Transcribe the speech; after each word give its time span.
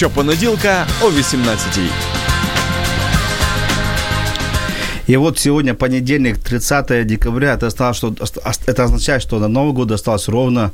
Щопонеділка 0.00 0.86
о 1.02 1.06
18-й. 1.06 1.90
И 5.08 5.16
вот 5.16 5.38
сегодня 5.38 5.74
понедельник, 5.74 6.38
30 6.38 7.06
декабря, 7.06 7.52
это, 7.52 7.66
осталось, 7.66 7.98
что, 7.98 8.14
это 8.66 8.84
означает, 8.84 9.22
что 9.22 9.38
на 9.38 9.48
Новый 9.48 9.74
год 9.74 9.92
осталось 9.92 10.28
ровно 10.28 10.70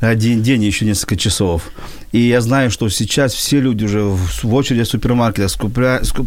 один 0.00 0.42
день 0.42 0.64
еще 0.64 0.84
несколько 0.84 1.16
часов. 1.16 1.62
И 2.12 2.20
я 2.20 2.40
знаю, 2.40 2.70
что 2.70 2.88
сейчас 2.88 3.34
все 3.34 3.60
люди 3.60 3.84
уже 3.84 4.02
в 4.02 4.54
очереди 4.54 4.84
в 4.84 4.88
супермаркетах 4.88 5.50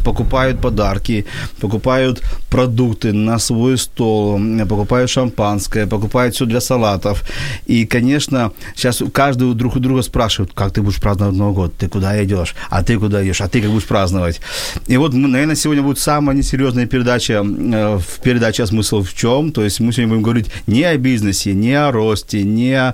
покупают 0.04 0.62
подарки, 0.62 1.26
покупают 1.60 2.22
продукты 2.50 3.14
на 3.14 3.40
свой 3.40 3.78
стол, 3.78 4.40
покупают 4.70 5.10
шампанское, 5.10 5.88
покупают 5.88 6.36
все 6.36 6.46
для 6.46 6.62
салатов. 6.62 7.24
И, 7.66 7.86
конечно, 7.86 8.52
сейчас 8.76 9.02
каждый 9.12 9.54
друг 9.56 9.76
у 9.76 9.80
друга 9.80 10.04
спрашивает, 10.04 10.52
как 10.54 10.72
ты 10.72 10.82
будешь 10.82 11.02
праздновать 11.02 11.36
Новый 11.36 11.56
год, 11.56 11.74
ты 11.78 11.88
куда 11.88 12.24
идешь, 12.24 12.54
а 12.70 12.84
ты 12.84 13.00
куда 13.00 13.24
идешь, 13.24 13.42
а 13.42 13.48
ты 13.48 13.62
как 13.62 13.72
будешь 13.72 13.88
праздновать. 13.88 14.40
И 14.88 14.98
вот, 14.98 15.14
наверное, 15.14 15.56
сегодня 15.56 15.82
будет 15.82 15.98
самая 15.98 16.36
несерьезная 16.36 16.86
передача 16.86 17.44
э, 17.44 17.98
в 17.98 18.22
передаче 18.22 18.68
«Смысл 18.68 19.02
в 19.02 19.14
чем?». 19.16 19.52
То 19.52 19.64
есть 19.64 19.80
мы 19.80 19.92
сегодня 19.94 20.10
будем 20.10 20.24
говорить 20.24 20.52
не 20.68 20.84
о 20.84 20.96
бизнесе, 20.98 21.54
не 21.54 21.74
о 21.74 21.92
росте, 21.92 22.44
не 22.44 22.74
о 22.74 22.94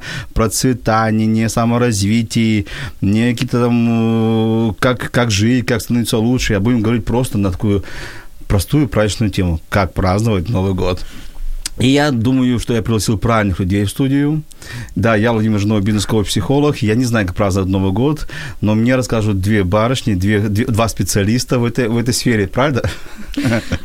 процветании, 0.67 1.25
не 1.25 1.43
о 1.43 1.49
саморазвитии, 1.49 2.65
не 3.01 3.31
какие-то 3.31 3.65
там, 3.65 4.69
э, 4.69 4.73
как, 4.79 5.11
как 5.11 5.31
жить, 5.31 5.65
как 5.65 5.81
становиться 5.81 6.17
лучше, 6.17 6.55
а 6.55 6.59
будем 6.59 6.81
говорить 6.81 7.05
просто 7.05 7.37
на 7.37 7.51
такую 7.51 7.83
простую 8.47 8.87
праздничную 8.87 9.31
тему, 9.31 9.59
как 9.69 9.93
праздновать 9.93 10.49
Новый 10.49 10.73
год. 10.73 11.05
И 11.79 11.89
я 11.89 12.11
думаю, 12.11 12.59
что 12.59 12.73
я 12.73 12.81
пригласил 12.81 13.17
правильных 13.17 13.59
людей 13.59 13.83
в 13.85 13.89
студию. 13.89 14.41
Да, 14.95 15.15
я 15.15 15.31
Владимир 15.31 15.59
Жирнов, 15.59 15.83
бизнес-коуч-психолог. 15.83 16.77
Я 16.77 16.95
не 16.95 17.05
знаю, 17.05 17.27
как 17.27 17.35
праздновать 17.35 17.69
Новый 17.69 17.91
год, 17.91 18.27
но 18.61 18.73
мне 18.73 18.95
расскажут 18.95 19.41
две 19.41 19.63
барышни, 19.63 20.15
две, 20.15 20.39
две, 20.39 20.65
два 20.65 20.87
специалиста 20.87 21.59
в 21.59 21.65
этой, 21.65 21.87
в 21.87 21.97
этой 21.97 22.13
сфере, 22.13 22.47
правда? 22.47 22.89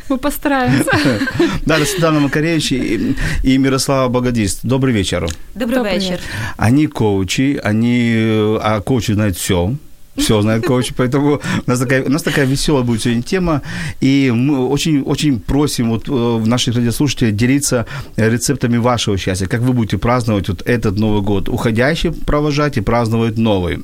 Мы 0.08 0.18
постараемся. 0.18 0.90
Да, 1.66 1.76
это 1.76 1.86
Светлана 1.86 2.20
Макаревич 2.20 2.72
и, 2.72 3.16
и 3.42 3.58
Мирослава 3.58 4.08
Богодист. 4.08 4.60
Добрый 4.62 4.94
вечер. 4.94 5.28
Добрый, 5.54 5.76
Добрый 5.76 5.98
вечер. 5.98 6.20
Они 6.56 6.86
коучи, 6.86 7.60
они, 7.62 8.14
а 8.60 8.80
коучи 8.80 9.12
знают 9.12 9.36
все 9.36 9.74
все 10.16 10.42
знает 10.42 10.66
коуч, 10.66 10.92
поэтому 10.96 11.40
у 11.66 11.70
нас 11.70 11.78
такая, 11.78 12.04
у 12.04 12.10
нас 12.10 12.22
такая 12.22 12.44
веселая 12.44 12.84
будет 12.84 13.02
сегодня 13.02 13.22
тема, 13.22 13.62
и 14.00 14.30
мы 14.34 14.68
очень, 14.68 15.02
очень 15.02 15.40
просим 15.40 15.90
вот 15.90 16.08
э, 16.08 16.46
наших 16.46 16.76
радиослушателей 16.76 17.32
делиться 17.32 17.86
рецептами 18.16 18.76
вашего 18.76 19.16
счастья, 19.16 19.46
как 19.46 19.60
вы 19.60 19.72
будете 19.72 19.98
праздновать 19.98 20.48
вот 20.48 20.62
этот 20.66 20.98
Новый 20.98 21.22
год, 21.22 21.48
уходящий 21.48 22.12
провожать 22.12 22.76
и 22.76 22.80
праздновать 22.80 23.38
новый. 23.38 23.78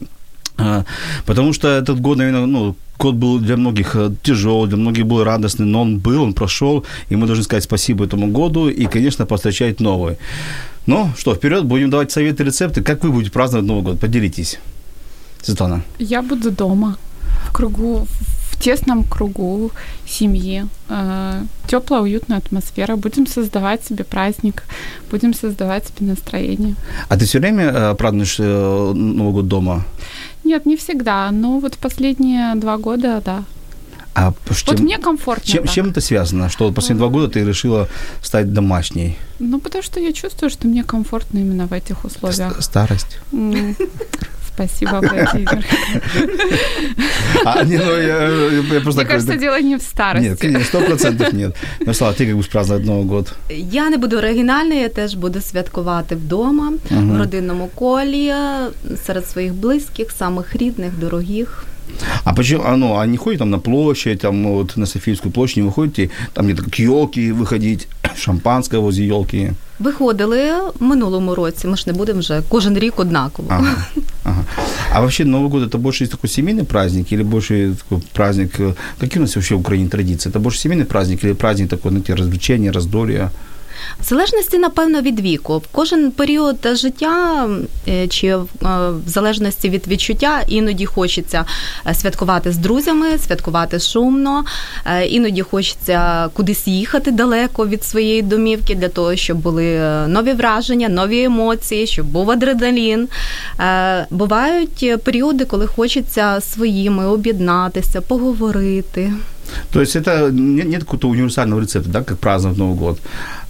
А, 0.58 0.84
потому 1.24 1.52
что 1.52 1.68
этот 1.68 2.00
год, 2.00 2.18
наверное, 2.18 2.46
ну, 2.46 2.76
год 2.98 3.14
был 3.14 3.38
для 3.38 3.56
многих 3.56 3.96
э, 3.96 4.10
тяжелый, 4.22 4.68
для 4.68 4.76
многих 4.76 5.06
был 5.06 5.24
радостный, 5.24 5.66
но 5.66 5.82
он 5.82 5.98
был, 5.98 6.22
он 6.22 6.34
прошел, 6.34 6.84
и 7.10 7.16
мы 7.16 7.26
должны 7.26 7.44
сказать 7.44 7.64
спасибо 7.64 8.04
этому 8.04 8.26
году 8.26 8.68
и, 8.68 8.86
конечно, 8.86 9.24
постречать 9.24 9.80
новый. 9.80 10.16
Ну 10.86 11.10
что, 11.16 11.34
вперед, 11.34 11.64
будем 11.64 11.90
давать 11.90 12.10
советы, 12.10 12.44
рецепты. 12.44 12.82
Как 12.82 13.04
вы 13.04 13.12
будете 13.12 13.30
праздновать 13.30 13.66
Новый 13.66 13.82
год? 13.82 14.00
Поделитесь. 14.00 14.58
Светлана? 15.42 15.82
Я 15.98 16.22
буду 16.22 16.50
дома, 16.50 16.96
в 17.48 17.52
кругу, 17.52 18.06
в 18.50 18.60
тесном 18.60 19.04
кругу 19.04 19.70
семьи. 20.06 20.66
Э, 20.88 21.42
теплая, 21.68 22.02
уютная 22.02 22.38
атмосфера. 22.38 22.96
Будем 22.96 23.26
создавать 23.26 23.84
себе 23.84 24.04
праздник, 24.04 24.64
будем 25.10 25.34
создавать 25.34 25.86
себе 25.86 26.08
настроение. 26.08 26.74
А 27.08 27.16
ты 27.16 27.24
все 27.24 27.38
время 27.38 27.64
э, 27.64 27.94
празднуешь 27.94 28.36
э, 28.40 28.92
Новый 28.94 29.32
год 29.32 29.48
дома? 29.48 29.84
Нет, 30.44 30.66
не 30.66 30.76
всегда. 30.76 31.30
Но 31.30 31.60
вот 31.60 31.78
последние 31.78 32.54
два 32.54 32.78
года, 32.78 33.22
да. 33.24 33.44
А 34.14 34.32
вот 34.48 34.56
чем, 34.56 34.84
мне 34.84 34.98
комфортно. 34.98 35.44
Чем, 35.44 35.66
чем 35.68 35.90
это 35.90 36.00
связано? 36.00 36.48
Что 36.48 36.72
последние 36.72 36.98
два 36.98 37.08
года 37.08 37.28
ты 37.28 37.44
решила 37.44 37.88
стать 38.20 38.52
домашней? 38.52 39.16
Ну, 39.38 39.60
потому 39.60 39.84
что 39.84 40.00
я 40.00 40.12
чувствую, 40.12 40.50
что 40.50 40.66
мне 40.66 40.82
комфортно 40.82 41.38
именно 41.38 41.68
в 41.68 41.72
этих 41.72 42.04
условиях. 42.04 42.60
Старость. 42.60 43.18
Спасибо, 44.57 45.01
Владимир. 45.01 45.65
А, 47.45 47.63
не, 47.63 47.77
ну, 47.77 47.97
я, 47.97 48.29
я 48.73 48.81
просто 48.81 49.01
Мне 49.01 49.09
кажется, 49.09 49.35
дело 49.35 49.61
не 49.61 49.75
в 49.77 49.81
старости. 49.81 50.29
Нет, 50.29 50.39
конечно, 50.39 50.65
сто 50.65 50.81
процентов 50.81 51.33
нет. 51.33 51.55
Мирослава, 51.79 52.13
ти 52.13 52.23
як 52.23 52.35
будеш 52.35 52.51
праздновать 52.51 52.85
Новий 52.85 53.05
год? 53.05 53.33
Я 53.49 53.89
не 53.89 53.97
буду 53.97 54.17
оригінальною, 54.17 54.81
я 54.81 54.89
теж 54.89 55.15
буду 55.15 55.41
святкувати 55.41 56.15
вдома, 56.15 56.73
угу. 56.91 57.01
в 57.01 57.17
родинному 57.17 57.69
колі, 57.75 58.33
серед 59.05 59.29
своїх 59.29 59.53
близьких, 59.53 60.11
самих 60.11 60.55
рідних, 60.55 60.99
дорогих. 60.99 61.65
А 62.23 62.33
почему, 62.33 62.63
а, 62.65 62.77
ну, 62.77 62.95
а 62.95 63.05
не 63.05 63.17
ходите 63.17 63.39
там 63.39 63.49
на 63.49 63.59
площадь, 63.59 64.19
там 64.19 64.43
вот 64.47 64.77
на 64.77 64.85
Софийскую 64.85 65.31
площадь, 65.31 65.57
не 65.57 65.63
выходите, 65.63 66.09
там 66.33 66.45
где-то 66.45 66.69
к 66.69 66.79
елке 66.79 67.33
выходить, 67.33 67.87
шампанское 68.15 68.79
возле 68.79 69.07
елки? 69.07 69.51
Виходили 69.79 70.51
в 70.79 70.83
минулому 70.83 71.35
році, 71.35 71.67
ми 71.67 71.77
ж 71.77 71.83
не 71.87 71.93
будемо 71.93 72.19
вже 72.19 72.41
кожен 72.49 72.77
рік 72.77 72.99
однаково. 72.99 73.47
Ага, 73.51 73.75
ага. 74.23 74.43
А 74.93 75.01
вообще 75.01 75.23
Новый 75.23 75.49
год 75.49 75.63
это 75.63 75.77
больше 75.77 76.07
такой 76.07 76.29
семейный 76.29 76.63
праздник 76.63 77.11
или 77.11 77.23
больше 77.23 77.75
такой 77.83 78.03
праздник, 78.13 78.59
э, 78.59 78.73
какие 78.99 79.19
у 79.19 79.21
нас 79.21 79.35
вообще 79.35 79.55
в 79.55 79.59
Украине 79.59 79.89
традиции? 79.89 80.29
Это 80.29 80.39
больше 80.39 80.59
семейный 80.59 80.85
праздник 80.85 81.23
или 81.23 81.33
праздник 81.33 81.69
такой, 81.69 81.91
знаете, 81.91 82.15
развлечения, 82.15 82.71
раздолья? 82.71 83.31
В 84.00 84.04
залежності, 84.04 84.58
напевно, 84.58 85.00
від 85.00 85.20
віку. 85.20 85.62
Кожен 85.72 86.10
період 86.10 86.56
життя, 86.72 87.48
е, 87.88 88.08
чи 88.08 88.26
е, 88.26 88.36
в 88.62 89.02
залежності 89.06 89.70
від 89.70 89.88
відчуття, 89.88 90.40
іноді 90.48 90.86
хочеться 90.86 91.44
е, 91.86 91.94
святкувати 91.94 92.52
з 92.52 92.56
друзями, 92.56 93.18
святкувати 93.18 93.78
шумно, 93.78 94.44
іноді 95.08 95.42
хочеться 95.42 96.28
кудись 96.32 96.66
їхати 96.66 97.10
далеко 97.10 97.66
від 97.66 97.84
своєї 97.84 98.22
домівки 98.22 98.74
для 98.74 98.88
того, 98.88 99.16
щоб 99.16 99.38
були 99.38 99.80
нові 100.08 100.32
враження, 100.32 100.88
нові 100.88 101.22
емоції, 101.22 101.86
щоб 101.86 102.06
був 102.06 102.30
адреналін. 102.30 103.08
Бувають 104.10 105.02
періоди, 105.04 105.44
коли 105.44 105.66
хочеться 105.66 106.40
своїми 106.40 107.06
об'єднатися, 107.06 108.00
поговорити. 108.00 109.12
То 109.72 109.80
есть 109.80 109.96
это 109.96 110.30
нет, 110.30 110.66
нет 110.66 110.80
какого-то 110.84 111.08
универсального 111.08 111.60
рецепта, 111.60 111.90
да, 111.90 112.02
как 112.02 112.18
праздновать 112.18 112.58
Новый 112.58 112.76
год. 112.76 113.00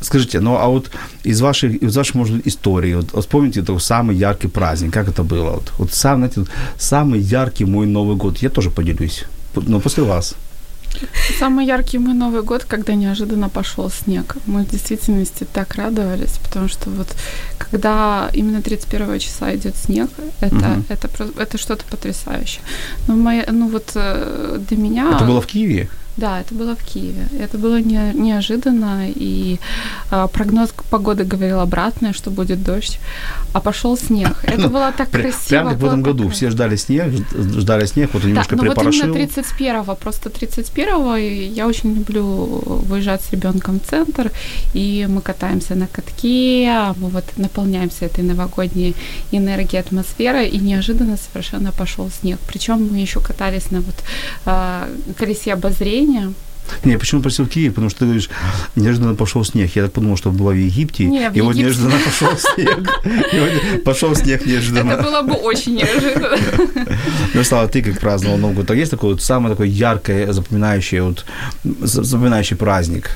Скажите, 0.00 0.40
ну 0.40 0.56
а 0.56 0.66
вот 0.68 0.90
из 1.24 1.40
ваших, 1.40 1.74
из 1.74 1.96
ваших 1.96 2.14
может, 2.14 2.46
истории, 2.46 2.94
вот, 2.94 3.12
вспомните 3.18 3.62
такой 3.62 3.80
самый 3.80 4.16
яркий 4.16 4.48
праздник, 4.48 4.92
как 4.92 5.08
это 5.08 5.22
было? 5.22 5.50
Вот, 5.50 5.72
вот 5.78 5.92
сам, 5.92 6.18
знаете, 6.18 6.44
самый 6.78 7.20
яркий 7.20 7.64
мой 7.64 7.86
Новый 7.86 8.16
год, 8.16 8.38
я 8.38 8.50
тоже 8.50 8.70
поделюсь, 8.70 9.24
но 9.54 9.80
после 9.80 10.02
вас. 10.04 10.34
Самый 11.38 11.66
яркий 11.66 11.98
мой 11.98 12.14
Новый 12.14 12.42
год, 12.42 12.64
когда 12.64 12.94
неожиданно 12.94 13.48
пошел 13.48 13.90
снег. 13.90 14.36
Мы 14.46 14.64
в 14.64 14.70
действительности 14.70 15.46
так 15.52 15.74
радовались, 15.74 16.38
потому 16.42 16.68
что 16.68 16.90
вот 16.90 17.08
когда 17.58 18.30
именно 18.32 18.62
31 18.62 19.18
числа 19.18 19.54
идет 19.54 19.76
снег, 19.76 20.10
это, 20.40 20.56
угу. 20.56 20.84
это, 20.88 21.08
это 21.38 21.58
что-то 21.58 21.84
потрясающее. 21.90 22.62
Но 23.06 23.14
моя, 23.14 23.44
ну 23.50 23.68
вот 23.68 23.92
э, 23.94 24.58
для 24.68 24.76
меня... 24.76 25.12
Это 25.14 25.24
было 25.24 25.40
в 25.40 25.46
Киеве? 25.46 25.88
Да, 26.18 26.40
это 26.40 26.52
было 26.52 26.74
в 26.74 26.82
Киеве. 26.82 27.28
Это 27.38 27.58
было 27.58 27.80
не, 27.80 28.12
неожиданно, 28.12 29.08
и 29.08 29.60
э, 30.10 30.28
прогноз 30.32 30.70
погоды 30.90 31.22
говорил 31.22 31.60
обратное, 31.60 32.12
что 32.12 32.30
будет 32.30 32.64
дождь, 32.64 32.98
а 33.52 33.60
пошел 33.60 33.96
снег. 33.96 34.36
Это 34.42 34.62
ну, 34.62 34.68
было 34.68 34.92
так 34.96 35.10
красиво. 35.10 35.48
Прямо 35.48 35.70
как 35.70 35.78
в 35.78 35.84
этом 35.84 36.02
году 36.02 36.28
все 36.28 36.50
ждали 36.50 36.76
снег, 36.76 37.12
ждали 37.32 37.86
снег, 37.86 38.10
вот 38.12 38.24
он 38.24 38.30
немножко 38.30 38.56
да, 38.56 38.62
припорошил. 38.62 39.08
вот 39.08 39.16
именно 39.16 39.28
31-го, 39.28 39.94
просто 39.94 40.28
31-го 40.28 41.16
я 41.16 41.66
очень 41.68 41.94
люблю 41.94 42.24
выезжать 42.88 43.22
с 43.22 43.30
ребенком 43.30 43.78
в 43.78 43.88
центр, 43.88 44.32
и 44.74 45.06
мы 45.08 45.20
катаемся 45.20 45.76
на 45.76 45.86
катке, 45.86 46.94
мы 46.96 47.10
вот 47.10 47.24
наполняемся 47.36 48.06
этой 48.06 48.24
новогодней 48.24 48.96
энергией, 49.30 49.80
атмосферой, 49.80 50.48
и 50.48 50.58
неожиданно 50.58 51.16
совершенно 51.16 51.70
пошел 51.70 52.10
снег. 52.10 52.38
Причем 52.48 52.88
мы 52.90 52.98
еще 52.98 53.20
катались 53.20 53.70
на 53.70 53.80
вот 53.80 53.94
э, 54.46 54.88
колесе 55.16 55.52
обозрения, 55.52 56.07
зрения 56.12 56.32
Не, 56.84 56.98
почему 56.98 57.22
просил 57.22 57.46
Киев? 57.46 57.72
Потому 57.74 57.88
что 57.90 58.00
ты 58.00 58.04
говоришь, 58.06 58.28
неожиданно 58.76 59.14
пошел 59.14 59.44
снег. 59.44 59.70
Я 59.76 59.82
так 59.84 59.92
подумал, 59.92 60.16
что 60.16 60.30
было 60.30 60.50
в 60.52 60.56
Египте. 60.56 61.04
Не, 61.04 61.30
в 61.30 61.34
и 61.36 61.40
вот 61.40 61.54
Египте. 61.56 61.62
неожиданно 61.80 61.94
пошел 62.04 62.28
снег. 62.36 63.84
Пошел 63.84 64.14
снег 64.14 64.46
неожиданно. 64.46 64.92
Это 64.92 65.02
было 65.02 65.22
бы 65.22 65.34
очень 65.34 65.74
неожиданно. 65.76 66.36
Ну, 67.34 67.44
Слава, 67.44 67.68
ты 67.68 67.82
как 67.82 68.00
праздновал 68.00 68.38
Новый 68.38 68.56
год? 68.56 68.66
Так 68.66 68.76
есть 68.76 68.90
такой 68.90 69.12
вот 69.12 69.22
самый 69.22 69.50
такой 69.50 69.68
яркий, 69.68 70.32
запоминающий, 70.32 71.00
вот, 71.00 71.24
за- 71.64 72.02
запоминающий 72.04 72.56
праздник? 72.56 73.10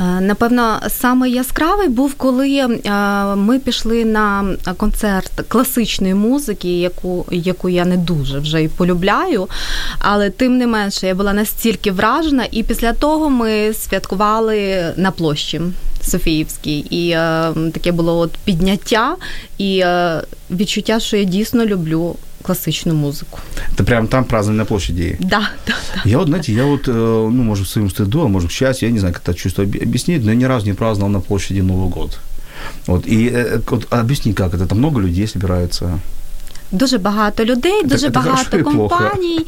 Е, 0.00 0.20
Напевно, 0.20 0.80
саме 0.88 1.28
яскравий 1.28 1.88
був, 1.88 2.14
коли 2.14 2.56
е, 2.56 2.68
ми 3.36 3.58
пішли 3.58 4.04
на 4.04 4.56
концерт 4.76 5.32
класичної 5.48 6.14
музики, 6.14 6.80
яку, 6.80 7.26
яку 7.30 7.68
я 7.68 7.84
не 7.84 7.96
дуже 7.96 8.38
вже 8.38 8.62
і 8.62 8.68
полюбляю. 8.68 9.48
Але 9.98 10.30
тим 10.30 10.58
не 10.58 10.66
менше 10.66 11.06
я 11.06 11.14
була 11.14 11.32
настільки 11.32 11.92
вражена, 11.92 12.44
і 12.50 12.62
після 12.62 12.92
того 12.92 13.30
ми 13.30 13.72
святкували 13.72 14.86
на 14.96 15.10
площі 15.10 15.60
Софіївській. 16.02 16.78
І 16.78 17.10
е, 17.10 17.52
таке 17.72 17.92
було 17.92 18.18
от 18.18 18.30
підняття 18.44 19.16
і 19.58 19.84
відчуття, 20.50 21.00
що 21.00 21.16
я 21.16 21.24
дійсно 21.24 21.66
люблю 21.66 22.16
класичну 22.48 22.94
музику. 22.94 23.38
Это 23.76 23.84
прям 23.84 24.06
там 24.06 24.24
праздновали 24.24 24.58
на 24.58 24.64
площади. 24.64 25.16
Да, 25.20 25.50
да, 25.66 25.74
да. 25.94 26.10
Я 26.10 26.18
вот, 26.18 26.28
знаете, 26.28 26.52
я 26.52 26.64
вот, 26.64 26.88
э, 26.88 26.92
ну, 27.32 27.42
может, 27.44 27.66
к 27.66 27.70
своему 27.70 27.90
стыду, 27.90 28.24
а 28.24 28.28
может, 28.28 28.48
к 28.48 28.52
счастью, 28.52 28.88
я 28.88 28.92
не 28.92 28.98
знаю, 29.00 29.14
как 29.14 29.22
это 29.28 29.34
чувство 29.34 29.64
объ- 29.64 29.82
объяснить, 29.82 30.24
но 30.24 30.30
я 30.30 30.36
ни 30.36 30.44
разу 30.48 30.66
не 30.66 30.74
праздновал 30.74 31.12
на 31.12 31.20
площади 31.20 31.60
Новый 31.62 31.88
год. 31.88 32.18
Вот, 32.86 33.06
и 33.06 33.30
э, 33.34 33.60
вот 33.70 33.86
объясни, 33.92 34.32
как 34.32 34.54
это, 34.54 34.66
там 34.66 34.78
много 34.78 35.00
людей 35.00 35.26
собираются? 35.26 35.98
Дуже 36.72 36.98
багато 36.98 37.44
людей, 37.44 37.82
Це- 37.82 37.88
дуже 37.88 38.10
це 38.10 38.20
хорошо 38.20 38.30
багато 38.52 38.70
плохо? 38.70 38.88
компаній. 38.88 39.46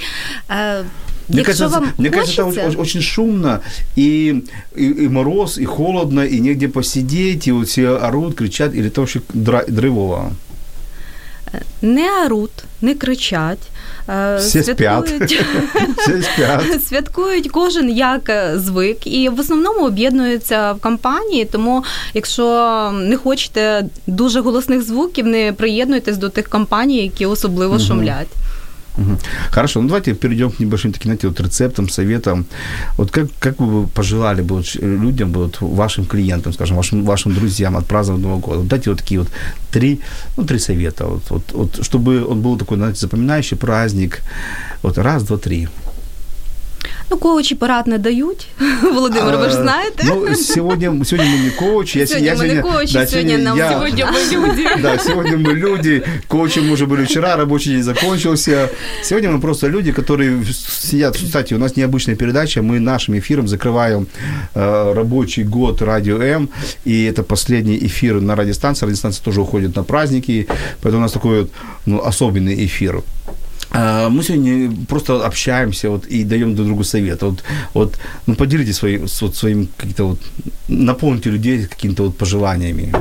Мне 1.28 1.38
Якщо 1.38 1.52
кажется, 1.64 1.78
вам 1.80 1.88
мне 1.98 2.10
кажется, 2.10 2.42
это 2.42 2.80
очень, 2.80 3.02
шумно, 3.02 3.58
и, 3.96 4.34
и, 4.76 4.84
и 5.04 5.08
мороз, 5.08 5.58
и 5.58 5.64
холодно, 5.64 6.24
и 6.24 6.40
негде 6.40 6.68
посидеть, 6.68 7.46
и 7.48 7.52
вот 7.52 7.68
все 7.68 7.88
орут, 7.88 8.34
кричат, 8.34 8.74
или 8.74 8.88
это 8.88 9.00
вообще 9.00 9.20
дра- 9.34 9.70
драйвово? 9.70 10.32
Не 11.82 12.08
орут, 12.26 12.50
не 12.82 12.94
кричать. 12.94 13.58
е, 14.08 14.36
Всі 14.36 14.62
святкують- 14.62 15.44
Всі 15.98 16.22
спят. 16.22 16.82
Святкують 16.88 17.50
кожен 17.50 17.90
як 17.90 18.28
е, 18.28 18.52
звик, 18.58 19.06
і 19.06 19.28
в 19.28 19.40
основному 19.40 19.86
об'єднуються 19.86 20.72
в 20.72 20.80
компанії. 20.80 21.44
Тому, 21.44 21.84
якщо 22.14 22.90
не 22.94 23.16
хочете 23.16 23.84
дуже 24.06 24.40
голосних 24.40 24.82
звуків, 24.82 25.26
не 25.26 25.52
приєднуйтесь 25.52 26.16
до 26.16 26.28
тих 26.28 26.48
компаній, 26.48 27.02
які 27.02 27.26
особливо 27.26 27.74
шумлять. 27.86 28.28
Хорошо, 29.50 29.80
ну 29.80 29.88
давайте 29.88 30.14
перейдем 30.14 30.50
к 30.50 30.60
небольшим 30.60 30.92
таким, 30.92 31.10
знаете, 31.10 31.28
вот 31.28 31.40
рецептам, 31.40 31.88
советам. 31.88 32.46
Вот 32.96 33.10
как, 33.10 33.28
как 33.38 33.60
вы 33.60 33.86
пожелали 33.86 34.42
бы 34.42 34.62
людям, 34.82 35.32
вот 35.32 35.60
вашим 35.60 36.04
клиентам, 36.04 36.52
скажем, 36.52 36.76
вашим, 36.76 37.04
вашим 37.04 37.34
друзьям 37.34 37.76
отпраздновать 37.76 38.22
Новый 38.22 38.40
год? 38.40 38.68
Дайте 38.68 38.90
вот 38.90 38.98
такие 38.98 39.20
вот 39.20 39.28
три, 39.70 40.00
ну, 40.36 40.44
три 40.44 40.58
совета, 40.58 41.06
вот, 41.06 41.22
вот, 41.30 41.52
вот, 41.52 41.84
чтобы 41.84 42.24
он 42.26 42.42
был 42.42 42.58
такой, 42.58 42.76
знаете, 42.76 43.00
запоминающий 43.00 43.56
праздник. 43.56 44.22
Вот 44.82 44.98
раз, 44.98 45.22
два, 45.22 45.36
три. 45.36 45.68
Ну, 47.10 47.16
коучі 47.16 47.54
порад 47.54 47.86
не 47.86 47.98
дають. 47.98 48.46
Володимир, 48.94 49.36
ви 49.38 49.48
ж 49.50 49.56
А, 49.58 49.62
знаєте. 49.62 50.04
Ну, 50.06 50.34
сегодня, 50.34 51.04
сегодня 51.04 51.30
мы 51.30 51.44
не 51.44 51.50
коучи. 51.50 51.98
Я, 51.98 52.06
Сегодня 52.06 52.26
я 52.32 52.34
мы 52.36 52.54
не 52.54 52.62
коучи, 52.62 52.92
да, 52.92 53.06
сегодня 53.06 53.38
нам- 53.38 53.58
я- 53.58 53.70
Сегодня 53.70 54.06
мы 54.06 54.50
люди. 54.50 54.68
Да, 54.82 54.98
сегодня 54.98 55.36
мы 55.36 55.54
люди. 55.54 56.02
Коучем 56.28 56.66
мы 56.68 56.72
уже 56.72 56.86
были 56.86 57.04
вчера, 57.04 57.36
рабочий 57.36 57.72
день 57.72 57.82
закончился. 57.82 58.68
Сегодня 59.02 59.30
мы 59.30 59.40
просто 59.40 59.68
люди, 59.68 59.92
которые 59.92 60.44
сидят. 60.82 61.16
Кстати, 61.16 61.54
у 61.54 61.58
нас 61.58 61.76
необычная 61.76 62.16
передача. 62.16 62.62
Мы 62.62 62.78
нашим 62.80 63.14
эфиром 63.18 63.48
закрываем 63.48 64.06
э, 64.54 64.92
рабочий 64.94 65.44
год 65.44 65.82
Радио 65.82 66.16
М. 66.22 66.48
И 66.86 67.04
это 67.12 67.22
последний 67.22 67.78
эфир 67.86 68.20
на 68.20 68.36
радиостанции. 68.36 68.86
Радиостанция 68.86 69.24
тоже 69.24 69.40
уходит 69.40 69.76
на 69.76 69.82
праздники. 69.82 70.46
Поэтому 70.82 70.98
у 70.98 71.02
нас 71.02 71.12
такой 71.12 71.40
вот 71.40 71.50
ну, 71.86 72.00
особенный 72.08 72.64
эфир. 72.66 73.02
Мы 73.72 74.22
сегодня 74.22 74.70
просто 74.88 75.24
общаемся 75.26 75.90
вот, 75.90 76.06
и 76.12 76.24
даем 76.24 76.54
друг 76.54 76.66
другу 76.66 76.84
совет. 76.84 77.22
Вот, 77.22 77.44
вот, 77.74 77.94
ну, 78.26 78.34
поделитесь 78.34 78.76
своим, 78.76 79.04
с- 79.08 79.22
вот, 79.22 79.36
своим 79.36 79.68
каким-то 79.76 80.06
вот, 80.06 80.18
наполните 80.68 81.30
людей 81.30 81.66
какими-то 81.66 82.02
вот 82.02 82.18
пожеланиями. 82.18 82.92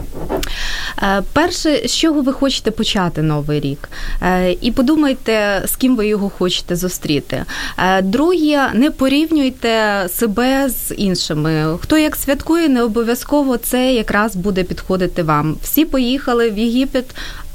Е, 1.04 1.22
Перше, 1.34 1.88
з 1.88 1.96
чого 1.96 2.22
ви 2.22 2.34
хочете 2.34 2.72
почати 2.72 3.22
новий 3.22 3.60
рік, 3.60 3.90
Е, 4.22 4.56
і 4.62 4.72
подумайте, 4.72 5.62
з 5.66 5.76
ким 5.76 5.96
ви 5.96 6.08
його 6.08 6.30
хочете 6.30 6.76
зустріти. 6.76 7.46
Е, 7.78 8.02
Друге, 8.02 8.70
не 8.74 8.92
порівнюйте 8.92 10.06
себе 10.14 10.70
з 10.70 10.94
іншими. 10.98 11.78
Хто 11.82 11.98
як 11.98 12.16
святкує, 12.16 12.70
не 12.70 12.84
обов'язково 12.84 13.58
це 13.58 13.94
якраз 13.94 14.36
буде 14.36 14.64
підходити 14.64 15.24
вам. 15.24 15.56
Всі 15.64 15.86
поїхали 15.86 16.50
в 16.50 16.58
Єгипет, 16.58 17.06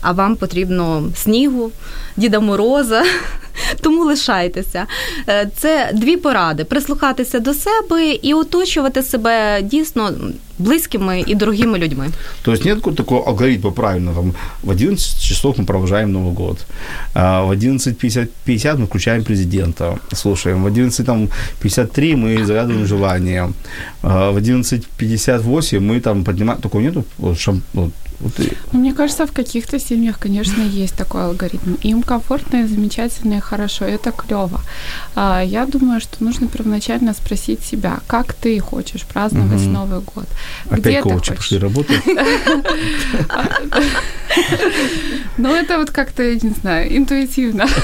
а 0.03 0.11
вам 0.11 0.35
потрібно 0.35 1.03
снігу, 1.15 1.71
Діда 2.17 2.39
Мороза. 2.39 3.03
Тому 3.81 4.05
лишайтеся. 4.05 4.85
Е, 5.29 5.49
Це 5.57 5.91
дві 5.93 6.17
поради: 6.17 6.63
прислухатися 6.63 7.39
до 7.39 7.53
себе 7.53 8.13
і 8.21 8.33
оточувати 8.33 9.03
себе 9.03 9.61
дійсно 9.61 10.11
близькими 10.59 11.23
і 11.27 11.35
дорогими 11.35 11.77
людьми. 11.77 12.07
То 12.41 12.51
есть 12.51 12.65
нет 12.65 12.75
какого-то 12.75 13.03
такого 13.03 13.21
алгоритма 13.29 13.71
правильно, 13.71 14.13
там 14.13 14.33
в 14.63 14.69
11 14.69 15.21
часов 15.21 15.59
мы 15.59 15.65
провожаем 15.65 16.11
Новый 16.11 16.33
год, 16.33 16.57
а 17.13 17.41
в 17.43 17.51
11.50 17.51 18.27
50 18.45 18.77
мы 18.79 18.85
включаем 18.85 19.23
президента, 19.23 19.97
слушаем, 20.13 20.63
в 20.63 20.67
11.53 20.67 22.15
мы 22.15 22.45
загадываем 22.45 22.85
желание, 22.85 23.49
а 24.01 24.31
в 24.31 24.37
11.58 24.37 25.79
мы 25.79 25.99
там 26.01 26.23
поднимаем, 26.23 26.61
такого 26.61 26.81
нету, 26.83 27.03
вот, 27.17 27.37
шам- 27.37 27.61
вот, 27.73 27.91
вот 28.20 28.32
Ну, 28.72 28.78
Мне 28.80 28.92
кажется, 28.92 29.26
в 29.26 29.32
каких-то 29.32 29.78
семьях, 29.78 30.18
конечно, 30.18 30.62
есть 30.84 30.96
такой 30.96 31.24
алгоритм. 31.24 31.74
Им 31.82 32.02
комфортно 32.02 32.58
и 32.62 32.66
замечательно, 32.66 33.34
и 33.34 33.40
хорошо, 33.40 33.86
и 33.86 33.92
это 33.92 34.12
клево. 34.12 34.60
А, 35.14 35.42
Я 35.42 35.66
думаю, 35.66 36.00
что 36.00 36.22
нужно 36.24 36.46
первоначально 36.48 37.14
спросить 37.14 37.62
себя, 37.64 38.00
как 38.06 38.32
ты 38.34 38.58
хочешь 38.60 39.02
праздновать 39.02 39.60
Мгм. 39.62 39.72
Новый 39.72 40.00
год? 40.00 40.26
опять 40.66 40.80
Где 40.80 40.96
ты 40.96 41.02
коучи 41.02 41.16
хочешь? 41.30 41.36
пошли 41.36 41.58
работать. 41.58 42.02
Ну, 45.36 45.54
это 45.54 45.78
вот 45.78 45.90
как-то, 45.90 46.22
я 46.22 46.34
не 46.34 46.50
знаю, 46.50 46.96
интуитивно. 46.96 47.66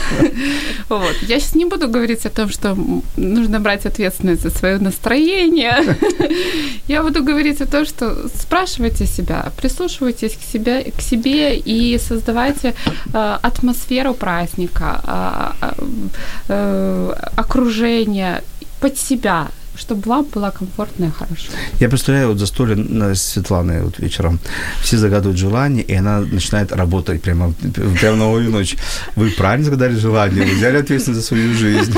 Вот. 0.88 1.14
Я 1.22 1.38
сейчас 1.38 1.54
не 1.54 1.64
буду 1.66 1.86
говорить 1.88 2.26
о 2.26 2.30
том, 2.30 2.48
что 2.50 2.76
нужно 3.16 3.60
брать 3.60 3.86
ответственность 3.86 4.42
за 4.42 4.50
свое 4.50 4.78
настроение. 4.78 5.96
Я 6.88 7.02
буду 7.04 7.22
говорить 7.22 7.60
о 7.60 7.66
том, 7.66 7.84
что 7.86 8.28
спрашивайте 8.36 9.06
себя, 9.06 9.52
прислушивайтесь 9.56 10.19
к 10.28 10.42
себе, 10.52 10.92
к 10.96 11.00
себе 11.00 11.56
и 11.56 11.98
создавайте 11.98 12.74
э, 13.12 13.38
атмосферу 13.42 14.14
праздника, 14.14 15.00
а, 15.04 15.54
а, 15.60 15.74
э, 16.48 17.14
окружение 17.36 18.42
под 18.80 18.98
себя, 18.98 19.48
чтобы 19.80 20.02
вам 20.08 20.24
было 20.34 20.50
комфортно 20.50 21.06
и 21.06 21.10
хорошо. 21.10 21.50
Я 21.80 21.88
представляю 21.88 22.28
вот 22.28 22.38
застолье 22.38 22.76
на- 22.76 23.14
с 23.14 23.22
Светланой 23.22 23.82
вот 23.82 23.98
вечером. 23.98 24.38
Все 24.82 24.96
загадывают 24.98 25.38
желание, 25.38 25.82
и 25.82 25.94
она 25.94 26.20
начинает 26.20 26.72
работать 26.72 27.22
прямо, 27.22 27.52
прямо 28.00 28.16
на 28.16 28.24
новую 28.24 28.50
ночь. 28.50 28.76
Вы 29.16 29.30
правильно 29.30 29.64
загадали 29.64 29.96
желание, 29.96 30.44
вы 30.44 30.54
взяли 30.54 30.76
ответственность 30.78 31.20
за 31.22 31.26
свою 31.26 31.54
жизнь. 31.54 31.94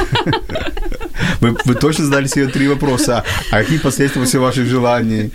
Вы, 1.41 1.57
вы 1.65 1.75
точно 1.75 2.05
задали 2.05 2.27
себе 2.29 2.47
три 2.47 2.69
вопроса. 2.69 3.25
А 3.51 3.62
какие 3.62 3.79
последствия 3.79 4.25
всех 4.25 4.41
ваших 4.41 4.67
желаний? 4.67 5.33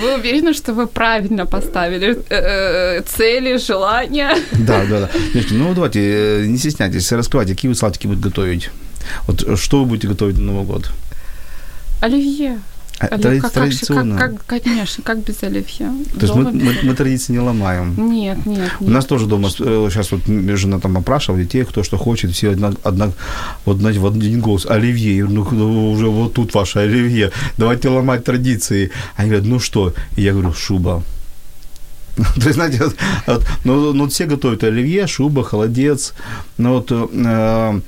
Вы 0.00 0.14
уверены, 0.16 0.54
что 0.54 0.74
вы 0.74 0.86
правильно 0.86 1.46
поставили 1.46 2.16
э, 2.28 2.98
э, 2.98 3.02
цели, 3.02 3.56
желания? 3.58 4.34
Да, 4.52 4.84
да, 4.90 5.00
да. 5.00 5.10
Девочки, 5.32 5.54
ну 5.54 5.74
давайте, 5.74 6.00
э, 6.42 6.46
не 6.46 6.58
стесняйтесь, 6.58 7.10
раскрывайте, 7.12 7.54
какие 7.54 7.68
вы 7.70 7.74
салатики 7.74 8.06
будете 8.06 8.28
готовить. 8.28 8.70
Вот 9.26 9.58
что 9.58 9.80
вы 9.80 9.86
будете 9.86 10.08
готовить 10.08 10.36
на 10.38 10.52
Новый 10.52 10.66
год? 10.66 10.90
Оливье. 12.00 12.60
А, 12.98 13.08
как, 13.08 13.20
как, 13.42 13.52
традиционно. 13.52 14.16
как, 14.16 14.42
как- 14.46 14.62
конечно, 14.62 15.04
как 15.04 15.18
без 15.22 15.42
оливье? 15.42 15.92
То 16.18 16.20
есть 16.22 16.34
мы, 16.34 16.50
мы, 16.50 16.78
мы 16.82 16.94
традиции 16.94 17.34
не 17.34 17.40
ломаем. 17.40 17.94
Нет, 18.10 18.46
нет, 18.46 18.70
У 18.80 18.84
нет. 18.84 18.92
нас 18.94 19.04
тоже 19.04 19.26
дома 19.26 19.50
сейчас 19.50 20.12
вот 20.12 20.26
м, 20.28 20.56
жена 20.56 20.80
там 20.80 20.96
опрашивала 20.96 21.42
детей, 21.42 21.64
кто 21.64 21.82
что 21.82 21.98
хочет, 21.98 22.30
все 22.30 22.52
одна, 22.52 22.72
одна 22.84 23.12
вот 23.66 23.78
знаете, 23.78 24.00
в 24.00 24.06
один 24.06 24.40
голос 24.40 24.64
оливье, 24.64 25.24
говорю, 25.26 25.46
ну 25.52 25.92
уже 25.92 26.06
вот 26.06 26.32
тут 26.32 26.54
ваше 26.54 26.78
оливье, 26.78 27.32
давайте 27.58 27.90
ломать 27.90 28.24
традиции. 28.24 28.90
Они 29.16 29.28
говорят, 29.28 29.46
ну 29.46 29.60
что? 29.60 29.92
И 30.16 30.22
я 30.22 30.32
говорю, 30.32 30.54
шуба. 30.54 31.02
То 32.16 32.40
есть, 32.40 32.54
знаете, 32.54 32.78
вот, 32.82 32.96
вот, 33.26 33.46
ну, 33.64 33.92
ну, 33.92 34.04
вот 34.04 34.12
все 34.14 34.24
готовят 34.24 34.64
оливье, 34.64 35.06
шуба, 35.06 35.44
холодец. 35.44 36.14
Но 36.56 36.72
вот 36.76 36.90
э, 36.90 37.80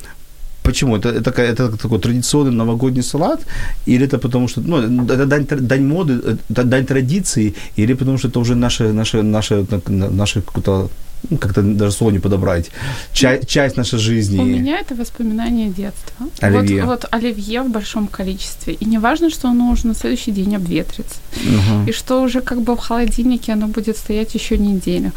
почему? 0.69 0.97
Это, 0.97 1.09
это, 1.09 1.31
это 1.43 1.77
такой 1.77 1.99
традиционный 1.99 2.53
новогодний 2.53 3.03
салат? 3.03 3.41
Или 3.87 4.05
это 4.05 4.19
потому 4.19 4.49
что, 4.49 4.61
ну, 4.61 4.77
это 4.77 5.27
дань, 5.27 5.47
дань 5.47 5.85
моды, 5.85 6.13
это 6.51 6.65
дань 6.65 6.85
традиции? 6.85 7.55
Или 7.79 7.95
потому 7.95 8.19
что 8.19 8.29
это 8.29 8.41
уже 8.41 8.55
наше, 8.55 8.93
наше, 8.93 9.23
наше, 9.23 9.65
наше 9.89 10.41
какое-то 10.41 10.89
ну, 11.31 11.39
как-то 11.39 11.63
даже 11.63 11.93
слово 11.93 12.13
не 12.13 12.19
подобрать, 12.19 12.71
Ча- 13.13 13.39
часть 13.47 13.77
нашей 13.77 13.99
жизни. 13.99 14.41
У 14.41 14.45
меня 14.45 14.79
это 14.79 14.95
воспоминание 14.95 15.69
детства. 15.69 16.27
Оливье. 16.41 16.85
Вот, 16.85 17.03
вот 17.03 17.05
оливье 17.11 17.63
в 17.63 17.71
большом 17.71 18.07
количестве. 18.07 18.75
И 18.75 18.85
не 18.85 18.99
важно, 18.99 19.31
что 19.31 19.49
оно 19.49 19.71
уже 19.71 19.87
на 19.87 19.95
следующий 19.95 20.33
день 20.33 20.57
обветрится. 20.57 21.17
Мгм. 21.45 21.89
И 21.89 21.93
что 21.93 22.23
уже 22.23 22.41
как 22.41 22.61
бы 22.61 22.75
в 22.75 22.79
холодильнике 22.79 23.53
оно 23.53 23.67
будет 23.67 23.97
стоять 23.97 24.35
еще 24.35 24.59
неделю. 24.59 25.13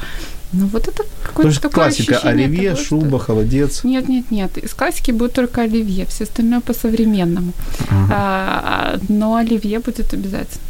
Ну 0.53 0.67
вот 0.67 0.88
это 0.88 1.03
То 1.03 1.10
какое-то 1.24 1.50
есть 1.50 1.62
такое 1.62 1.86
классика, 1.86 2.15
ощущение 2.17 2.46
оливье, 2.46 2.70
того, 2.72 2.75
что- 2.84 2.86
шуба, 3.01 3.20
холодец. 3.20 3.84
Нет, 3.84 4.10
нет, 4.10 4.31
нет. 4.31 4.58
Из 4.58 4.74
классики 4.74 5.12
будет 5.12 5.34
только 5.34 5.62
оливье, 5.62 6.05
все 6.05 6.25
остальное 6.25 6.60
по-современному. 6.60 7.53
А, 7.89 8.98
но 9.10 9.36
оливье 9.36 9.79
будет 9.79 10.13
обязательно. 10.13 10.62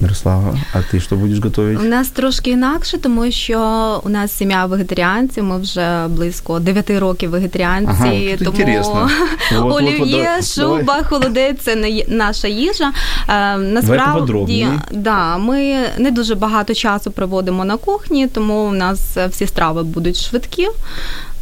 Мирослава, 0.00 0.58
а 0.72 0.82
ты 0.82 1.00
что 1.00 1.16
будешь 1.16 1.38
готовить? 1.38 1.78
У 1.78 1.82
нас 1.82 2.08
трошки 2.08 2.50
інакше, 2.50 2.98
тому 2.98 3.30
що 3.30 3.58
у 4.04 4.08
нас 4.08 4.36
сім'я 4.36 4.66
вегетаріанців. 4.66 5.44
Ми 5.44 5.58
вже 5.58 6.06
близько 6.08 6.58
9 6.58 6.90
років 6.90 7.30
вегетаріанці. 7.30 7.90
Ага, 7.90 8.36
тому 8.38 8.50
інтересно. 8.58 9.10
Вот, 9.58 9.82
олів'є, 9.82 10.28
шуба, 10.42 11.02
холодець 11.02 11.60
це 11.60 11.74
не 11.76 12.04
наша 12.08 12.48
їжа. 12.48 12.92
Е, 13.28 13.56
Насправді, 13.58 14.66
да, 14.92 15.36
ми 15.38 15.78
не 15.98 16.10
дуже 16.10 16.34
багато 16.34 16.74
часу 16.74 17.10
проводимо 17.10 17.64
на 17.64 17.76
кухні, 17.76 18.26
тому 18.26 18.54
у 18.54 18.72
нас 18.72 19.16
всі 19.28 19.46
страви 19.46 19.82
будуть 19.82 20.16
швидкі. 20.16 20.68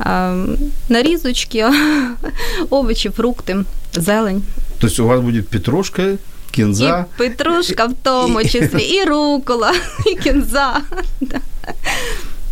Е, 0.00 0.32
Нарізочки, 0.88 1.66
овочі, 2.70 3.10
фрукти, 3.10 3.56
зелень. 3.92 4.42
То 4.78 4.86
есть 4.86 5.00
у 5.00 5.06
вас 5.06 5.20
будет 5.20 5.48
петрушка, 5.48 6.02
кинза. 6.51 7.05
І 7.15 7.17
петрушка 7.17 7.85
в 7.85 7.93
тому 8.03 8.43
числі, 8.43 8.81
і 8.83 9.03
рукола, 9.03 9.73
і 10.05 10.15
кінза, 10.15 10.81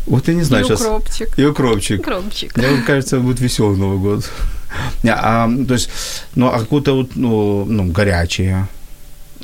Вот 0.07 0.27
я 0.27 0.33
не 0.33 0.43
знаю 0.43 0.63
И 0.65 0.67
сейчас. 0.67 0.81
укропчик. 0.81 1.39
И 1.39 1.45
укропчик. 1.45 2.03
кропчик. 2.05 2.57
Мне 2.57 2.83
кажется, 2.87 3.19
будет 3.19 3.39
веселый 3.41 3.77
Новый 3.77 3.97
год. 3.99 4.29
Не, 5.03 5.11
А, 5.11 5.47
то 5.67 5.73
есть, 5.73 5.89
ну, 6.35 6.47
а 6.47 6.59
какое-то 6.59 6.95
вот, 6.95 7.11
ну, 7.15 7.65
ну, 7.65 7.91
горячее, 7.91 8.67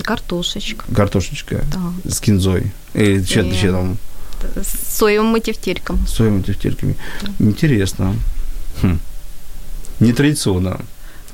Картошечка. 0.02 0.86
картошечка 0.96 1.56
Так. 1.72 2.12
с 2.12 2.20
кинзой. 2.20 2.64
И 2.96 3.04
еще, 3.22 3.42
И- 3.42 3.50
еще 3.50 3.72
там 3.72 3.98
З 4.64 4.98
соєвими 4.98 5.40
тівтірками. 5.40 6.00
с 6.08 6.20
соевыми 6.20 6.42
тефтельками. 6.44 6.96
Интересно. 7.40 8.16
Хм. 8.82 8.98
Нетрадиционно. 10.00 10.80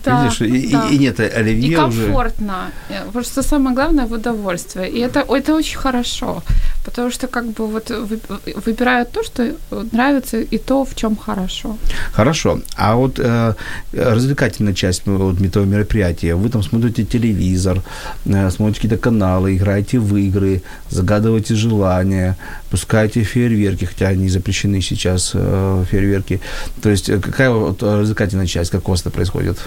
Да, 0.05 0.23
Видишь, 0.25 0.41
и, 0.41 0.73
да. 0.73 0.89
и, 0.89 0.95
и 0.95 0.99
нет, 0.99 1.21
оливье 1.21 1.69
И 1.69 1.77
уже... 1.77 2.05
комфортно. 2.07 2.71
Э, 2.89 3.05
Вот 3.13 3.27
что 3.27 3.43
самое 3.43 3.75
главное 3.75 4.07
в 4.07 4.13
удовольствие. 4.13 4.89
И 4.89 4.99
это, 5.01 5.21
это 5.29 5.55
очень 5.55 5.79
хорошо. 5.79 6.43
Потому 6.85 7.11
что 7.11 7.27
как 7.27 7.45
бы 7.45 7.67
вот 7.67 7.91
вы- 7.91 8.21
выбирают 8.67 9.11
то, 9.13 9.23
что 9.23 9.53
нравится, 9.93 10.39
и 10.39 10.59
то, 10.59 10.85
в 10.85 10.95
чем 10.95 11.17
хорошо. 11.17 11.77
Хорошо. 12.13 12.61
А 12.77 12.95
вот 12.95 13.19
э, 13.19 13.55
развлекательная 13.93 14.75
часть 14.75 15.07
ну, 15.07 15.19
вот, 15.19 15.41
этого 15.41 15.65
мероприятия. 15.65 16.35
Вы 16.35 16.49
там 16.49 16.63
смотрите 16.63 17.05
телевизор, 17.05 17.83
э, 18.27 18.51
смотрите 18.51 18.81
какие-то 18.81 18.97
каналы, 18.97 19.57
играете 19.57 19.99
в 19.99 20.17
игры, 20.17 20.63
загадываете 20.91 21.55
желания, 21.55 22.37
пускаете 22.71 23.23
фейерверки, 23.25 23.85
хотя 23.87 24.09
они 24.09 24.29
запрещены 24.29 24.81
сейчас, 24.81 25.33
э, 25.35 25.85
фейерверки. 25.91 26.41
То 26.83 26.91
есть 26.91 27.11
э, 27.11 27.19
какая 27.21 27.51
вот 27.51 27.83
э, 27.83 28.01
развлекательная 28.01 28.47
часть, 28.47 28.71
как 28.71 28.89
у 28.89 28.91
вас 28.93 29.01
это 29.01 29.11
происходит? 29.11 29.59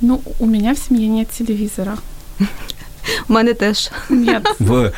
Ну, 0.00 0.22
у 0.38 0.46
меня 0.46 0.74
в 0.74 0.78
семье 0.78 1.08
нет 1.08 1.28
телевизора. 1.30 1.98
У 3.28 3.32
мене 3.32 3.54
теж. 3.54 3.90
Нет. 4.08 4.46
В, 4.58 4.92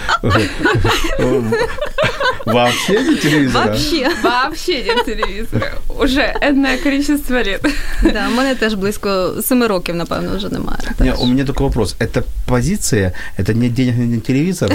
вообще 2.47 3.03
нет 3.03 3.21
телевизора? 3.21 3.67
Вообще. 3.67 4.11
Вообще 4.23 4.85
нет 4.85 5.05
телевизора. 5.05 5.73
Уже 5.89 6.35
энное 6.41 6.79
количество 6.79 7.43
лет. 7.43 7.63
Да, 8.03 8.29
у 8.29 8.37
мене 8.37 8.55
теж 8.55 8.75
близько 8.75 9.35
семи 9.43 9.67
років, 9.67 9.95
напевно, 9.95 10.37
вже 10.37 10.49
немає. 10.49 10.79
Не, 11.01 11.13
у 11.13 11.27
меня 11.27 11.45
такой 11.45 11.67
вопрос. 11.67 11.97
Это 11.99 12.23
позиция, 12.47 13.13
это 13.39 13.55
нет 13.55 13.75
денег 13.75 13.97
на 13.97 14.21
телевизор? 14.21 14.73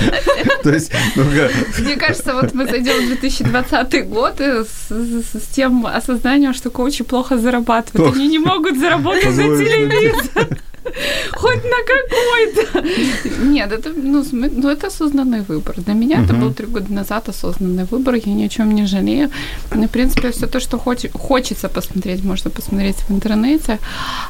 То 0.62 0.70
есть, 0.70 0.92
ну, 1.16 1.24
Мне 1.78 1.96
кажется, 1.96 2.34
вот 2.34 2.54
мы 2.54 2.66
зайдем 2.66 3.04
в 3.04 3.06
2020 3.06 4.08
год 4.08 4.40
с, 4.40 4.88
тем 5.54 5.86
осознанием, 5.86 6.54
что 6.54 6.70
коучи 6.70 7.04
плохо 7.04 7.38
зарабатывают. 7.38 8.14
Они 8.14 8.28
не 8.28 8.38
могут 8.38 8.78
заработать 8.78 9.34
себе. 9.34 9.58
телевизор. 9.58 10.58
Хоть 11.32 11.64
на 11.64 11.78
какой-то. 11.86 13.44
Нет, 13.44 13.72
это, 13.72 13.90
ну, 13.96 14.24
ну, 14.32 14.68
это 14.68 14.86
осознанный 14.88 15.42
выбор. 15.42 15.74
Для 15.76 15.94
меня 15.94 16.22
это 16.24 16.32
Мгм. 16.32 16.40
был 16.40 16.54
три 16.54 16.66
года 16.66 16.92
назад 16.92 17.28
осознанный 17.28 17.84
выбор. 17.84 18.14
Я 18.14 18.32
ни 18.34 18.44
о 18.44 18.48
чем 18.48 18.74
не 18.74 18.86
жалею. 18.86 19.30
Ну, 19.74 19.86
в 19.86 19.90
принципе, 19.90 20.30
все 20.30 20.46
то, 20.46 20.60
что 20.60 20.78
хоч- 20.78 21.10
хочется 21.12 21.68
посмотреть, 21.68 22.24
можно 22.24 22.50
посмотреть 22.50 22.96
в 23.08 23.12
интернете. 23.12 23.78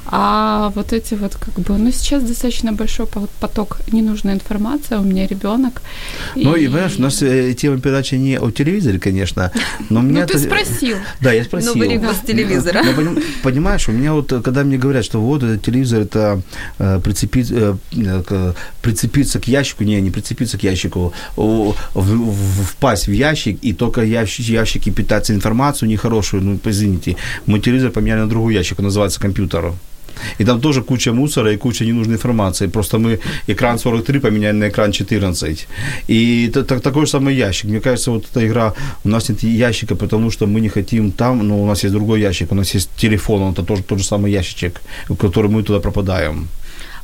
А 0.07 0.71
вот 0.75 0.93
эти 0.93 1.15
вот 1.15 1.35
как 1.37 1.55
бы... 1.55 1.79
Ну, 1.79 1.91
сейчас 1.93 2.23
достаточно 2.23 2.73
большой 2.73 3.07
по- 3.07 3.29
поток 3.41 3.79
ненужной 3.93 4.35
информации. 4.35 4.97
У 4.97 5.03
меня 5.03 5.27
ребенок. 5.27 5.83
Ну, 6.37 6.55
и, 6.57 6.67
понимаешь, 6.67 6.95
у 6.99 7.03
нас 7.03 7.23
э, 7.23 7.55
тема 7.55 7.79
передачи 7.81 8.17
не 8.17 8.39
о 8.39 8.51
телевизоре, 8.51 8.99
конечно, 8.99 9.51
но 9.91 10.01
меня... 10.03 10.21
Ну, 10.23 10.27
ты 10.27 10.39
спросил. 10.39 10.97
Да, 11.21 11.33
я 11.33 11.45
спросил. 11.45 11.75
Новый 11.75 11.89
рік 11.89 12.03
без 12.03 12.19
телевизора. 12.27 12.83
Понимаешь, 13.43 13.89
у 13.89 13.93
меня 13.93 14.13
вот, 14.13 14.33
э, 14.33 14.41
когда 14.43 14.63
мне 14.65 14.77
говорят, 14.79 15.05
что 15.05 15.21
вот 15.21 15.43
этот 15.43 15.63
телевизор, 15.65 16.01
это 16.01 16.40
прицепить, 16.79 17.51
э, 17.51 17.77
э, 17.93 18.53
прицепиться 18.83 19.41
к 19.41 19.49
ящику, 19.49 19.85
не, 19.85 20.01
не 20.01 20.11
прицепиться 20.11 20.59
к 20.59 20.63
ящику, 20.63 21.13
впасть 21.35 23.09
в 23.09 23.13
ящик, 23.13 23.59
и 23.63 23.73
только 23.73 24.03
ящик, 24.03 24.47
ящики 24.47 24.91
питаться 24.91 25.35
информацию 25.35 25.89
нехорошую, 25.89 26.43
ну, 26.43 26.61
извините, 26.65 27.17
мы 27.47 27.59
телевизор 27.61 27.91
поменяли 27.91 28.21
на 28.21 28.29
другой 28.29 28.55
ящик, 28.55 28.79
он 28.79 28.85
называется 28.85 29.21
компьютер. 29.21 29.73
И 30.40 30.46
там 30.46 30.62
тоже 30.62 30.82
куча 30.82 31.12
мусора 31.14 31.52
и 31.54 31.58
куча 31.58 31.86
ненужной 31.86 32.16
информации. 32.16 32.68
Просто 32.68 32.98
мы 32.98 33.20
экран 33.50 33.78
43 33.80 34.20
поменяли 34.20 34.56
на 34.58 34.68
экран 34.70 34.92
14. 34.92 35.68
И 36.10 36.48
это 36.50 36.64
так, 36.64 36.82
такой 36.82 37.06
же 37.06 37.12
самый 37.12 37.36
ящик. 37.36 37.70
Мне 37.70 37.80
кажется, 37.80 38.12
вот 38.12 38.26
эта 38.32 38.48
игра, 38.48 38.74
у 39.06 39.10
нас 39.10 39.30
нет 39.30 39.44
ящика, 39.44 39.96
потому 39.96 40.32
что 40.32 40.48
мы 40.48 40.62
не 40.62 40.70
хотим 40.70 41.12
там, 41.12 41.48
но 41.48 41.62
у 41.64 41.66
нас 41.68 41.84
есть 41.84 41.94
другой 41.94 42.22
ящик, 42.22 42.52
у 42.52 42.56
нас 42.56 42.76
есть 42.76 42.90
телефон, 42.98 43.42
это 43.54 43.64
тоже 43.66 43.84
тот 43.84 44.00
же 44.00 44.06
самый 44.06 44.32
ящичек, 44.32 44.82
в 45.10 45.16
который 45.16 45.50
мы 45.50 45.64
туда 45.64 45.80
пропадаем. 45.80 46.48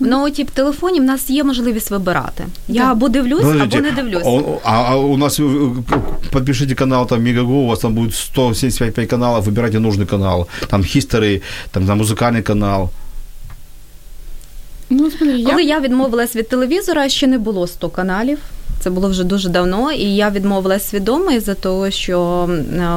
Ну, 0.03 0.29
ті 0.29 0.43
в 0.43 0.49
телефоні 0.49 0.99
в 0.99 1.03
нас 1.03 1.29
є 1.29 1.43
можливість 1.43 1.91
вибирати. 1.91 2.43
Я 2.67 2.81
Да. 2.81 2.91
або 2.91 3.09
дивлюсь, 3.09 3.41
Подождите, 3.43 3.77
або 3.77 3.85
не 3.85 3.91
дивлюсь. 3.91 4.23
А, 4.25 4.71
а- 4.71 4.83
а 4.91 4.95
у 4.97 5.17
нас 5.17 5.39
э, 5.39 5.75
к- 5.89 5.99
подпишите 6.31 6.75
канал 6.75 7.07
там 7.07 7.23
Мегаго, 7.23 7.51
у 7.53 7.67
вас 7.67 7.79
там 7.79 7.93
будет 7.93 8.15
175 8.15 9.07
каналов, 9.09 9.47
выбирайте 9.47 9.79
нужный 9.79 10.05
канал. 10.05 10.47
Там 10.67 10.81
History, 10.81 11.41
там, 11.71 11.85
там 11.87 12.01
музыкальный 12.01 12.41
канал. 12.41 12.89
Ну, 14.90 15.10
смотри, 15.10 15.38
я... 15.38 15.50
Коли 15.50 15.62
я 15.62 15.80
відмовилась 15.80 16.36
від 16.36 16.48
телевізора, 16.48 17.08
ще 17.08 17.26
не 17.26 17.38
було 17.38 17.66
100 17.66 17.88
каналів. 17.88 18.38
Це 18.80 18.90
було 18.90 19.08
вже 19.08 19.24
дуже 19.24 19.48
давно, 19.48 19.92
і 19.92 20.16
я 20.16 20.30
відмовилась 20.30 20.88
свідомо 20.88 21.30
із-за 21.30 21.54
того, 21.54 21.90
що 21.90 22.48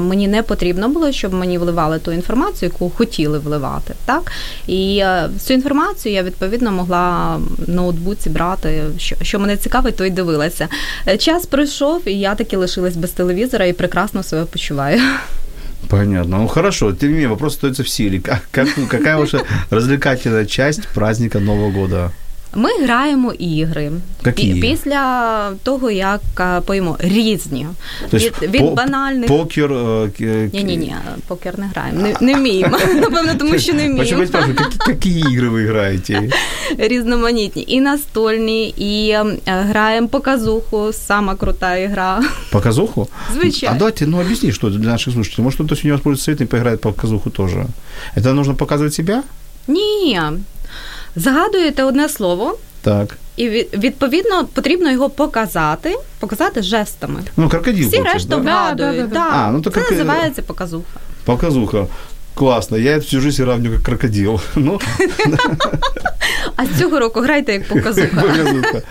мені 0.02 0.28
не 0.28 0.44
потрібно 0.44 0.90
було, 0.90 1.12
щоб 1.12 1.34
мені 1.34 1.58
вливали 1.58 2.00
ту 2.00 2.12
інформацію, 2.12 2.72
яку 2.74 2.90
хотіли 2.90 3.40
вливати. 3.40 3.94
Так? 4.06 4.32
І 4.68 4.98
е, 4.98 5.30
цю 5.40 5.54
інформацію 5.54 6.14
я 6.14 6.24
відповідно 6.24 6.72
могла 6.72 7.36
в 7.58 7.70
ноутбуці 7.70 8.30
брати, 8.30 8.84
що, 8.98 9.16
що 9.22 9.40
мене 9.40 9.58
цікавить, 9.58 9.96
то 9.96 10.06
й 10.06 10.10
дивилася. 10.10 10.68
Е, 11.08 11.18
Час 11.18 11.46
пройшов, 11.46 12.02
і 12.08 12.20
я 12.20 12.36
таки 12.36 12.58
лишилась 12.58 12.96
без 12.96 13.12
телевізора 13.12 13.66
і 13.66 13.74
прекрасно 13.74 14.24
себе 14.24 14.46
почуваю. 14.46 15.02
Понятно. 15.88 16.40
Ну 16.40 16.48
хорошо, 16.48 16.92
тем 16.94 17.10
не 17.10 17.14
менее, 17.16 17.30
вопрос 17.30 17.56
остается 17.56 17.84
в 17.84 17.90
силе. 17.90 18.20
Как, 18.20 18.44
как- 18.52 18.68
какая 18.90 19.18
ваша 19.18 19.44
развлекательная 19.70 20.46
часть 20.46 20.88
праздника 20.90 21.40
Нового 21.40 21.72
года? 21.72 22.12
Ми 22.57 22.71
граємо 22.83 23.33
ігри. 23.33 23.93
Які? 24.27 24.55
Пі- 24.55 24.61
Після 24.61 25.51
того, 25.63 25.91
як 25.91 26.21
е, 26.41 26.61
поїмо 26.61 26.97
різні. 27.01 27.67
То 28.11 28.17
есть 28.17 28.43
від, 28.43 28.51
від 28.51 28.61
по- 28.61 28.71
банальних. 28.71 29.27
Покер... 29.29 29.73
э, 29.73 30.07
к- 30.11 30.19
к- 30.51 30.57
Ні, 30.59 30.65
ні, 30.65 30.77
ні, 30.77 30.95
покер 31.27 31.59
не 31.59 31.67
граємо. 31.67 32.01
Не, 32.01 32.17
не 32.21 32.35
вміємо. 32.35 32.79
Напевно, 32.95 33.35
тому 33.39 33.59
що 33.59 33.73
не 33.75 33.79
Почему 33.83 33.95
вміємо. 33.99 34.21
я 34.21 34.27
спрашиваю, 34.27 34.57
какие, 34.57 34.79
какие 34.95 35.23
игры 35.25 35.51
вы 35.51 35.59
играете? 35.61 36.29
Різноманітні. 36.79 37.65
І 37.69 37.81
настольні, 37.81 38.69
і 38.69 39.09
е, 39.09 39.25
граємо 39.47 40.09
показуху, 40.09 40.93
сама 40.93 41.35
крута 41.35 41.77
ігра. 41.77 42.23
Показуху? 42.53 43.09
Звичайно. 43.33 43.77
А 43.77 43.79
давайте, 43.79 44.07
ну 44.07 44.19
объясни, 44.21 44.53
что 44.53 44.69
это 44.69 44.79
для 44.79 44.89
наших 44.91 45.15
слушателей. 45.15 45.45
Может, 45.45 45.57
кто-то 45.59 45.77
сегодня 45.77 45.93
воспользуется 45.93 46.25
советом 46.25 46.47
и 46.47 46.51
поиграет 46.51 46.81
по 46.81 46.93
показуху 46.93 47.31
тоже. 47.31 47.67
Это 48.17 48.33
нужно 48.33 48.55
показывать 48.55 48.91
себя? 48.95 49.23
Ні. 49.69 50.21
Загадуєте 51.16 51.84
одне 51.84 52.10
слово, 52.10 52.58
Так. 52.82 53.18
і 53.38 53.50
відповідно 53.74 54.46
потрібно 54.54 54.92
його 54.92 55.10
показати, 55.10 55.96
показати 56.20 56.62
жестами. 56.64 57.20
Ну, 57.38 57.50
крокодил. 57.50 57.88
Всі 57.88 58.02
решта 58.02 58.38
да? 58.38 58.38
Вгадують. 58.38 58.96
да, 58.98 59.02
да, 59.02 59.08
да. 59.08 59.14
Да, 59.14 59.30
А, 59.38 59.52
ну, 59.52 59.62
то 59.62 59.70
Це 59.70 59.80
як- 59.80 59.92
називається 59.92 60.42
показуха. 60.42 61.00
Показуха. 61.26 61.86
Классно, 62.36 62.78
я 62.78 62.98
всю 62.98 63.22
жизнь 63.22 63.44
равню 63.44 63.72
как 63.72 63.84
крокодил. 63.84 64.40
Ну, 64.56 64.80
А 66.56 66.66
з 66.66 66.80
цього 66.80 67.00
року 67.00 67.20
грайте 67.22 67.54
як 67.54 67.68
показуха. 67.68 68.22
показуха. 68.22 68.82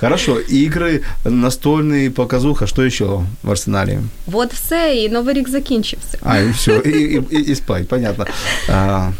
Хорошо, 0.00 0.32
игры, 0.34 1.02
настольные, 1.24 2.10
показуха, 2.10 2.66
что 2.66 2.82
еще 2.82 3.04
в 3.42 3.50
арсенале? 3.50 3.98
От 4.32 4.52
все, 4.52 4.94
і 4.94 5.08
новий 5.08 5.34
рік 5.34 5.48
закінчився. 5.48 6.18
А, 6.22 6.38
и 6.38 6.50
все, 6.50 6.72
и, 6.86 6.90
и- 6.90 7.22
и- 7.32 7.50
и 7.52 7.54
спать, 7.54 7.88
понятно. 7.88 8.26
А, 8.68 9.10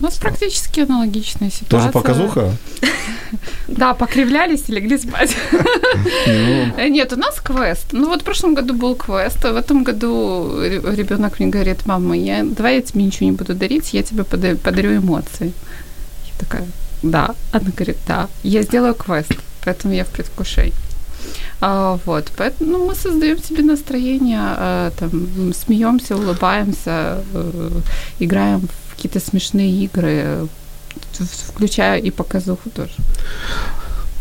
У 0.00 0.02
нас 0.04 0.14
практически 0.16 0.80
аналогичная 0.80 1.50
ситуация. 1.50 1.92
тоже 1.92 1.92
показуха? 1.92 2.50
Да, 3.68 3.94
покривлялись 3.94 4.68
и 4.68 4.72
легли 4.72 4.98
спать. 4.98 5.36
Ну, 6.26 6.88
Нет, 6.88 7.12
у 7.12 7.16
нас 7.16 7.40
квест. 7.40 7.86
Ну 7.92 8.06
вот 8.08 8.20
в 8.20 8.24
прошлом 8.24 8.54
году 8.54 8.74
был 8.74 8.94
квест, 8.94 9.44
а 9.44 9.52
в 9.52 9.56
этом 9.56 9.82
году 9.82 10.60
ребенок 10.62 11.40
мне 11.40 11.48
говорит, 11.48 11.86
мама, 11.86 12.16
я, 12.16 12.44
давай 12.44 12.76
я 12.76 12.82
тебе 12.82 13.02
ничего 13.02 13.26
не 13.26 13.32
буду 13.36 13.54
дарить, 13.54 13.94
я 13.94 14.02
тебе 14.02 14.22
пода- 14.22 14.56
подарю 14.56 14.96
эмоции. 14.96 15.52
Я 16.26 16.38
такая, 16.38 16.66
да. 17.02 17.34
Она 17.52 17.70
говорит, 17.76 17.96
да, 18.06 18.28
я 18.44 18.62
сделаю 18.62 18.94
квест, 18.94 19.32
поэтому 19.64 19.94
я 19.94 20.04
в 20.04 20.08
предвкушении. 20.08 20.72
А, 21.60 21.98
вот, 22.04 22.30
поэтому 22.36 22.70
ну, 22.70 22.86
мы 22.86 22.94
создаем 22.94 23.42
себе 23.42 23.62
настроение, 23.62 24.38
а, 24.40 24.90
там, 24.98 25.52
смеемся, 25.54 26.16
улыбаемся, 26.16 27.18
э, 27.32 27.70
играем 28.20 28.60
в 28.60 28.83
какие-то 28.95 29.19
смешные 29.19 29.71
игры, 29.85 30.47
в- 31.19 31.51
включая 31.53 31.99
и 31.99 32.11
показуху 32.11 32.69
тоже. 32.69 32.93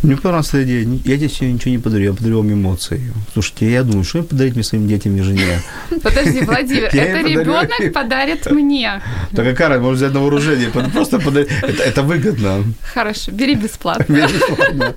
Мне 0.02 0.16
понравилась 0.16 0.48
эта 0.54 0.62
идея. 0.62 0.86
Я 1.04 1.16
тебе 1.16 1.28
сегодня 1.28 1.54
ничего 1.54 1.70
не 1.72 1.78
подарю, 1.78 2.04
я 2.04 2.12
подарю 2.12 2.36
вам 2.38 2.52
эмоции. 2.52 3.00
Слушайте, 3.32 3.70
я 3.72 3.82
думаю, 3.82 4.04
что 4.04 4.18
им 4.18 4.24
подарить 4.24 4.54
мне 4.54 4.62
своим 4.62 4.86
детям 4.88 5.16
и 5.16 5.22
жене? 5.22 5.60
Подожди, 6.02 6.40
Владимир, 6.42 6.90
Я 6.94 7.02
это 7.04 7.16
им 7.18 7.24
подарю. 7.24 7.40
ребенок 7.40 7.92
подарит 7.92 8.50
мне. 8.52 9.02
Так 9.34 9.44
какая 9.46 9.68
разница, 9.68 9.82
можно 9.88 9.96
взять 9.96 10.14
на 10.14 10.20
вооружение, 10.20 10.68
просто 10.92 11.18
подарить. 11.18 11.48
Это, 11.62 11.82
это 11.82 12.02
выгодно. 12.06 12.64
Хорошо, 12.94 13.32
бери 13.32 13.54
бесплатно. 13.54 14.14
Бесплатно. 14.14 14.94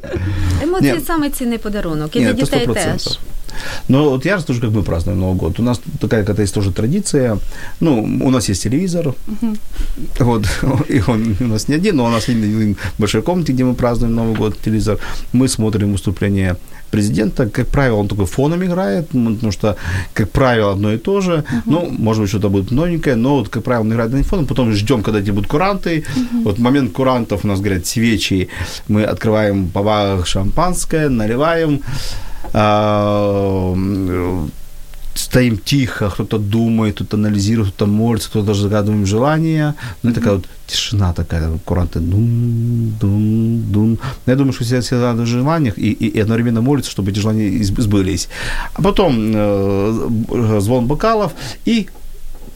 Емоції 0.63 0.93
Ні. 0.93 0.99
саме 1.07 1.29
цінний 1.29 1.57
подарунок. 1.57 2.15
І 2.15 2.19
Нет, 2.19 2.35
для 2.35 2.43
это 2.43 2.45
дітей 2.45 2.67
100%. 2.67 2.73
теж. 2.73 3.19
Но 3.88 4.10
вот 4.10 4.24
я 4.24 4.36
расскажу, 4.36 4.60
как 4.60 4.70
мы 4.70 4.82
празднуем 4.82 5.20
Новый 5.20 5.36
год. 5.36 5.60
У 5.60 5.62
нас 5.62 5.80
такая 6.00 6.20
какая-то 6.20 6.42
есть 6.42 6.54
тоже 6.54 6.72
традиция. 6.72 7.38
Ну, 7.80 8.02
у 8.02 8.30
нас 8.30 8.48
есть 8.48 8.62
телевизор. 8.62 9.14
Вот, 10.18 10.46
и 10.88 11.02
он 11.06 11.36
у 11.40 11.44
нас 11.44 11.68
не 11.68 11.74
один, 11.74 11.96
но 11.96 12.06
у 12.06 12.10
нас 12.10 12.28
в 12.28 12.76
большой 12.98 13.22
комнате, 13.22 13.52
где 13.52 13.64
мы 13.64 13.74
празднуем 13.74 14.14
Новый 14.14 14.34
год, 14.34 14.56
телевизор. 14.62 14.98
Мы 15.32 15.48
смотрим 15.48 15.92
выступление 15.92 16.56
президента. 16.90 17.48
Как 17.48 17.66
правило, 17.66 17.96
он 17.96 18.08
такой 18.08 18.26
фоном 18.26 18.64
играет, 18.64 19.08
потому 19.08 19.52
что, 19.52 19.76
как 20.14 20.30
правило, 20.30 20.72
одно 20.72 20.92
и 20.92 20.98
то 20.98 21.20
же. 21.20 21.44
Ну, 21.66 21.88
может 21.90 22.22
быть, 22.22 22.30
что-то 22.30 22.48
будет 22.48 22.70
новенькое, 22.70 23.16
но 23.16 23.36
вот, 23.36 23.48
как 23.48 23.62
правило, 23.64 23.82
он 23.82 23.92
играет 23.92 24.12
на 24.12 24.22
фоном. 24.22 24.46
Потом 24.46 24.72
ждем, 24.72 25.02
когда 25.02 25.20
эти 25.20 25.30
будут 25.30 25.50
куранты. 25.50 26.04
Вот 26.44 26.58
в 26.58 26.60
момент 26.60 26.92
курантов 26.92 27.44
у 27.44 27.48
нас 27.48 27.60
горят 27.60 27.86
свечи. 27.86 28.48
Мы 28.88 29.04
открываем 29.04 29.68
по 29.68 30.22
шампанское, 30.24 31.08
наливаем. 31.08 31.80
А, 32.52 33.74
стоим 35.14 35.58
тихо, 35.58 36.10
кто-то 36.10 36.38
думает, 36.38 36.94
кто-то 36.94 37.16
анализирует, 37.16 37.72
кто-то 37.72 37.90
молится, 37.90 38.28
кто-то 38.28 38.46
даже 38.46 38.62
загадываем 38.62 39.06
желания. 39.06 39.74
Ну, 40.02 40.10
и 40.10 40.12
такая 40.12 40.34
вот 40.34 40.46
тишина 40.66 41.12
такая, 41.12 41.58
куранты 41.64 42.00
дум, 42.00 42.94
дум, 43.00 43.62
дум. 43.72 43.98
Я 44.26 44.36
думаю, 44.36 44.52
что 44.52 44.64
все, 44.64 44.80
все 44.80 44.96
загадывают 44.96 45.28
желаниях 45.28 45.78
и, 45.78 45.92
и, 45.92 46.06
и 46.08 46.20
одновременно 46.20 46.60
молятся, 46.60 46.90
чтобы 46.90 47.10
эти 47.10 47.18
желания 47.18 47.62
сбылись. 47.64 48.28
А 48.74 48.82
потом 48.82 49.32
э, 49.34 50.60
звон 50.60 50.86
бокалов 50.86 51.32
и 51.64 51.88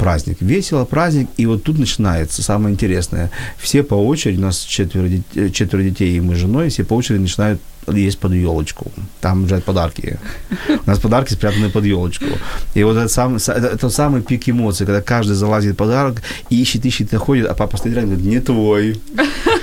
праздник. 0.01 0.39
Весело, 0.41 0.85
праздник. 0.85 1.29
И 1.37 1.47
вот 1.47 1.63
тут 1.63 1.79
начинается 1.79 2.43
самое 2.43 2.73
интересное. 2.73 3.31
Все 3.59 3.83
по 3.83 3.95
очереди, 3.95 4.39
у 4.39 4.43
нас 4.43 4.61
четверо, 4.61 5.09
дет- 5.09 5.53
четверо 5.53 5.83
детей, 5.83 6.17
и 6.17 6.21
мы 6.21 6.35
с 6.35 6.39
женой, 6.39 6.69
все 6.71 6.85
по 6.85 6.95
очереди 6.95 7.21
начинают 7.21 7.61
есть 7.93 8.19
под 8.19 8.33
елочку. 8.33 8.93
Там 9.21 9.45
лежат 9.45 9.65
подарки. 9.65 10.19
У 10.69 10.91
нас 10.91 10.99
подарки 10.99 11.33
спрятаны 11.33 11.71
под 11.71 11.85
елочку. 11.85 12.27
И 12.75 12.85
вот 12.85 12.97
это 12.97 13.09
самый, 13.09 13.37
это, 13.37 13.53
это 13.53 13.91
самый 13.91 14.23
пик 14.23 14.49
эмоций, 14.49 14.87
когда 14.87 15.03
каждый 15.03 15.33
залазит 15.35 15.75
в 15.75 15.77
подарок, 15.77 16.23
ищет, 16.51 16.87
ищет, 16.87 17.13
находит, 17.13 17.47
а 17.47 17.55
папа 17.55 17.77
стоит 17.77 17.95
рядом 17.95 18.13
и 18.13 18.17
говорит, 18.17 18.33
не 18.33 18.41
твой. 18.41 19.01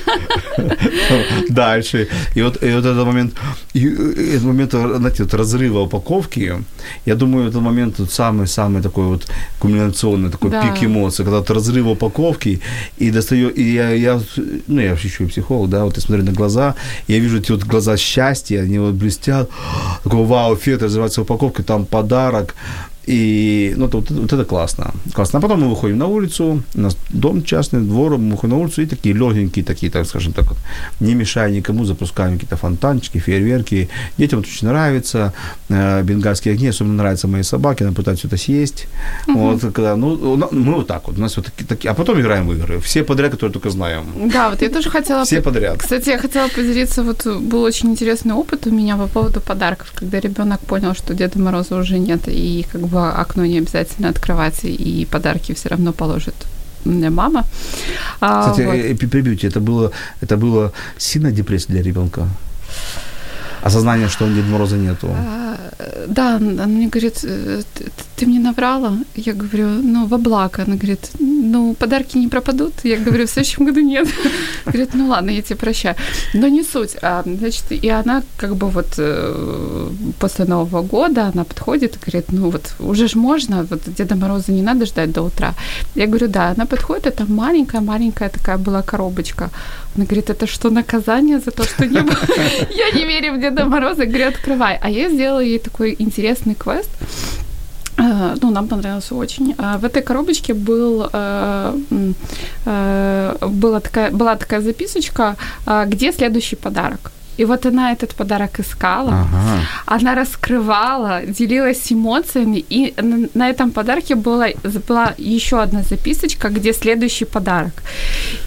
Дальше. 1.50 2.08
И 2.36 2.42
вот, 2.42 2.64
и 2.64 2.72
вот 2.72 2.86
этот 2.86 3.06
момент, 3.06 3.34
и, 3.74 3.86
этот 3.88 4.44
момент, 4.44 4.72
знаете, 4.72 5.24
вот 5.24 5.34
разрыва 5.34 5.80
упаковки, 5.80 6.54
я 7.06 7.16
думаю, 7.16 7.48
этот 7.50 7.62
момент 7.62 7.96
тут 7.98 8.12
самый-самый 8.12 8.82
такой 8.82 9.06
вот 9.06 9.28
кульминационный, 9.60 10.30
такой 10.30 10.52
Да. 10.52 10.62
пик 10.62 10.84
эмоций, 10.84 11.26
когда 11.26 11.38
вот 11.40 11.50
разрыв 11.50 11.86
упаковки, 11.88 12.62
и 12.98 13.12
достаю, 13.12 13.50
и 13.50 13.64
я, 13.64 13.92
я, 13.92 14.22
ну, 14.68 14.82
я 14.82 14.90
вообще 14.92 15.08
еще 15.08 15.24
и 15.24 15.28
психолог, 15.28 15.70
да, 15.70 15.84
вот 15.84 15.96
я 15.98 16.02
смотрю 16.02 16.26
на 16.26 16.32
глаза, 16.32 16.76
я 17.08 17.20
вижу 17.20 17.38
эти 17.38 17.52
вот 17.52 17.64
глаза 17.64 17.98
счастья, 17.98 18.62
они 18.62 18.80
вот 18.80 18.94
блестят, 18.94 19.50
такой 20.04 20.26
вау-эффект, 20.26 20.84
разрывается 20.84 21.22
упаковка, 21.22 21.64
там 21.64 21.86
подарок, 21.86 22.56
и, 23.08 23.74
ну, 23.78 23.88
вот, 23.88 24.12
вот 24.12 24.34
это 24.34 24.46
классно. 24.46 24.92
Классно. 25.14 25.40
А 25.40 25.42
потом 25.42 25.62
мы 25.62 25.70
выходим 25.70 25.98
на 25.98 26.08
улицу, 26.08 26.64
у 26.76 26.80
нас 26.80 26.98
дом 27.10 27.42
частный, 27.44 27.82
двор, 27.82 28.18
мы 28.18 28.32
выходим 28.32 28.56
на 28.56 28.62
улицу, 28.62 28.82
и 28.82 28.86
такие 28.86 29.16
легенькие, 29.16 29.64
такие, 29.64 29.90
так 29.92 30.06
скажем 30.06 30.34
так, 30.34 30.46
вот, 30.50 30.58
не 31.00 31.16
мешая 31.16 31.50
никому, 31.52 31.86
запускаем 31.86 32.34
какие-то 32.34 32.58
фонтанчики, 32.58 33.20
фейерверки. 33.20 33.90
Детям 34.18 34.40
это 34.40 34.50
очень 34.50 34.68
нравится. 34.68 35.34
Э, 35.70 36.04
Бенгальские 36.04 36.54
огни, 36.54 36.68
особенно 36.68 36.96
нравятся 36.96 37.28
моей 37.28 37.44
собаке, 37.44 37.86
она 37.86 37.94
пытается 37.94 38.28
это 38.28 38.38
съесть. 38.38 38.88
Вот, 39.28 39.62
когда, 39.62 39.96
ну, 39.96 40.08
у 40.10 40.36
на- 40.36 40.50
мы 40.52 40.74
вот 40.74 40.88
так 40.88 41.08
вот, 41.08 41.18
у 41.18 41.22
нас 41.22 41.38
вот 41.38 41.46
такие, 41.46 41.66
такие, 41.66 41.92
а 41.92 41.94
потом 41.94 42.20
играем 42.20 42.48
в 42.48 42.54
игры. 42.54 42.80
Все 42.80 43.04
подряд, 43.04 43.32
которые 43.32 43.54
только 43.54 43.70
знаем. 43.70 44.06
Да, 44.34 44.50
вот 44.50 44.62
я 44.62 44.70
тоже 44.70 44.90
хотела... 44.90 45.24
Все 45.24 45.42
подряд. 45.42 45.78
Кстати, 45.78 46.10
я 46.10 46.18
хотела 46.18 46.50
поделиться, 46.50 47.04
вот 47.04 47.26
был 47.26 47.62
очень 47.64 47.90
интересный 47.90 48.34
опыт 48.34 48.68
у 48.68 48.72
меня 48.72 48.98
по 48.98 49.08
поводу 49.08 49.40
подарков, 49.40 49.92
когда 49.96 50.20
ребенок 50.20 50.60
понял, 50.60 50.94
что 50.94 51.14
Деда 51.14 51.40
Мороза 51.40 51.76
уже 51.78 52.00
нет, 52.00 52.28
и 52.28 52.66
как 52.72 52.82
бы 52.82 52.97
окно 52.98 53.46
не 53.46 53.60
обязательно 53.60 54.10
открывать, 54.10 54.60
и 54.64 55.08
подарки 55.12 55.54
все 55.54 55.70
равно 55.70 55.94
положит 55.94 56.36
мне 56.86 57.10
мама. 57.10 57.46
А, 58.22 58.50
Кстати, 58.50 58.66
вот. 58.66 58.76
э, 58.76 58.94
перебьете, 58.96 59.48
это 59.48 59.60
было, 59.60 59.92
это 60.22 60.38
было 60.38 60.72
сильная 60.98 61.32
депрессия 61.32 61.74
для 61.74 61.82
ребенка? 61.82 62.28
Осознание, 63.68 64.08
что 64.08 64.28
Деда 64.28 64.48
Мороза 64.48 64.78
нету. 64.78 65.08
А, 65.10 65.58
Да, 66.08 66.36
она 66.36 66.66
мне 66.66 66.88
говорит, 66.88 67.20
«Э, 67.24 67.62
ты, 68.16 68.26
мне 68.26 68.40
наврала? 68.40 68.98
Я 69.16 69.34
говорю, 69.34 69.68
ну, 69.84 70.08
во 70.08 70.18
благо. 70.18 70.64
Она 70.68 70.76
говорит, 70.76 71.12
ну, 71.20 71.76
подарки 71.76 72.18
не 72.18 72.28
пропадут? 72.28 72.74
Я 72.84 72.98
говорю, 72.98 73.26
в 73.26 73.30
следующем 73.30 73.66
году 73.66 73.82
нет. 73.82 74.08
Говорит, 74.66 74.90
ну 74.94 75.08
ладно, 75.08 75.32
я 75.32 75.42
тебе 75.42 75.56
прощаю. 75.56 75.96
Но 76.34 76.48
не 76.48 76.64
суть. 76.64 76.98
А, 77.02 77.24
значит, 77.26 77.66
и 77.84 77.90
она 77.90 78.24
как 78.38 78.56
бы 78.56 78.70
вот 78.70 78.88
э, 78.98 79.90
после 80.20 80.46
Нового 80.46 80.82
года, 80.82 81.32
она 81.34 81.44
подходит 81.44 81.96
и 81.96 82.00
говорит, 82.06 82.32
ну 82.32 82.50
вот 82.50 82.74
уже 82.80 83.08
ж 83.08 83.16
можно, 83.16 83.64
вот 83.70 83.82
Деда 83.98 84.16
Мороза 84.16 84.52
не 84.52 84.62
надо 84.62 84.86
ждать 84.86 85.12
до 85.12 85.22
утра. 85.22 85.54
Я 85.96 86.08
говорю, 86.08 86.28
да. 86.28 86.54
Она 86.58 86.66
подходит, 86.66 87.08
это 87.08 87.26
маленькая-маленькая 87.32 88.30
такая 88.30 88.58
была 88.58 88.82
коробочка. 88.82 89.50
Она 89.96 90.06
говорит, 90.06 90.30
это 90.30 90.48
что, 90.48 90.70
наказание 90.70 91.40
за 91.40 91.52
то, 91.52 91.64
что 91.64 91.86
не 91.86 92.02
было? 92.02 92.18
Я 92.70 92.92
не 93.00 93.06
верю 93.06 93.34
в 93.34 93.40
Деда 93.40 93.57
Мороза. 93.66 94.04
Я 94.04 94.10
говорю, 94.10 94.28
открывай. 94.28 94.80
А 94.82 94.90
я 94.90 95.10
сделала 95.10 95.40
ей 95.44 95.60
такой 95.60 95.96
интересный 96.00 96.56
квест. 96.56 96.90
Э, 97.98 98.36
Ну, 98.42 98.52
нам 98.52 98.68
понравился 98.68 99.16
очень. 99.16 99.56
А 99.58 99.78
В 99.78 99.86
этой 99.86 100.02
коробочке 100.02 100.54
был, 100.54 101.10
э, 101.14 101.74
э, 102.66 103.36
была, 103.42 103.80
такая, 103.80 104.12
была 104.12 104.36
такая 104.36 104.62
записочка, 104.62 105.36
где 105.88 106.12
следующий 106.12 106.56
подарок. 106.56 107.12
И 107.38 107.46
вот 107.46 107.66
она 107.66 107.92
этот 107.92 108.16
подарок 108.16 108.60
искала, 108.60 109.12
Ага. 109.12 109.62
она 109.86 110.16
раскрывала, 110.16 111.22
делилась 111.28 111.92
эмоциями, 111.94 112.66
и 112.70 112.94
на, 113.36 113.50
этом 113.50 113.72
подарке 113.72 114.16
была, 114.16 114.48
была 114.88 115.14
еще 115.18 115.62
одна 115.62 115.82
записочка, 115.84 116.50
где 116.50 116.74
следующий 116.74 117.26
подарок. 117.26 117.74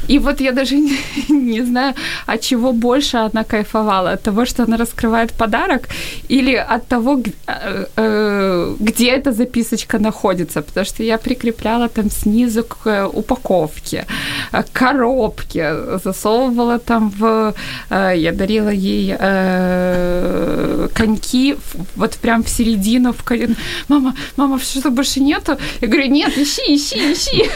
И 0.08 0.18
вот 0.18 0.40
я 0.40 0.52
даже 0.52 0.76
не, 0.76 0.98
не 1.28 1.62
знаю, 1.64 1.94
от 2.26 2.40
чего 2.40 2.72
больше 2.72 3.16
она 3.18 3.44
кайфовала, 3.44 4.12
от 4.12 4.22
того, 4.22 4.44
что 4.44 4.62
она 4.62 4.76
раскрывает 4.76 5.32
подарок, 5.32 5.88
или 6.30 6.54
от 6.54 6.86
того, 6.88 7.20
э, 7.46 7.86
э, 7.96 8.76
где 8.80 9.10
эта 9.10 9.32
записочка 9.32 9.98
находится, 9.98 10.62
потому 10.62 10.86
что 10.86 11.02
я 11.02 11.18
прикрепляла 11.18 11.88
там 11.88 12.10
снизу 12.10 12.64
к 12.64 12.86
э, 12.86 13.06
упаковке, 13.06 14.04
к 14.50 14.66
коробке, 14.72 15.74
засовывала 16.04 16.78
там 16.78 17.10
в... 17.10 17.54
Я 17.90 18.32
дарила 18.32 18.70
ей 18.80 19.16
э, 19.18 20.88
коньки 20.94 21.56
вот 21.96 22.16
прям 22.16 22.42
в 22.42 22.48
середину, 22.48 23.12
в 23.12 23.22
колен. 23.22 23.56
Мама, 23.88 24.14
мама, 24.36 24.58
что-то 24.58 24.90
больше 24.90 25.20
нету? 25.20 25.56
Я 25.80 25.88
говорю, 25.88 26.10
нет, 26.10 26.38
ищи, 26.38 26.74
ищи, 26.76 27.12
ищи. 27.12 27.50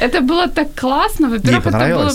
Это 0.00 0.20
было 0.20 0.48
так 0.48 0.74
классно. 0.80 1.28
Во-первых, 1.28 1.66
это 1.66 1.78
было... 1.78 2.12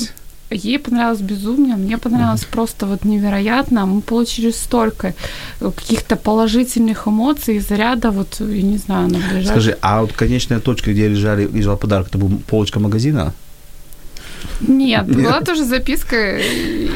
ей 0.50 0.80
понравилось 0.80 1.22
безумно, 1.22 1.78
мне 1.78 1.98
понравилось 1.98 2.42
mm-hmm. 2.42 2.54
просто 2.54 2.86
вот 2.86 3.06
невероятно. 3.06 3.86
Мы 3.86 4.02
получили 4.02 4.52
столько 4.52 5.14
каких-то 5.60 6.16
положительных 6.16 7.08
эмоций, 7.08 7.60
заряда, 7.60 8.12
вот, 8.12 8.40
я 8.40 8.62
не 8.64 8.78
знаю, 8.78 9.08
на. 9.10 9.20
Скажи, 9.44 9.78
а 9.82 10.02
вот 10.02 10.14
конечная 10.14 10.60
точка, 10.60 10.92
где 10.92 11.10
лежали, 11.10 11.48
лежал 11.48 11.78
подарок, 11.78 12.08
это 12.08 12.18
был 12.18 12.32
полочка 12.48 12.80
магазина? 12.80 13.34
Нет, 14.62 15.08
Нет, 15.08 15.16
была 15.18 15.42
тоже 15.42 15.64
записка, 15.64 16.38
и, 16.38 16.90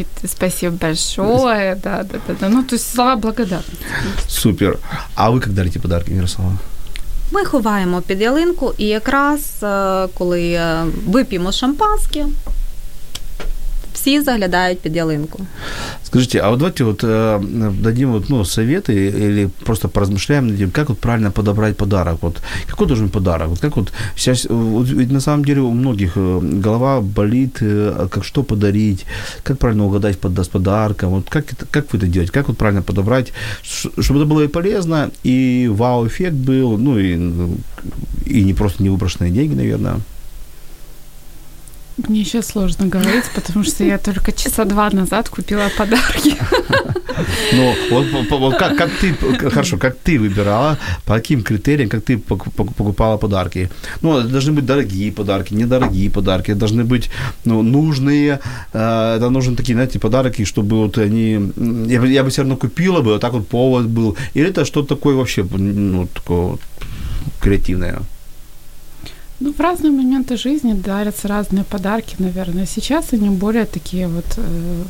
и 0.00 0.06
спасибо 0.26 0.76
большое, 0.76 1.74
да, 1.74 2.02
да, 2.02 2.18
да, 2.26 2.34
да. 2.40 2.48
Ну, 2.48 2.62
то 2.62 2.74
есть 2.74 2.94
слова 2.94 3.16
благодарности. 3.16 3.84
Супер. 4.28 4.78
А 5.14 5.30
ви 5.30 5.34
як 5.34 5.48
дарите 5.48 5.78
подарки, 5.78 6.14
Мирослава? 6.14 6.58
Ми 7.30 7.44
ховаємо 7.44 8.00
під 8.00 8.20
ялинку, 8.20 8.74
і 8.78 8.86
якраз 8.86 9.64
коли 10.14 10.60
вип'ємо 11.06 11.52
шампанське, 11.52 12.26
всі 13.94 14.20
заглядають 14.20 14.80
під 14.80 14.96
ялинку. 14.96 15.46
Скажите, 16.12 16.40
а 16.40 16.50
вот 16.50 16.58
давайте 16.58 16.84
вот 16.84 17.04
э, 17.04 17.72
дадим 17.82 18.12
вот, 18.12 18.28
ну, 18.28 18.44
советы 18.44 18.92
или 18.92 19.48
просто 19.64 19.88
поразмышляем 19.88 20.46
над 20.46 20.58
тем, 20.58 20.70
как 20.70 20.88
вот 20.88 20.98
правильно 20.98 21.30
подобрать 21.30 21.76
подарок. 21.76 22.18
Вот 22.20 22.42
какой 22.66 22.86
должен 22.86 23.08
подарок? 23.08 23.48
Вот 23.48 23.60
как 23.60 23.76
вот 23.76 23.92
сейчас, 24.16 24.46
вот, 24.50 24.88
ведь 24.88 25.10
на 25.10 25.20
самом 25.20 25.44
деле 25.44 25.60
у 25.60 25.70
многих 25.70 26.12
э, 26.16 26.40
голова 26.62 27.00
болит, 27.00 27.62
э, 27.62 28.08
как 28.10 28.24
что 28.24 28.42
подарить, 28.42 29.06
как 29.42 29.58
правильно 29.58 29.86
угадать 29.86 30.18
под, 30.18 30.38
с 30.38 30.48
подарком, 30.48 31.10
вот 31.10 31.30
как, 31.30 31.52
это, 31.52 31.66
как 31.70 31.92
вы 31.92 31.98
это 31.98 32.06
делаете, 32.06 32.32
как 32.32 32.48
вот 32.48 32.58
правильно 32.58 32.82
подобрать, 32.82 33.32
чтобы 33.62 34.20
это 34.20 34.28
было 34.28 34.42
и 34.44 34.48
полезно, 34.48 35.10
и 35.24 35.70
вау-эффект 35.72 36.34
был, 36.34 36.78
ну 36.78 36.98
и, 36.98 37.14
и 38.26 38.44
не 38.44 38.54
просто 38.54 38.82
не 38.82 38.90
выброшенные 38.90 39.32
деньги, 39.32 39.54
наверное. 39.54 40.00
Мне 41.96 42.24
сейчас 42.24 42.46
сложно 42.46 42.86
говорить, 42.86 43.24
потому 43.34 43.64
что 43.64 43.84
я 43.84 43.98
только 43.98 44.32
часа 44.32 44.64
два 44.64 44.90
назад 44.90 45.28
купила 45.28 45.70
подарки. 45.76 46.36
Ну, 47.52 47.74
вот, 47.90 48.06
вот 48.30 48.56
как, 48.56 48.76
как 48.76 48.90
ты, 49.00 49.14
хорошо, 49.50 49.76
как 49.76 49.96
ты 49.96 50.18
выбирала, 50.18 50.78
по 51.04 51.14
каким 51.14 51.42
критериям, 51.42 51.88
как 51.88 52.02
ты 52.02 52.18
покупала 52.18 53.18
подарки? 53.18 53.68
Ну, 54.00 54.22
должны 54.22 54.52
быть 54.52 54.64
дорогие 54.64 55.12
подарки, 55.12 55.54
недорогие 55.54 56.10
подарки, 56.10 56.54
должны 56.54 56.84
быть 56.84 57.10
ну, 57.44 57.62
нужные, 57.62 58.40
э, 58.72 59.16
это 59.16 59.30
нужны 59.30 59.56
такие, 59.56 59.74
знаете, 59.74 59.98
подарки, 59.98 60.44
чтобы 60.44 60.76
вот 60.76 60.98
они, 60.98 61.52
я 61.88 62.00
бы, 62.00 62.08
я 62.08 62.22
бы 62.24 62.30
все 62.30 62.42
равно 62.42 62.56
купила 62.56 63.02
бы, 63.02 63.12
вот 63.12 63.20
так 63.20 63.32
вот 63.32 63.46
повод 63.46 63.86
был, 63.86 64.16
или 64.34 64.48
это 64.48 64.64
что-то 64.64 64.94
такое 64.94 65.14
вообще, 65.14 65.44
ну, 65.44 66.06
такое 66.06 66.40
вот 66.40 66.60
креативное? 67.40 67.98
Ну, 69.42 69.52
в 69.52 69.60
разные 69.60 69.90
моменты 69.90 70.36
жизни 70.36 70.72
дарятся 70.72 71.26
разные 71.28 71.64
подарки, 71.64 72.14
наверное. 72.18 72.66
Сейчас 72.66 73.12
они 73.12 73.28
более 73.28 73.64
такие 73.64 74.06
вот 74.06 74.24
э, 74.36 74.84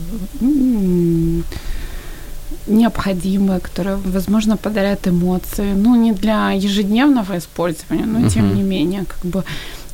необходимые, 2.67 3.61
которые, 3.61 3.97
возможно, 3.97 4.59
подарят 4.59 5.09
эмоции. 5.09 5.73
Ну, 5.73 5.97
не 5.97 6.13
для 6.13 6.51
ежедневного 6.51 7.39
использования, 7.39 8.05
но 8.05 8.19
uh-huh. 8.19 8.31
тем 8.31 8.55
не 8.55 8.63
менее, 8.63 9.05
как 9.07 9.25
бы, 9.25 9.45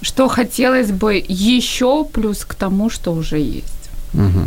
что 0.03 0.29
хотелось 0.29 0.91
бы 0.91 1.25
еще 1.29 2.05
плюс 2.05 2.45
к 2.45 2.55
тому, 2.55 2.91
что 2.91 3.13
уже 3.13 3.39
есть. 3.39 3.91
Угу. 4.15 4.45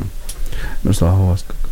Ну, 0.83 0.93
слава 0.93 1.29
вас 1.29 1.45
как? 1.47 1.70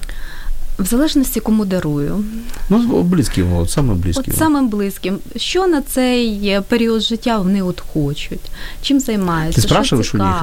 В 0.79 0.87
залежності 0.87 1.40
кому 1.40 1.64
дарую. 1.64 2.25
Ну, 2.68 3.03
близькі, 3.03 3.42
от, 3.42 3.70
саме 3.70 3.94
близькі. 3.94 4.31
От 4.31 4.37
самим 4.37 4.68
близьким. 4.68 5.18
Що 5.37 5.66
на 5.66 5.83
цей 5.83 6.61
період 6.68 7.03
життя 7.03 7.38
вони 7.38 7.62
от 7.62 7.81
хочуть? 7.92 8.40
Чим 8.83 9.01
займаються? 9.01 9.61
Ти 9.61 9.68
спрашиваєш 9.68 10.14
у 10.14 10.18
них? 10.18 10.42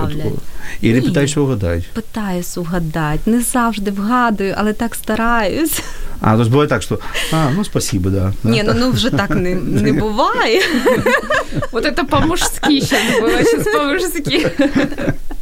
І 0.82 0.93
не 0.93 1.01
питаєшся 1.01 1.39
угадати? 1.39 1.84
Питаюсь 1.93 2.58
угадати. 2.58 3.32
Не 3.32 3.41
завжди 3.41 3.91
вгадую, 3.91 4.56
але 4.58 4.73
так 4.73 4.95
стараюсь. 4.95 5.82
А, 6.21 6.36
то 6.36 6.41
есть 6.41 6.51
бывает 6.51 6.67
так, 6.67 6.84
что, 6.84 6.99
а, 7.32 7.49
ну, 7.56 7.63
спасибо, 7.65 8.10
да. 8.10 8.34
Не, 8.43 8.63
ну, 8.63 8.73
ну 8.75 8.91
вже 8.91 9.10
так 9.10 9.30
не, 9.30 9.56
не 9.56 9.93
буває. 9.93 10.62
Вот 11.71 11.86
это 11.86 12.06
по-мужски 12.06 12.82
сейчас 12.82 13.01
было, 13.21 13.43
сейчас 13.43 13.67
по-мужски. 13.73 14.51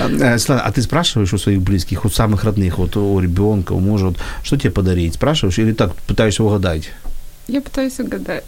Э, 0.00 0.38
Светлана, 0.38 0.62
а 0.62 0.72
ты 0.72 0.82
спрашиваешь 0.82 1.32
у 1.32 1.38
своих 1.38 1.62
близких, 1.62 2.04
у 2.04 2.08
самых 2.08 2.44
родных, 2.44 2.78
вот 2.78 2.96
у 2.96 3.20
ребенка, 3.20 3.72
у 3.72 3.80
мужа, 3.80 4.06
вот, 4.06 4.16
что 4.42 4.56
тебе 4.56 4.70
подарить? 4.70 5.14
Спрашиваешь 5.14 5.58
или 5.58 5.72
так 5.72 5.94
пытаешься 6.06 6.42
угадать? 6.42 6.90
Я 7.48 7.60
пытаюсь 7.60 8.00
угадать. 8.00 8.44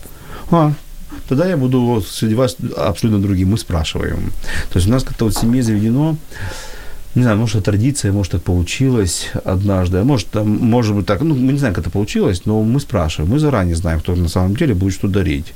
А, 0.50 0.72
тогда 1.28 1.46
я 1.46 1.56
буду 1.56 1.80
вот 1.80 2.06
среди 2.06 2.34
вас 2.34 2.56
абсолютно 2.76 3.22
другим. 3.22 3.50
Мы 3.50 3.58
спрашиваем. 3.58 4.32
То 4.70 4.78
есть 4.78 4.88
у 4.88 4.90
нас 4.90 5.02
как-то 5.02 5.24
вот 5.26 5.34
в 5.34 5.40
семье 5.40 5.62
заведено, 5.62 6.16
не 7.14 7.22
знаю, 7.22 7.38
может, 7.38 7.56
это 7.56 7.64
традиция, 7.66 8.12
может, 8.12 8.32
так 8.32 8.42
получилось 8.42 9.30
однажды, 9.44 9.98
а 9.98 10.04
может, 10.04 10.28
там, 10.28 10.48
может 10.48 10.94
быть 10.94 11.06
так, 11.06 11.20
ну, 11.20 11.34
мы 11.34 11.52
не 11.52 11.58
знаем, 11.58 11.74
как 11.74 11.84
это 11.84 11.90
получилось, 11.90 12.42
но 12.44 12.62
мы 12.62 12.80
спрашиваем, 12.80 13.30
мы 13.30 13.38
заранее 13.38 13.76
знаем, 13.76 14.00
кто 14.00 14.14
на 14.16 14.28
самом 14.28 14.56
деле 14.56 14.74
будет 14.74 14.94
что 14.94 15.08
дарить. 15.08 15.54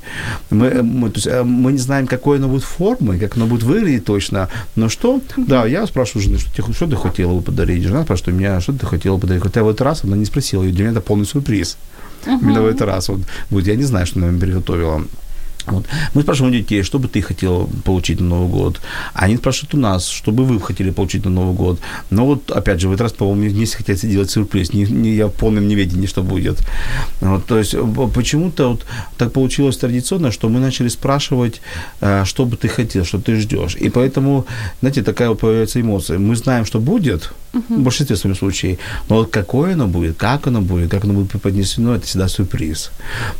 Мы, 0.49 0.83
мы, 0.83 1.09
то 1.09 1.17
есть, 1.17 1.27
э, 1.27 1.43
мы 1.43 1.73
не 1.73 1.77
знаем, 1.77 2.07
какой 2.07 2.37
оно 2.37 2.47
будет 2.47 2.63
формы, 2.63 3.19
как 3.19 3.35
оно 3.35 3.45
будет 3.45 3.63
выглядеть 3.63 4.05
точно, 4.05 4.49
но 4.75 4.89
что, 4.89 5.21
да, 5.35 5.65
я 5.65 5.85
спрашиваю 5.85 6.23
жены, 6.23 6.39
что, 6.39 6.51
ты, 6.53 6.73
что 6.73 6.87
ты 6.87 6.95
хотела 6.95 7.33
бы 7.33 7.41
подарить, 7.41 7.83
жена 7.83 8.03
спрашивает 8.03 8.37
меня, 8.37 8.61
что 8.61 8.73
ты 8.73 8.85
хотела 8.85 9.15
бы 9.15 9.21
подарить, 9.21 9.43
хотя 9.43 9.63
в 9.63 9.69
этот 9.69 9.81
раз 9.81 10.03
она 10.03 10.15
не 10.15 10.25
спросила, 10.25 10.63
для 10.63 10.83
меня 10.83 10.91
это 10.91 11.01
полный 11.01 11.25
сюрприз. 11.25 11.77
Uh-huh. 12.25 12.39
Именно 12.41 12.61
в 12.61 12.65
этот 12.65 12.81
раз. 12.81 13.09
Вот, 13.09 13.21
вот 13.49 13.65
я 13.65 13.75
не 13.75 13.83
знаю, 13.83 14.05
что 14.05 14.19
она 14.19 14.27
мне 14.27 14.39
приготовила. 14.39 15.03
Вот. 15.65 15.85
Мы 16.13 16.21
спрашиваем 16.21 16.53
у 16.53 16.57
детей, 16.57 16.83
что 16.83 16.99
бы 16.99 17.07
ты 17.07 17.21
хотел 17.21 17.69
получить 17.83 18.19
на 18.19 18.27
Новый 18.27 18.49
год. 18.49 18.79
Они 19.13 19.37
спрашивают 19.37 19.73
у 19.75 19.77
нас, 19.77 20.07
что 20.07 20.31
бы 20.31 20.43
вы 20.43 20.59
хотели 20.59 20.91
получить 20.91 21.25
на 21.25 21.31
Новый 21.31 21.53
год. 21.53 21.79
Но 22.09 22.25
вот, 22.25 22.51
опять 22.51 22.79
же, 22.79 22.87
в 22.87 22.91
этот 22.91 23.01
раз, 23.01 23.13
по-моему, 23.13 23.55
не 23.55 23.65
хотят 23.65 23.99
делать 23.99 24.31
сюрприз. 24.31 24.73
Не, 24.73 24.83
не, 24.85 25.15
я 25.15 25.27
в 25.27 25.31
полном 25.31 25.67
неведении, 25.67 26.07
что 26.07 26.23
будет. 26.23 26.59
Вот, 27.21 27.45
то 27.45 27.57
есть, 27.57 27.75
почему-то 28.13 28.69
вот 28.69 28.85
так 29.17 29.33
получилось 29.33 29.77
традиционно, 29.77 30.31
что 30.31 30.49
мы 30.49 30.59
начали 30.59 30.87
спрашивать, 30.87 31.61
э, 32.01 32.25
что 32.25 32.45
бы 32.45 32.57
ты 32.57 32.67
хотел, 32.67 33.05
что 33.05 33.19
ты 33.19 33.35
ждешь. 33.35 33.75
И 33.75 33.89
поэтому, 33.89 34.45
знаете, 34.79 35.03
такая 35.03 35.29
вот 35.29 35.39
появляется 35.39 35.81
эмоция. 35.81 36.19
Мы 36.19 36.35
знаем, 36.35 36.65
что 36.65 36.79
будет, 36.79 37.31
uh-huh. 37.53 37.79
в 37.79 37.81
большинстве 37.81 38.15
своем 38.15 38.35
случае, 38.35 38.77
но 39.09 39.15
вот 39.17 39.31
какое 39.31 39.73
оно 39.73 39.87
будет, 39.87 40.17
как 40.17 40.47
оно 40.47 40.61
будет, 40.61 40.91
как 40.91 41.03
оно 41.03 41.13
будет 41.13 41.31
преподнесено, 41.31 41.95
это 41.95 42.05
всегда 42.05 42.27
сюрприз. 42.27 42.91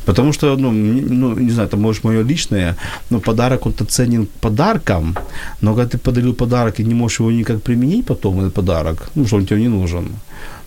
Потому 0.05 0.34
что, 0.34 0.55
ну, 0.58 0.71
ну 0.71 1.38
не 1.38 1.51
знаю, 1.51 1.67
это 1.67 1.77
может 1.77 2.03
мое 2.09 2.23
личное, 2.23 2.75
но 3.09 3.19
подарок, 3.19 3.65
он-то 3.65 3.85
ценен 3.85 4.27
подарком, 4.41 5.15
но 5.61 5.75
когда 5.75 5.89
ты 5.89 5.97
подарил 5.97 6.33
подарок 6.33 6.79
и 6.79 6.83
не 6.83 6.93
можешь 6.93 7.19
его 7.19 7.31
никак 7.31 7.61
применить 7.61 8.05
потом, 8.05 8.39
этот 8.39 8.53
подарок, 8.53 9.09
ну, 9.15 9.27
что 9.27 9.37
он 9.37 9.45
тебе 9.45 9.61
не 9.61 9.69
нужен, 9.69 10.05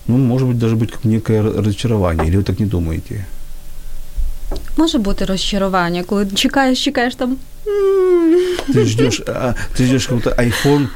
ну, 0.07 0.18
может 0.18 0.48
быть, 0.48 0.59
даже 0.59 0.76
быть 0.76 0.90
как 0.90 1.05
некое 1.05 1.42
разочарование, 1.42 2.28
или 2.28 2.37
вы 2.37 2.42
так 2.42 2.61
не 2.61 2.66
думаете? 2.66 3.26
Може 4.76 4.98
бути 4.98 5.24
розчарування, 5.24 6.02
коли 6.02 6.26
чекаєш, 6.35 6.85
чекаєш 6.85 7.14
там. 7.14 7.37
Ти 8.72 8.85
ждеш, 8.85 9.22
а, 9.26 9.55
ти 9.76 9.85
ждеш 9.85 10.07
какой-то 10.07 10.31
iPhone 10.31 10.88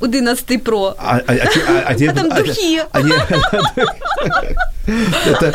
11 0.00 0.64
Pro. 0.64 0.94
А, 0.98 1.16
а, 1.16 1.22
а, 1.26 1.32
а, 1.32 1.72
а, 1.86 1.94
а 2.08 2.12
там 2.12 2.28
духи. 2.30 2.82
А, 2.92 2.98
а, 2.98 3.02
это... 5.26 5.54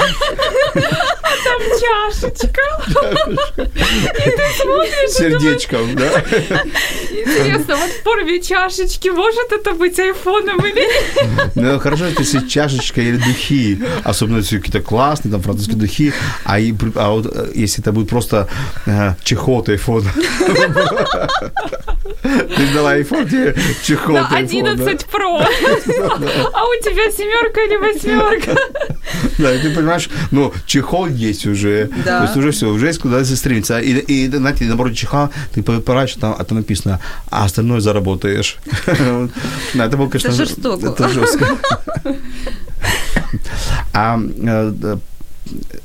Там 1.46 1.62
чашечка. 1.80 2.62
И 3.28 4.30
ты 4.30 4.44
смотришь. 4.62 5.12
Сердечком, 5.12 5.96
да? 5.96 6.24
Интересно, 7.12 7.76
вот 7.78 7.90
в 7.90 8.04
форме 8.04 8.42
чашечки 8.42 9.10
может 9.10 9.52
это 9.52 9.74
быть 9.74 10.00
айфоном 10.00 10.58
или 10.60 10.88
Ну, 11.56 11.80
хорошо, 11.80 12.06
если 12.18 12.48
чашечка 12.48 13.02
или 13.02 13.18
духи, 13.18 13.80
особенно 14.04 14.38
если 14.38 14.58
какие-то 14.58 14.82
классные, 14.82 15.32
там, 15.32 15.42
французские 15.42 15.78
духи, 15.78 16.14
а, 16.44 16.60
и, 16.60 16.74
а 16.96 17.12
вот 17.12 17.26
э, 17.32 17.52
если 17.54 17.82
это 17.84 17.92
будет 17.92 18.10
просто 18.10 18.48
э, 18.86 19.14
чехол 19.24 19.60
от 19.60 19.70
айфона. 19.70 20.12
Ты 22.24 22.74
дала 22.74 22.92
айфон, 22.92 23.28
тебе 23.28 23.56
чехол 23.84 24.18
от 24.18 24.32
11 24.32 25.06
Pro. 25.12 25.46
А 26.54 26.66
у 26.66 26.82
тебя 26.82 27.12
семерка 27.12 27.62
или 27.62 27.78
восьмерка? 27.78 28.56
Да, 29.46 29.52
ты 29.58 29.70
понимаешь, 29.70 30.10
ну, 30.32 30.54
чехол 30.66 31.08
есть 31.08 31.46
уже. 31.46 31.90
Да. 32.06 32.20
То 32.20 32.24
есть 32.26 32.38
уже 32.38 32.52
все, 32.52 32.70
уже 32.70 32.88
есть 32.88 33.00
куда 33.00 33.24
стремиться. 33.24 33.80
И, 33.80 33.92
и 33.92 34.28
знаете, 34.30 34.66
наоборот, 34.66 34.96
чехол, 34.96 35.30
ты 35.54 35.62
поворачиваешь, 35.62 36.22
там 36.22 36.36
это 36.40 36.56
написано, 36.56 37.00
а 37.30 37.46
остальное 37.46 37.80
заработаешь. 37.80 38.58
Это 38.88 39.98
было, 39.98 40.08
конечно... 40.08 40.30
Это 40.30 40.46
жестоко. 40.46 40.88
Это 40.88 41.10
жестко. 41.10 41.58
А 43.94 44.20
э, 44.20 44.98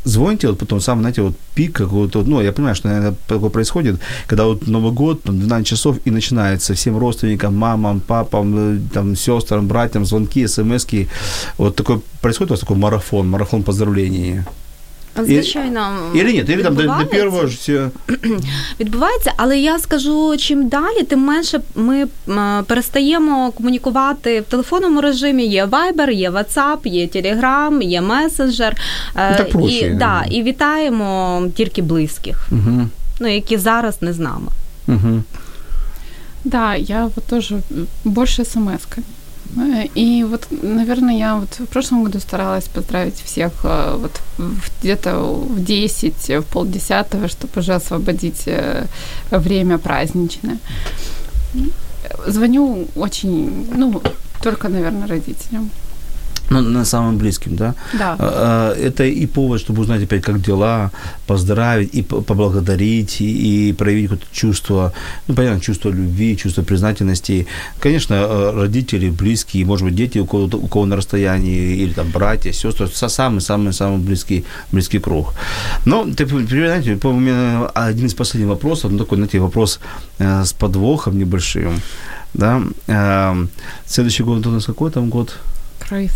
звоните 0.05 0.49
вот 0.49 0.59
потом, 0.59 0.81
сам, 0.81 1.01
знаете, 1.01 1.23
вот 1.23 1.35
пик 1.55 1.77
какой-то, 1.77 2.23
ну, 2.23 2.41
я 2.41 2.53
понимаю, 2.53 2.75
что, 2.75 2.89
наверное, 2.89 3.15
такое 3.27 3.51
происходит, 3.51 4.01
когда 4.27 4.45
вот 4.45 4.67
Новый 4.67 4.93
год, 4.93 5.23
там, 5.23 5.39
12 5.39 5.67
часов, 5.67 5.97
и 6.07 6.11
начинается 6.11 6.75
всем 6.75 6.99
родственникам, 6.99 7.57
мамам, 7.57 8.01
папам, 8.01 8.55
э, 8.57 8.81
там, 8.93 9.17
сестрам, 9.17 9.67
братьям, 9.67 10.05
звонки, 10.05 10.47
смс 10.47 10.87
вот 11.59 11.77
такой, 11.77 12.01
происходит 12.21 12.51
у 12.51 12.55
вас 12.55 12.61
такой 12.61 12.77
марафон, 12.77 13.29
марафон 13.29 13.63
поздравлений? 13.63 14.43
Звичайно, 15.17 16.11
Или 16.15 16.33
нет, 16.33 16.49
или 16.51 16.63
там 16.63 16.75
до, 16.77 16.83
до 16.83 17.07
первого 17.07 17.47
ж 17.47 17.57
все. 17.57 17.91
відбувається, 18.81 19.33
але 19.37 19.59
я 19.59 19.79
скажу, 19.79 20.37
чим 20.37 20.69
далі, 20.69 21.03
тим 21.03 21.21
менше 21.21 21.61
ми 21.77 22.07
перестаємо 22.67 23.51
комунікувати 23.53 24.41
в 24.41 24.45
телефонному 24.45 25.01
режимі. 25.01 25.47
Є 25.47 25.65
Viber, 25.65 26.11
є 26.11 26.31
WhatsApp, 26.31 26.87
є 26.89 27.07
Telegram, 27.07 27.83
є 27.83 28.01
месенджер. 28.01 28.77
Е, 29.17 29.37
так 29.37 29.51
проще. 29.51 29.87
і, 29.87 29.91
да, 29.91 30.25
і 30.31 30.43
вітаємо 30.43 31.43
тільки 31.57 31.83
близьких, 31.83 32.49
Угу. 32.51 32.87
ну 33.21 33.29
які 33.29 33.59
зараз 33.59 34.03
не 34.03 34.13
з 34.13 34.19
нами. 34.19 34.49
Угу. 34.89 35.23
Да, 36.45 36.77
я 36.77 37.05
вот 37.05 37.25
тоже 37.25 37.61
больше 38.05 38.43
смс-ками. 38.43 38.99
Э, 38.99 39.03
И 39.95 40.25
вот, 40.25 40.47
наверное, 40.63 41.17
я 41.19 41.37
вот 41.37 41.49
в 41.59 41.67
прошлом 41.67 42.05
году 42.05 42.21
старалась 42.21 42.69
поздравить 42.69 43.21
всех 43.25 43.53
э, 43.65 43.97
вот 43.99 44.21
где-то 44.83 45.17
в 45.19 45.65
10, 45.65 46.29
в 46.29 46.43
полдесятого, 46.43 47.29
чтобы 47.29 47.61
уже 47.61 47.75
освободить 47.75 48.43
э, 48.47 48.87
время 49.31 49.79
праздничное. 49.79 50.59
Звоню 52.27 52.87
очень, 52.97 53.67
ну, 53.77 54.03
только, 54.43 54.69
наверное, 54.69 55.09
родителям. 55.09 55.71
Ну, 56.53 56.61
на 56.63 56.85
самым 56.85 57.17
близким, 57.17 57.55
да? 57.57 57.75
Да. 57.99 58.17
А, 58.19 58.75
а, 58.75 58.75
Это 58.89 59.05
и 59.05 59.27
повод, 59.27 59.61
чтобы 59.61 59.83
узнать 59.83 60.03
опять, 60.03 60.23
как 60.23 60.41
дела, 60.43 60.91
поздравить 61.27 61.95
и 61.95 62.03
по- 62.03 62.23
поблагодарить, 62.23 63.21
и, 63.21 63.69
и 63.69 63.73
проявить 63.73 64.09
какое-то 64.11 64.27
чувство, 64.33 64.93
ну, 65.29 65.35
понятно, 65.35 65.61
чувство 65.61 65.91
любви, 65.91 66.37
чувство 66.37 66.63
признательности. 66.65 67.47
Конечно, 67.79 68.15
э, 68.15 68.53
родители, 68.63 69.11
близкие, 69.11 69.65
может 69.65 69.85
быть, 69.87 69.95
дети, 69.95 70.19
у 70.19 70.27
кого, 70.27 70.45
у 70.53 70.67
кого 70.69 70.87
на 70.87 70.97
расстоянии, 70.97 71.77
или 71.77 71.93
там 71.93 72.11
братья, 72.11 72.53
сестры, 72.53 72.89
самый-самый-самый 72.89 73.99
близкий, 73.99 74.45
близкий 74.73 74.99
круг. 74.99 75.35
Но, 75.87 76.05
ты 76.05 76.27
знаете, 76.27 76.97
по- 76.97 77.09
у 77.09 77.21
меня 77.21 77.67
один 77.75 78.07
из 78.07 78.15
последних 78.15 78.49
вопросов, 78.51 78.91
ну, 78.91 78.99
такой, 78.99 79.17
знаете, 79.19 79.39
вопрос 79.39 79.79
э, 80.19 80.43
с 80.45 80.53
подвохом 80.53 81.17
небольшим, 81.19 81.81
да. 82.35 82.61
Э, 82.89 83.47
Следующий 83.87 84.25
год 84.25 84.47
у 84.47 84.51
нас 84.51 84.65
какой 84.65 84.91
там 84.91 85.11
год? 85.11 85.37
Крыс. 85.89 86.11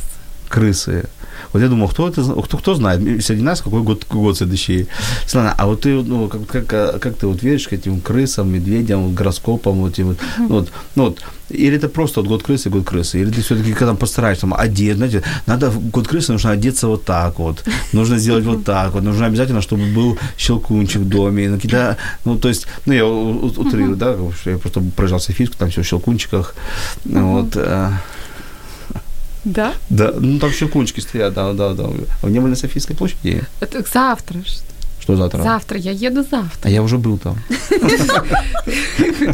Крысы. 0.54 1.04
Вот 1.52 1.62
я 1.62 1.68
думал, 1.68 1.88
кто 1.88 2.08
это, 2.08 2.22
кто, 2.22 2.58
кто 2.58 2.74
знает? 2.74 3.24
Среди 3.24 3.42
нас, 3.42 3.60
какой 3.60 3.82
год, 3.82 4.06
год 4.08 4.36
следующий. 4.36 4.86
Светлана, 5.22 5.54
а 5.58 5.66
вот 5.66 5.80
ты, 5.80 5.88
ну, 5.88 6.28
как, 6.28 6.66
как, 6.66 7.00
как 7.00 7.16
ты 7.16 7.26
вот 7.26 7.42
веришь 7.42 7.68
к 7.68 7.72
этим 7.72 8.00
крысам, 8.00 8.52
медведям, 8.52 9.02
вот, 9.02 9.14
гороскопам, 9.14 9.80
вот, 9.80 9.92
этим 9.92 10.06
вот, 10.06 10.18
ну, 10.38 10.48
вот, 10.48 10.72
ну, 10.94 11.04
вот, 11.04 11.18
или 11.50 11.76
это 11.76 11.88
просто 11.88 12.20
вот 12.20 12.28
год 12.28 12.42
крысы, 12.42 12.70
год 12.70 12.84
крысы, 12.84 13.20
или 13.20 13.30
ты 13.30 13.42
все-таки 13.42 13.72
когда 13.72 13.94
постараешься, 13.94 14.42
там, 14.42 14.54
одеть, 14.54 14.96
знаете, 14.96 15.22
надо 15.46 15.70
в 15.70 15.90
год 15.90 16.08
крысы 16.08 16.32
нужно 16.32 16.50
одеться 16.50 16.88
вот 16.88 17.04
так 17.04 17.38
вот, 17.38 17.64
нужно 17.92 18.18
сделать 18.18 18.44
вот 18.44 18.64
так 18.64 18.94
вот, 18.94 19.02
нужно 19.02 19.26
обязательно, 19.26 19.60
чтобы 19.60 19.86
был 19.86 20.18
щелкунчик 20.36 21.02
в 21.02 21.08
доме, 21.08 21.48
ну, 21.48 21.56
какие-то, 21.56 21.96
ну, 22.24 22.38
то 22.38 22.48
есть, 22.48 22.66
ну, 22.86 22.92
я 22.94 23.06
утрирую, 23.06 23.96
да, 23.96 24.16
я 24.44 24.58
просто 24.58 24.82
проезжался 24.96 25.32
в 25.32 25.36
физику, 25.36 25.56
там 25.58 25.70
все 25.70 25.82
в 25.82 25.86
щелкунчиках, 25.86 26.54
вот, 27.04 27.56
а, 27.56 27.92
Да? 29.44 29.74
да, 29.90 30.12
ну 30.18 30.38
там 30.38 30.50
щелкунчики 30.50 31.00
стоят, 31.00 31.34
да, 31.34 31.52
да, 31.52 31.74
да. 31.74 31.84
А 32.22 32.28
не 32.28 32.40
были 32.40 32.50
на 32.50 32.56
Софийской 32.56 32.96
площади? 32.96 33.42
Это 33.60 33.84
завтра. 33.92 34.40
Что 35.04 35.16
завтра? 35.16 35.42
Завтра, 35.42 35.78
я 35.78 35.90
еду 35.90 36.20
А 36.20 36.24
завтра. 36.24 36.70
я 36.70 36.82
уже 36.82 36.96
был 36.96 37.18
там. 37.18 37.36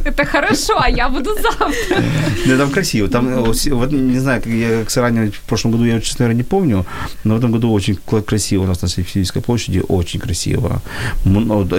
Это 0.04 0.24
хорошо, 0.24 0.74
а 0.80 0.90
я 0.90 1.08
буду 1.08 1.30
завтра. 1.40 2.02
Да, 2.46 2.58
там 2.58 2.70
красиво. 2.70 3.08
Там, 3.08 3.28
э, 3.28 3.40
вот, 3.70 3.92
не 3.92 4.18
знаю, 4.18 4.42
как 4.42 4.52
я 4.52 4.80
как 4.80 4.90
сравнивать 4.90 5.36
в 5.36 5.40
прошлом 5.42 5.70
году, 5.70 5.84
я, 5.84 6.00
честно 6.00 6.24
говоря, 6.24 6.34
не 6.34 6.42
помню, 6.42 6.84
но 7.22 7.34
в 7.34 7.38
этом 7.38 7.52
году 7.52 7.72
очень 7.72 7.96
красиво 8.26 8.64
у 8.64 8.66
нас 8.66 8.82
на 8.82 8.88
Софийской 8.88 9.42
площади, 9.42 9.80
очень 9.88 10.18
красиво. 10.18 10.82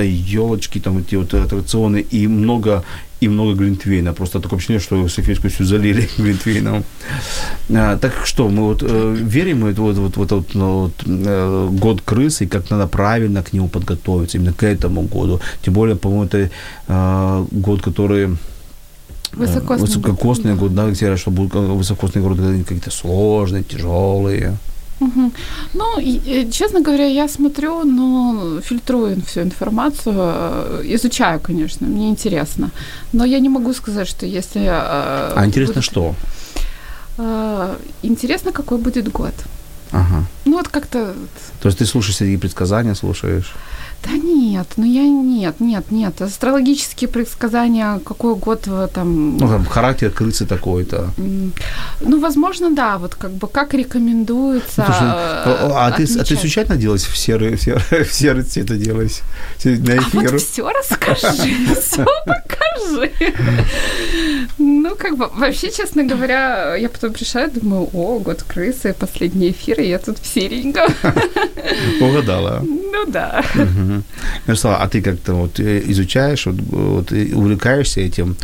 елочки, 0.06 0.80
там 0.80 1.00
эти 1.00 1.16
вот 1.16 1.34
аттракционы 1.34 2.06
и 2.14 2.28
много 2.28 2.86
и 3.22 3.30
много 3.30 3.54
глинтвейна. 3.54 4.14
Просто 4.14 4.40
такое 4.40 4.58
впечатление, 4.58 4.84
что 4.84 5.08
Софийскую 5.08 5.52
всю 5.52 5.64
залили 5.64 6.10
глинтвейном. 6.18 6.84
А, 7.70 7.98
так 7.98 8.26
что, 8.26 8.50
мы 8.50 8.64
вот 8.64 8.84
э, 8.84 9.16
верим 9.20 9.62
мы 9.62 9.74
вот, 9.74 9.98
вот, 9.98 10.18
вот, 10.18 10.32
вот, 10.32 10.56
ну, 10.56 10.80
вот, 10.80 10.94
э, 11.06 11.70
год 11.72 12.02
крысы, 12.02 12.46
и 12.46 12.48
как 12.48 12.70
надо 12.72 12.88
правильно 12.88 13.44
к 13.44 13.54
нему 13.54 13.68
подготовиться, 13.68 14.38
именно 14.38 14.54
к 14.54 14.64
этому 14.64 15.04
году. 15.04 15.40
Тем 15.62 15.74
более, 15.74 15.96
по-моему, 15.96 16.26
это 16.26 16.50
э, 16.88 17.46
год, 17.52 17.82
который 17.82 18.38
Высокосный 19.34 19.78
Э, 19.78 19.80
Высококосный 19.80 20.56
год, 20.56 20.76
да, 20.76 20.90
где 20.90 21.16
что 21.16 21.32
будут 21.32 21.56
э, 21.56 21.60
высокосные 21.60 22.24
годы 22.24 22.64
какие-то 22.64 22.92
сложные, 22.92 23.64
тяжелые. 23.64 24.58
Мгм. 25.02 25.32
Ну, 25.74 26.00
и, 26.00 26.20
э, 26.28 26.52
честно 26.52 26.80
говоря, 26.82 27.06
я 27.06 27.28
смотрю, 27.28 27.84
но 27.86 28.62
фильтрую 28.62 29.16
всю 29.28 29.42
информацию, 29.42 30.16
э, 30.18 30.82
изучаю, 30.96 31.40
конечно, 31.40 31.88
мне 31.88 32.10
интересно. 32.10 32.70
Но 33.14 33.26
я 33.26 33.40
не 33.40 33.50
могу 33.50 33.74
сказать, 33.74 34.08
что 34.08 34.26
если... 34.26 34.62
э, 34.62 35.34
А 35.36 35.44
интересно, 35.46 35.74
будет- 35.74 35.84
что? 35.86 36.16
Интересно, 38.04 38.52
какой 38.52 38.78
будет 38.78 39.12
год. 39.12 39.34
Ага. 39.92 40.26
Ну, 40.46 40.58
вот 40.58 40.68
как-то... 40.68 41.14
То 41.62 41.68
есть 41.68 41.78
ты 41.80 41.86
слушаешь 41.86 42.18
такие 42.18 42.38
предсказания, 42.38 42.96
слушаешь? 42.96 43.54
Да 44.04 44.12
нет, 44.14 44.68
ну 44.78 44.86
я 44.86 45.04
нет, 45.04 45.60
нет, 45.60 45.92
нет. 45.92 46.22
Астрологические 46.22 47.08
предсказания, 47.08 48.00
какой 48.00 48.36
год 48.36 48.64
э, 48.66 48.88
там... 48.92 49.38
Ну, 49.38 49.48
там, 49.48 49.66
характер 49.66 50.10
крысы 50.10 50.48
такой-то. 50.48 51.12
Ну, 51.18 52.20
возможно, 52.20 52.72
да, 52.72 52.98
вот 52.98 53.14
как 53.14 53.32
бы 53.32 53.48
как 53.48 53.76
рекомендуется. 53.76 54.84
Слушай, 54.86 55.08
э, 55.08 55.72
а, 55.74 55.88
а 55.88 55.92
ты, 55.92 56.06
а 56.20 56.24
ты 56.24 56.36
случайно 56.36 56.78
делалась 56.78 57.04
в 57.04 57.16
серый, 57.16 57.56
в 57.56 57.62
серый, 57.62 58.04
в 58.06 58.12
серый 58.12 58.44
цвет 58.44 58.72
оделась? 58.72 59.22
На 59.64 59.94
А 59.94 59.98
эфир? 59.98 60.32
вот 60.32 60.42
все 60.42 60.68
расскажи, 60.70 61.28
все 61.82 62.06
покажи. 62.26 63.12
Ну, 64.58 64.96
как 64.96 65.18
бы, 65.18 65.30
вообще, 65.36 65.72
честно 65.72 66.04
говоря, 66.04 66.76
я 66.76 66.90
потом 66.90 67.14
пришла 67.14 67.44
и 67.46 67.52
думаю, 67.52 67.90
о, 67.94 68.20
год 68.20 68.44
крысы, 68.44 68.96
последний 69.00 69.52
эфир, 69.52 69.80
и 69.82 69.90
я 69.90 70.00
тут 70.00 70.20
в 70.20 70.26
сереньком. 70.26 70.94
Угадала. 72.02 72.62
Ну 72.64 73.06
да. 73.08 73.44
Мгм. 73.56 74.04
Мирослава, 74.48 74.78
а 74.78 74.88
ты 74.88 75.02
как-то 75.02 75.34
вот 75.34 75.60
э, 75.60 75.82
изучаешь, 75.92 76.46
вот, 76.46 76.56
вот 76.56 77.12
и 77.12 77.34
увлекаешься 77.34 78.02
этим, 78.02 78.36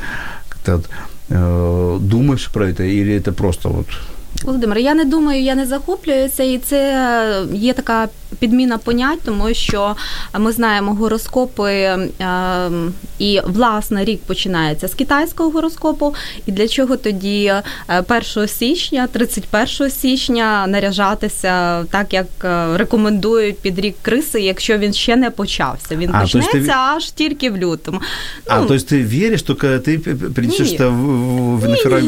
как-то 0.50 0.78
вот, 0.78 0.89
э, 1.30 1.97
думаешь 2.02 2.50
про 2.52 2.69
это, 2.69 2.84
или 2.84 3.13
это 3.13 3.32
просто 3.32 3.69
вот 3.69 3.88
Володимир, 4.44 4.78
я 4.78 4.94
не 4.94 5.05
думаю, 5.05 5.42
я 5.42 5.55
не 5.55 5.66
захоплююся, 5.66 6.42
і 6.42 6.59
це 6.59 7.46
є 7.52 7.72
така 7.72 8.09
підміна 8.38 8.78
понять, 8.78 9.18
тому 9.24 9.55
що 9.55 9.96
ми 10.38 10.52
знаємо 10.52 10.94
гороскопи, 10.94 11.70
е, 11.72 12.09
і 13.18 13.40
власне 13.46 14.05
рік 14.05 14.20
починається 14.22 14.88
з 14.88 14.94
китайського 14.94 15.50
гороскопу. 15.50 16.14
І 16.46 16.52
для 16.52 16.68
чого 16.68 16.96
тоді 16.96 17.44
е, 17.88 18.05
1 18.37 18.48
січня, 18.48 19.07
31 19.12 19.90
січня 19.90 20.66
наряжатися 20.66 21.85
так, 21.85 22.12
як 22.14 22.26
е, 22.44 22.76
рекомендують 22.76 23.59
під 23.59 23.78
рік 23.78 23.94
криси, 24.02 24.40
якщо 24.40 24.78
він 24.78 24.92
ще 24.92 25.16
не 25.16 25.31
почався. 25.31 25.96
Він 25.96 26.11
А, 26.14 26.18
то 26.18 26.24
есть 26.24 26.33
почнеться 26.33 26.72
ти- 26.72 26.78
аж 26.78 27.11
тільки 27.11 27.50
в 27.50 27.57
лютому. 27.57 28.00
А, 28.46 28.61
Ну, 28.61 28.66
то 28.66 28.74
есть 28.74 28.92
ты 28.92 29.20
веришь, 29.20 29.42
только 29.42 29.66
ты 29.66 29.98
п- 29.98 30.14
п- 30.14 30.31
принесешь 30.31 30.70
Нет. 30.70 30.81
это 30.81 30.88
в, 30.90 31.61
в- 31.61 31.68
на 31.68 31.74
второй 31.74 32.02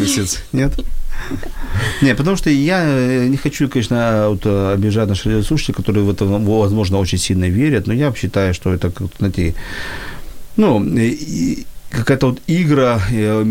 Нет, 2.01 2.17
потому 2.17 2.37
что 2.37 2.49
я 2.49 2.83
э, 2.83 3.27
не 3.27 3.37
хочу, 3.37 3.69
конечно, 3.69 4.27
вот, 4.29 4.45
э, 4.45 4.73
обижать 4.73 5.09
наших 5.09 5.45
слушателей, 5.45 5.75
которые 5.75 6.03
в 6.03 6.09
это, 6.09 6.25
возможно, 6.25 6.97
очень 6.97 7.17
сильно 7.17 7.49
верят, 7.49 7.87
но 7.87 7.93
я 7.93 8.13
считаю, 8.13 8.53
что 8.53 8.73
это, 8.73 8.91
знаете, 9.19 9.55
ну, 10.57 10.83
и 10.83 11.65
какая-то 11.89 12.27
вот 12.27 12.41
игра, 12.47 13.01
э, 13.11 13.45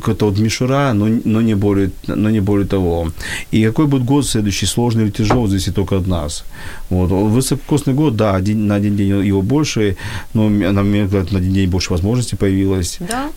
какая-то 0.00 0.26
вот 0.26 0.38
мишура, 0.38 0.92
но, 0.94 1.06
но, 1.24 1.40
не 1.40 1.54
более, 1.54 1.90
но 2.06 2.30
не 2.30 2.40
более 2.40 2.66
того. 2.66 3.08
И 3.52 3.64
какой 3.64 3.86
будет 3.86 4.04
год 4.04 4.26
следующий, 4.26 4.66
сложный 4.66 5.04
или 5.04 5.10
тяжелый, 5.10 5.48
зависит 5.48 5.74
только 5.74 5.96
от 5.96 6.06
нас. 6.06 6.44
Вот. 6.90 7.10
Высококосный 7.10 7.94
год, 7.94 8.16
да, 8.16 8.34
один, 8.34 8.66
на 8.66 8.74
один 8.74 8.96
день 8.96 9.26
его 9.26 9.42
больше, 9.42 9.96
но 10.34 10.48
на 10.48 10.72
на 10.72 11.38
один 11.38 11.52
день 11.52 11.68
больше 11.70 11.90
возможностей 11.92 12.36
появилось. 12.36 12.98
да. 13.00 13.30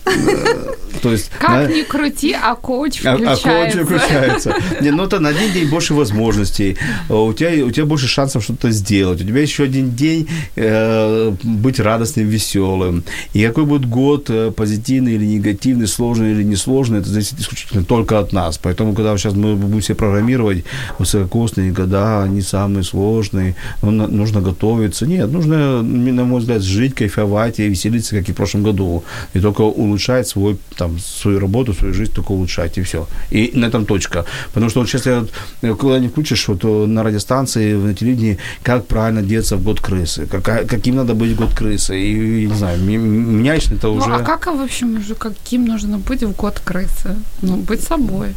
То 1.02 1.12
есть, 1.12 1.30
Как 1.38 1.50
на- 1.50 1.72
ни 1.72 1.82
крути, 1.82 2.32
а 2.32 2.54
коуч 2.54 3.04
а, 3.04 3.12
а 3.12 3.16
включается. 3.16 3.78
коуч 3.78 3.86
включается. 3.86 4.54
Не, 4.80 4.90
ну 4.90 5.04
это 5.04 5.20
на 5.20 5.28
один 5.28 5.52
день 5.52 5.68
больше 5.68 5.94
возможностей. 5.94 6.76
А 7.08 7.14
У 7.14 7.32
тебя, 7.32 7.64
у 7.64 7.70
тебя 7.70 7.84
больше 7.86 8.08
шансов 8.08 8.42
что-то 8.42 8.70
сделать. 8.70 9.20
У 9.20 9.24
тебя 9.24 9.40
еще 9.40 9.64
один 9.64 9.90
день 9.90 10.28
э, 10.56 11.32
быть 11.42 11.78
радостным, 11.80 12.26
веселым. 12.28 13.04
И 13.34 13.46
какой 13.46 13.64
будет 13.64 13.88
год, 13.88 14.30
э, 14.30 14.47
позитивный 14.50 15.14
или 15.14 15.24
негативный, 15.24 15.86
сложный 15.86 16.32
или 16.32 16.42
несложный, 16.42 17.00
это 17.00 17.08
зависит 17.08 17.40
исключительно 17.40 17.84
только 17.84 18.18
от 18.18 18.32
нас. 18.32 18.58
Поэтому, 18.58 18.94
когда 18.94 19.16
сейчас 19.16 19.34
мы 19.34 19.56
будем 19.56 19.82
себе 19.82 19.94
программировать 19.94 20.64
высококосные 20.98 21.72
года, 21.72 22.22
они 22.22 22.42
самые 22.42 22.84
сложные, 22.84 23.54
ну, 23.82 23.90
нужно 23.90 24.40
готовиться. 24.40 25.06
Нет, 25.06 25.30
нужно, 25.30 25.82
на 25.82 26.24
мой 26.24 26.40
взгляд, 26.40 26.62
жить, 26.62 26.94
кайфовать 26.94 27.60
и 27.60 27.68
веселиться, 27.68 28.16
как 28.16 28.28
и 28.28 28.32
в 28.32 28.36
прошлом 28.36 28.62
году. 28.62 29.04
И 29.34 29.40
только 29.40 29.62
улучшать 29.62 30.28
свой 30.28 30.58
там 30.76 30.98
свою 30.98 31.40
работу, 31.40 31.72
свою 31.72 31.94
жизнь 31.94 32.12
только 32.12 32.32
улучшать, 32.32 32.78
и 32.78 32.82
все. 32.82 33.06
И 33.30 33.50
на 33.54 33.66
этом 33.66 33.84
точка. 33.86 34.24
Потому 34.52 34.70
что 34.70 34.80
вот 34.80 34.88
сейчас 34.88 35.06
я, 35.06 35.24
когда 35.60 35.98
не 35.98 36.08
включишь 36.08 36.48
вот 36.48 36.64
на 36.64 37.02
радиостанции, 37.02 37.74
на 37.74 37.94
телевидении, 37.94 38.38
как 38.62 38.86
правильно 38.86 39.22
деться 39.22 39.56
в 39.56 39.62
год 39.62 39.80
крысы, 39.80 40.26
как, 40.26 40.66
каким 40.68 40.96
надо 40.96 41.14
быть 41.14 41.34
год 41.36 41.54
крысы. 41.54 41.98
И, 42.00 42.46
не 42.46 42.54
знаю, 42.54 42.80
меня 42.80 43.54
лично 43.54 43.74
это 43.74 43.88
уже... 43.88 44.08
Ну, 44.08 44.14
а 44.14 44.18
как 44.20 44.37
в 44.46 44.60
общем 44.60 44.98
уже, 44.98 45.14
каким 45.14 45.66
нужно 45.66 45.98
быть 45.98 46.22
в 46.22 46.34
год 46.34 46.60
крысы? 46.64 47.16
Ну, 47.42 47.56
быть 47.56 47.82
собой. 47.82 48.34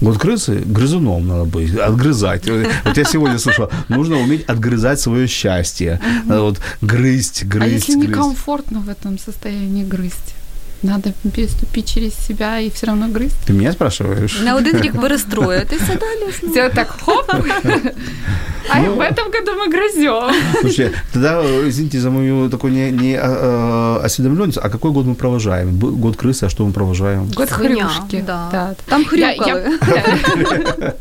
Вот 0.00 0.18
крысы 0.18 0.62
грызуном 0.64 1.26
надо 1.26 1.44
быть, 1.44 1.74
отгрызать. 1.74 2.48
Вот 2.84 2.96
я 2.96 3.04
сегодня 3.04 3.38
слышал, 3.38 3.70
нужно 3.88 4.18
уметь 4.18 4.44
отгрызать 4.44 5.00
свое 5.00 5.26
счастье. 5.26 6.00
Надо 6.24 6.42
вот 6.42 6.60
грызть, 6.80 7.44
грызть, 7.44 7.88
А 7.88 7.92
если 7.92 8.06
некомфортно 8.06 8.80
в 8.80 8.88
этом 8.88 9.18
состоянии 9.18 9.84
грызть? 9.84 10.34
Надо 10.85 11.13
переступить 11.33 11.93
через 11.93 12.13
себя 12.13 12.59
и 12.59 12.69
все 12.69 12.87
равно 12.87 13.07
грызть. 13.07 13.35
Ты 13.47 13.53
меня 13.53 13.71
спрашиваешь? 13.71 14.41
На 14.41 14.55
один 14.55 14.81
рік 14.81 15.01
перестроїтися 15.01 15.85
далі. 15.87 16.51
Все 16.51 16.69
так 16.69 16.95
хоп. 17.01 17.31
А 18.69 18.79
ну, 18.79 18.95
в 18.95 18.99
этом 18.99 19.31
году 19.31 19.51
мы 19.53 19.69
грызем. 19.69 20.33
Слушай, 20.61 20.91
тогда, 21.13 21.43
извините 21.67 21.99
за 21.99 22.09
мою 22.09 22.49
такую 22.49 22.73
не, 22.73 22.91
не 22.91 23.15
а, 23.15 23.99
а, 24.01 24.05
осведомленность, 24.05 24.57
а 24.61 24.69
какой 24.69 24.91
год 24.91 25.05
мы 25.05 25.15
провожаем? 25.15 25.77
Год 25.77 26.15
крысы, 26.15 26.45
а 26.45 26.49
что 26.49 26.65
мы 26.65 26.71
провожаем? 26.71 27.27
Год 27.35 27.49
хрюшки. 27.49 28.23
Да. 28.25 28.49
да. 28.51 28.75
Там 28.87 29.05
хрюкали. 29.05 29.37
Я, 29.45 30.03
я, 30.81 30.93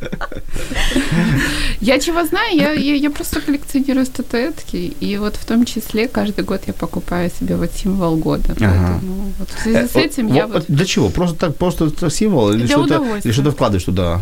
я 1.81 2.01
чего 2.01 2.25
знаю, 2.25 2.57
я, 2.57 2.73
я, 2.73 2.95
я 2.95 3.11
просто 3.11 3.41
коллекционирую 3.41 4.05
статуэтки, 4.05 4.95
и 5.01 5.19
вот 5.19 5.37
в 5.37 5.45
том 5.45 5.65
числе 5.65 6.07
каждый 6.09 6.45
год 6.45 6.61
я 6.67 6.75
покупаю 6.75 7.31
себе 7.31 7.57
вот 7.57 7.73
символ 7.73 8.17
года. 8.17 8.55
Ага. 8.61 9.01
Поэтому 9.01 9.33
вот 9.39 9.49
в 9.49 9.63
связи 9.72 9.88
с 9.88 9.96
э, 9.96 10.02
этим 10.02 10.34
я 10.34 10.48
вот... 10.48 10.66
Для 10.68 10.86
чего? 10.86 11.10
Просто 11.10 11.36
так, 11.38 11.56
просто 11.56 12.10
символ? 12.10 12.52
Или 12.52 12.68
что-то, 12.68 13.04
или 13.24 13.32
что-то 13.32 13.52
вкладываешь 13.52 13.86
туда? 13.86 14.22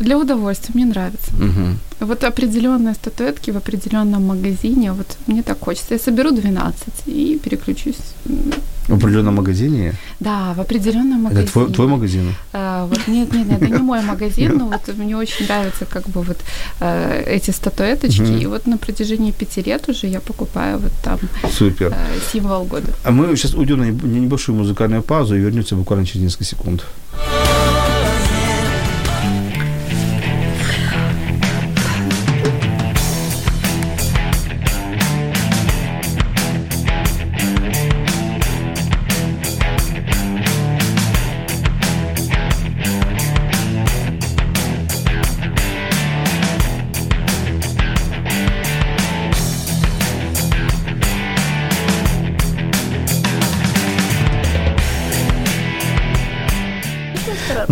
Для 0.00 0.18
удовольствия, 0.18 0.72
мне 0.74 0.86
нравится. 0.86 1.30
Угу. 1.34 2.06
Вот 2.06 2.24
определенные 2.24 2.94
статуэтки 2.94 3.52
в 3.52 3.56
определенном 3.56 4.26
магазине, 4.26 4.92
вот 4.92 5.16
мне 5.26 5.42
так 5.42 5.60
хочется. 5.60 5.94
Я 5.94 6.00
соберу 6.00 6.32
12 6.32 6.88
и 7.06 7.38
переключусь. 7.44 7.98
В 8.88 8.94
определенном 8.94 9.36
магазине? 9.36 9.94
Да, 10.20 10.52
в 10.54 10.60
определенном 10.60 11.22
магазине. 11.22 11.44
Это 11.44 11.52
твой, 11.52 11.72
твой 11.72 11.86
магазин? 11.86 12.34
А, 12.52 12.86
вот 12.86 13.00
нет, 13.06 13.32
нет, 13.32 13.50
это 13.50 13.66
не 13.66 13.78
мой 13.78 14.02
магазин, 14.02 14.58
но 14.58 14.66
вот 14.66 14.96
мне 14.96 15.16
очень 15.16 15.46
нравятся 15.46 15.86
как 15.86 16.08
бы 16.08 16.22
вот 16.22 16.38
э, 16.80 17.24
эти 17.26 17.50
статуэточки. 17.50 18.22
Угу. 18.22 18.38
И 18.38 18.46
вот 18.46 18.66
на 18.66 18.76
протяжении 18.76 19.30
пяти 19.30 19.62
лет 19.62 19.88
уже 19.88 20.06
я 20.06 20.20
покупаю 20.20 20.78
вот 20.78 20.92
там 21.02 21.18
Супер. 21.50 21.92
Э, 21.92 22.18
символ 22.32 22.64
года. 22.64 22.92
А 23.04 23.10
мы 23.10 23.34
сейчас 23.36 23.54
уйдем 23.54 23.78
на 23.78 23.90
небольшую 23.90 24.56
музыкальную 24.56 25.02
паузу 25.02 25.36
и 25.36 25.38
вернемся 25.38 25.76
буквально 25.76 26.04
через 26.06 26.22
несколько 26.22 26.44
секунд. 26.44 26.84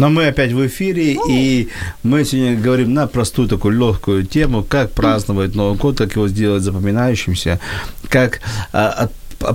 Но 0.03 0.11
мы 0.11 0.27
опять 0.27 0.51
в 0.51 0.67
эфире, 0.67 1.17
и 1.29 1.69
мы 2.03 2.25
сегодня 2.25 2.61
говорим 2.61 2.93
на 2.93 3.07
простую 3.07 3.47
такую 3.47 3.79
легкую 3.79 4.27
тему, 4.27 4.65
как 4.69 4.91
праздновать 4.91 5.55
Новый 5.55 5.79
год, 5.79 5.97
как 5.97 6.17
его 6.17 6.27
сделать 6.27 6.65
запоминающимся, 6.65 7.61
как 8.09 8.41
а, 8.73 9.11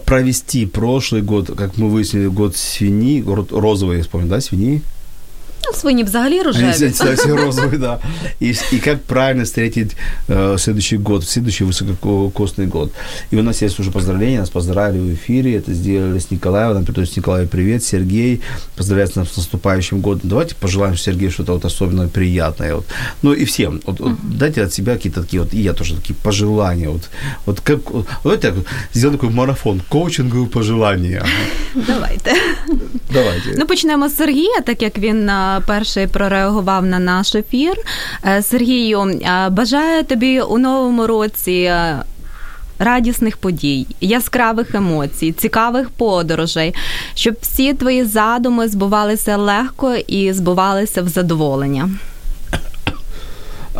провести 0.05 0.65
прошлый 0.65 1.21
год, 1.21 1.51
как 1.53 1.75
мы 1.75 1.89
выяснили, 1.89 2.27
год 2.27 2.55
свиньи, 2.55 3.25
розовый, 3.51 3.97
я 3.97 4.03
вспомнил, 4.03 4.29
да, 4.29 4.39
свиньи? 4.39 4.83
Ну, 5.66 5.72
свині 5.78 6.04
взагалі 6.04 6.42
рожеві. 6.42 6.64
Они 6.64 6.88
все, 6.88 7.14
все 7.14 7.36
розовые, 7.36 7.78
да. 7.78 7.98
И, 8.40 8.54
и 8.72 8.78
как 8.78 9.02
правильно 9.02 9.44
встретить 9.44 9.96
э, 10.28 10.58
следующий 10.58 10.98
год, 10.98 11.28
следующий 11.28 11.64
высококосный 11.64 12.66
год. 12.66 12.92
И 13.32 13.36
у 13.36 13.42
нас 13.42 13.62
есть 13.62 13.80
уже 13.80 13.90
поздравления, 13.90 14.40
нас 14.40 14.50
поздравили 14.50 15.00
в 15.00 15.14
эфире, 15.14 15.56
это 15.56 15.74
сделали 15.74 16.18
с 16.18 16.30
Николаевым, 16.30 16.74
нам 16.74 16.84
передают 16.84 17.16
Николаю 17.16 17.48
привет, 17.48 17.84
Сергей, 17.84 18.40
поздравляет 18.76 19.16
нас 19.16 19.32
с 19.32 19.36
наступающим 19.36 20.00
годом. 20.00 20.28
Давайте 20.28 20.54
пожелаем 20.54 20.96
Сергею 20.96 21.30
что-то 21.30 21.52
вот 21.52 21.64
особенно 21.64 22.08
приятное. 22.08 22.74
Вот. 22.74 22.86
Ну 23.22 23.32
и 23.32 23.44
всем, 23.44 23.80
вот, 23.86 24.00
вот, 24.00 24.12
дайте 24.22 24.64
от 24.64 24.74
себя 24.74 24.94
какие-то 24.94 25.22
такие 25.22 25.42
вот, 25.42 25.54
и 25.54 25.62
я 25.62 25.72
тоже 25.72 25.94
такие 25.94 26.14
пожелания. 26.22 26.88
Вот, 26.88 27.10
вот 27.46 27.60
как, 27.60 27.90
вот, 27.90 28.06
давайте 28.24 28.54
сделаем 28.94 29.18
такой 29.18 29.34
марафон, 29.34 29.80
коучинговые 29.88 30.46
пожелания. 30.46 31.24
Давайте. 31.74 32.32
Давайте. 33.17 33.55
Ну 33.57 33.65
почнемо 33.65 34.09
з 34.09 34.15
Сергія, 34.15 34.61
так 34.65 34.81
як 34.81 34.97
він 34.97 35.31
перший 35.67 36.07
прореагував 36.07 36.85
на 36.85 36.99
наш 36.99 37.35
ефір. 37.35 37.73
Е, 38.25 38.41
Сергію, 38.41 39.19
бажаю 39.51 40.03
тобі 40.03 40.41
у 40.41 40.57
новому 40.57 41.07
році. 41.07 41.51
Е, 41.51 42.03
радісних 42.79 43.37
подій, 43.37 43.87
яскравих 44.01 44.75
емоцій, 44.75 45.31
цікавих 45.31 45.89
подорожей, 45.89 46.73
щоб 47.15 47.35
всі 47.41 47.73
твої 47.73 48.03
задуми 48.03 48.67
збувалися 48.67 49.37
легко 49.37 49.95
і 49.95 50.33
збувалися 50.33 51.01
в 51.01 51.07
задоволення. 51.07 51.89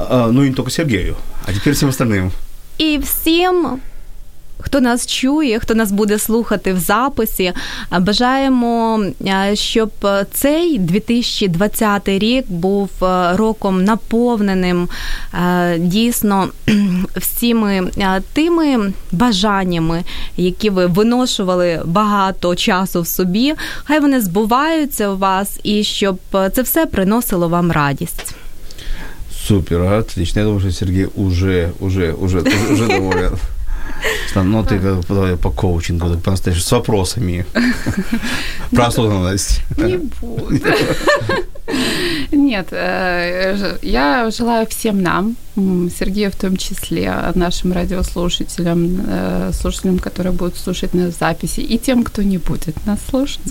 А, 0.10 0.28
ну 0.32 0.45
і 0.45 0.54
тільки 0.54 0.71
Сергію, 0.71 1.15
а 1.45 1.52
тепер 1.52 1.73
всім 1.73 1.89
остальним. 1.89 2.32
І 2.78 2.97
всім 2.97 3.67
хто 4.60 4.82
нас 4.82 5.08
чує, 5.08 5.60
хто 5.60 5.76
нас 5.76 5.91
буде 5.91 6.20
слухати 6.20 6.74
в 6.74 6.80
записі. 6.80 7.54
Бажаємо, 8.00 9.04
щоб 9.54 9.91
цей 10.34 10.80
2020 10.80 12.08
рік 12.08 12.46
був 12.50 12.89
роком 13.34 13.84
наповненим 13.84 14.89
дійсно 15.78 16.50
всіми 17.15 17.91
тими 18.34 18.93
бажаннями, 19.12 20.04
які 20.38 20.70
ви 20.70 20.86
виношували 20.86 21.82
багато 21.86 22.56
часу 22.56 23.02
в 23.02 23.08
собі. 23.08 23.54
Хай 23.84 24.00
вони 24.00 24.22
збуваються 24.22 25.10
у 25.10 25.17
вас, 25.17 25.60
і 25.63 25.84
щоб 25.84 26.20
це 26.32 26.62
все 26.62 26.86
приносило 26.86 27.48
вам 27.50 27.72
радість. 27.72 28.36
Супер, 29.48 29.82
отлично. 29.82 30.41
Я 30.41 30.46
думаю, 30.46 30.60
что 30.60 30.72
Сергей 30.72 31.08
уже, 31.15 31.72
уже, 31.80 32.12
уже, 32.12 32.41
уже 32.41 32.88
доволен. 32.88 33.32
Ну, 34.36 34.63
ты 34.63 34.79
по 35.38 35.51
коучингу, 35.51 36.10
ты 36.10 36.17
по-настоящему 36.17 36.63
с 36.63 36.71
вопросами. 36.71 37.45
Про 38.71 38.88
осознанность. 38.88 39.62
Не 39.77 39.97
буду. 39.97 40.60
Нет, 42.31 42.67
э, 42.71 43.77
я 43.81 44.31
желаю 44.31 44.67
всем 44.67 45.01
нам, 45.01 45.36
Сергею 45.55 46.31
в 46.31 46.36
том 46.36 46.55
числе, 46.55 47.13
нашим 47.36 47.73
радиослушателям, 47.73 49.01
э, 49.07 49.51
слушателям, 49.53 49.99
которые 49.99 50.33
будут 50.33 50.55
слушать 50.55 50.93
нас 50.93 51.15
в 51.15 51.19
записи, 51.19 51.60
и 51.60 51.77
тем, 51.77 52.03
кто 52.03 52.23
не 52.23 52.38
будет 52.38 52.86
нас 52.86 52.99
слушать. 53.10 53.41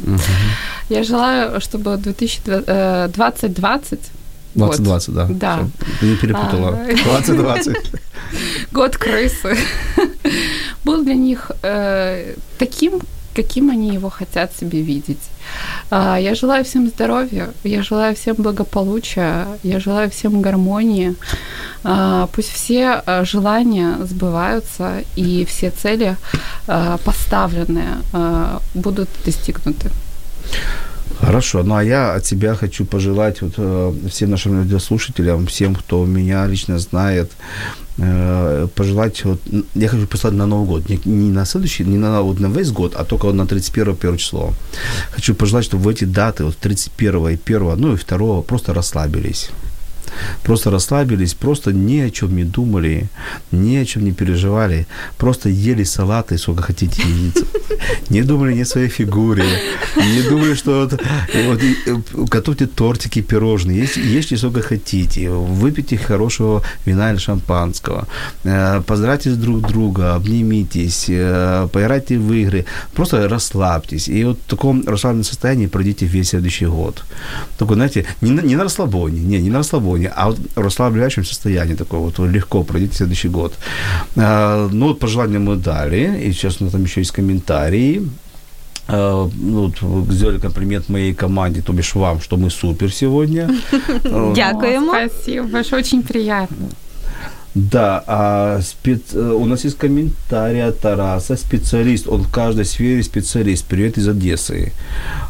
Я 0.88 1.04
желаю, 1.04 1.60
чтобы 1.60 1.96
2020 1.96 4.10
2020, 4.56 5.14
да. 5.14 5.26
Да. 5.28 5.68
Ты 6.00 6.06
не 6.06 6.16
перепутала. 6.16 6.72
2020. 6.86 7.76
Год 8.72 8.96
крысы. 8.96 9.56
Был 10.84 11.04
для 11.04 11.14
них 11.14 11.50
э, 11.62 12.34
таким, 12.58 13.00
каким 13.34 13.70
они 13.70 13.94
его 13.94 14.08
хотят 14.08 14.52
себе 14.56 14.82
видеть. 14.82 15.30
А, 15.90 16.16
я 16.16 16.34
желаю 16.34 16.64
всем 16.64 16.88
здоровья, 16.88 17.48
я 17.64 17.82
желаю 17.82 18.14
всем 18.14 18.36
благополучия, 18.36 19.46
я 19.62 19.80
желаю 19.80 20.10
всем 20.10 20.42
гармонии. 20.42 21.14
А, 21.84 22.28
пусть 22.32 22.52
все 22.52 23.02
э, 23.06 23.24
желания 23.24 23.96
сбываются 24.00 25.02
и 25.16 25.44
все 25.44 25.70
цели 25.70 26.16
э, 26.66 26.98
поставленные 27.04 27.98
будут 28.74 29.08
достигнуты. 29.24 29.90
Хорошо, 31.20 31.62
ну 31.62 31.74
а 31.74 31.82
я 31.82 32.14
от 32.14 32.24
тебя 32.24 32.54
хочу 32.54 32.84
пожелать 32.84 33.42
вот, 33.42 33.54
э, 33.56 33.92
всем 34.10 34.30
нашим 34.30 34.58
радиослушателям, 34.58 35.46
всем, 35.46 35.74
кто 35.74 36.04
меня 36.04 36.46
лично 36.46 36.78
знает, 36.78 37.32
э, 37.98 38.68
пожелать, 38.74 39.24
вот, 39.24 39.40
я 39.74 39.88
хочу 39.88 40.06
послать 40.06 40.34
на 40.34 40.46
Новый 40.46 40.66
год, 40.66 40.88
не, 40.88 41.00
не 41.04 41.30
на 41.30 41.46
следующий, 41.46 41.84
не 41.84 41.96
на, 41.96 42.20
вот, 42.20 42.38
на 42.40 42.46
весь 42.46 42.70
год, 42.70 42.94
а 42.96 43.04
только 43.04 43.32
на 43.32 43.46
31 43.46 43.94
1 43.94 44.16
число. 44.18 44.52
Хочу 45.10 45.34
пожелать, 45.34 45.64
чтобы 45.64 45.84
в 45.84 45.88
эти 45.88 46.04
даты, 46.04 46.44
вот 46.44 46.56
31 46.56 47.28
и 47.28 47.38
1, 47.44 47.80
ну 47.80 47.94
и 47.94 47.96
2 47.96 48.42
просто 48.42 48.74
расслабились 48.74 49.50
Просто 50.42 50.70
расслабились, 50.70 51.34
просто 51.34 51.72
ни 51.72 52.00
о 52.00 52.10
чем 52.10 52.36
не 52.36 52.44
думали, 52.44 53.08
ни 53.52 53.76
о 53.76 53.84
чем 53.84 54.04
не 54.04 54.12
переживали, 54.12 54.86
просто 55.18 55.48
ели 55.48 55.84
салаты, 55.84 56.38
сколько 56.38 56.62
хотите 56.62 57.02
яиц. 57.02 57.44
Не 58.10 58.22
думали 58.22 58.54
ни 58.54 58.62
о 58.62 58.66
своей 58.66 58.88
фигуре, 58.88 59.44
не 59.96 60.22
думали, 60.22 60.54
что 60.54 60.88
вот, 60.88 61.00
вот, 61.46 62.28
готовьте 62.30 62.66
тортики, 62.66 63.22
пирожные, 63.22 63.82
ешьте, 63.82 64.00
ешьте 64.00 64.36
сколько 64.36 64.62
хотите, 64.62 65.30
выпейте 65.30 65.96
хорошего 65.96 66.62
вина 66.86 67.10
или 67.10 67.18
шампанского, 67.18 68.06
э, 68.44 68.82
поздравьте 68.86 69.30
друг 69.30 69.68
друга, 69.68 70.14
обнимитесь, 70.14 71.06
э, 71.08 71.68
поиграйте 71.72 72.18
в 72.18 72.32
игры, 72.32 72.64
просто 72.94 73.28
расслабьтесь. 73.28 74.08
И 74.08 74.24
вот 74.24 74.38
в 74.38 74.50
таком 74.50 74.84
расслабленном 74.86 75.24
состоянии 75.24 75.66
пройдите 75.66 76.06
весь 76.06 76.28
следующий 76.28 76.66
год. 76.66 77.04
Только, 77.58 77.74
знаете, 77.74 78.04
не 78.20 78.30
не 78.30 78.56
на 78.56 78.64
расслабоне, 78.64 79.20
не, 79.20 79.38
не 79.38 79.50
на 79.50 79.58
расслабоне, 79.58 79.95
а 80.04 80.26
вот 80.26 80.38
в 80.54 80.60
расслабляющем 80.60 81.24
состоянии 81.24 81.74
такой 81.74 81.98
вот, 81.98 82.18
легко 82.18 82.62
пройдите 82.62 82.96
следующий 82.96 83.28
год. 83.28 83.54
Э, 84.16 84.68
ну, 84.72 84.86
вот 84.86 84.98
пожелания 84.98 85.38
мы 85.38 85.56
дали, 85.56 86.20
и 86.22 86.32
сейчас 86.32 86.60
у 86.60 86.64
нас 86.64 86.72
там 86.72 86.84
еще 86.84 87.00
есть 87.00 87.12
комментарии. 87.12 88.02
Uh, 88.88 89.32
ну, 89.34 89.72
вот, 89.80 90.12
сделали 90.12 90.38
комплимент 90.38 90.88
моей 90.88 91.12
команде, 91.12 91.60
то 91.60 91.72
бишь 91.72 91.96
вам, 91.96 92.20
что 92.20 92.36
мы 92.36 92.50
супер 92.50 92.92
сегодня. 92.92 93.50
Дякуємо. 94.34 95.08
Спасибо 95.08 95.46
большое, 95.48 95.82
очень 95.82 96.02
приятно. 96.02 96.68
Да, 97.56 98.04
а 98.06 98.60
спец... 98.60 99.14
Э, 99.14 99.32
у 99.32 99.46
нас 99.46 99.64
есть 99.64 99.78
комментарий 99.78 100.62
от 100.62 100.78
Тараса, 100.78 101.36
специалист, 101.36 102.06
он 102.06 102.24
в 102.24 102.30
каждой 102.30 102.66
сфере 102.66 103.02
специалист. 103.02 103.64
Привет 103.64 103.96
из 103.96 104.06
Одессы. 104.06 104.74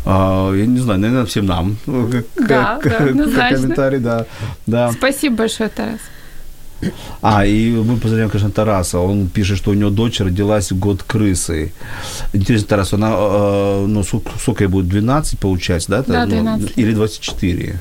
А, 0.04 0.52
я 0.52 0.66
не 0.66 0.80
знаю, 0.80 0.98
наверное, 0.98 1.24
всем 1.26 1.46
нам. 1.46 1.76
Как, 1.86 2.48
да, 2.48 2.78
как, 2.82 3.16
да, 3.16 3.24
как 3.30 3.54
комментарий, 3.54 4.00
да, 4.00 4.26
да. 4.66 4.90
Спасибо 4.90 5.36
большое, 5.36 5.68
Тарас. 5.68 6.00
А, 7.22 7.46
и 7.46 7.70
мы 7.70 7.96
поздравляем, 7.96 8.28
конечно, 8.28 8.50
Тараса. 8.50 8.98
Он 8.98 9.28
пишет, 9.28 9.58
что 9.58 9.70
у 9.70 9.74
него 9.74 9.90
дочь 9.90 10.18
родилась 10.18 10.72
в 10.72 10.78
год 10.80 11.04
крысы. 11.04 11.72
Интересно, 12.32 12.66
Тарас, 12.66 12.92
она, 12.92 13.14
э, 13.16 13.86
ну, 13.86 14.02
сколько 14.02 14.64
ей 14.64 14.68
будет, 14.68 14.88
12, 14.88 15.38
получается, 15.38 15.90
да? 15.90 16.02
Да, 16.02 16.26
12. 16.26 16.72
Или 16.76 16.92
24? 16.92 17.80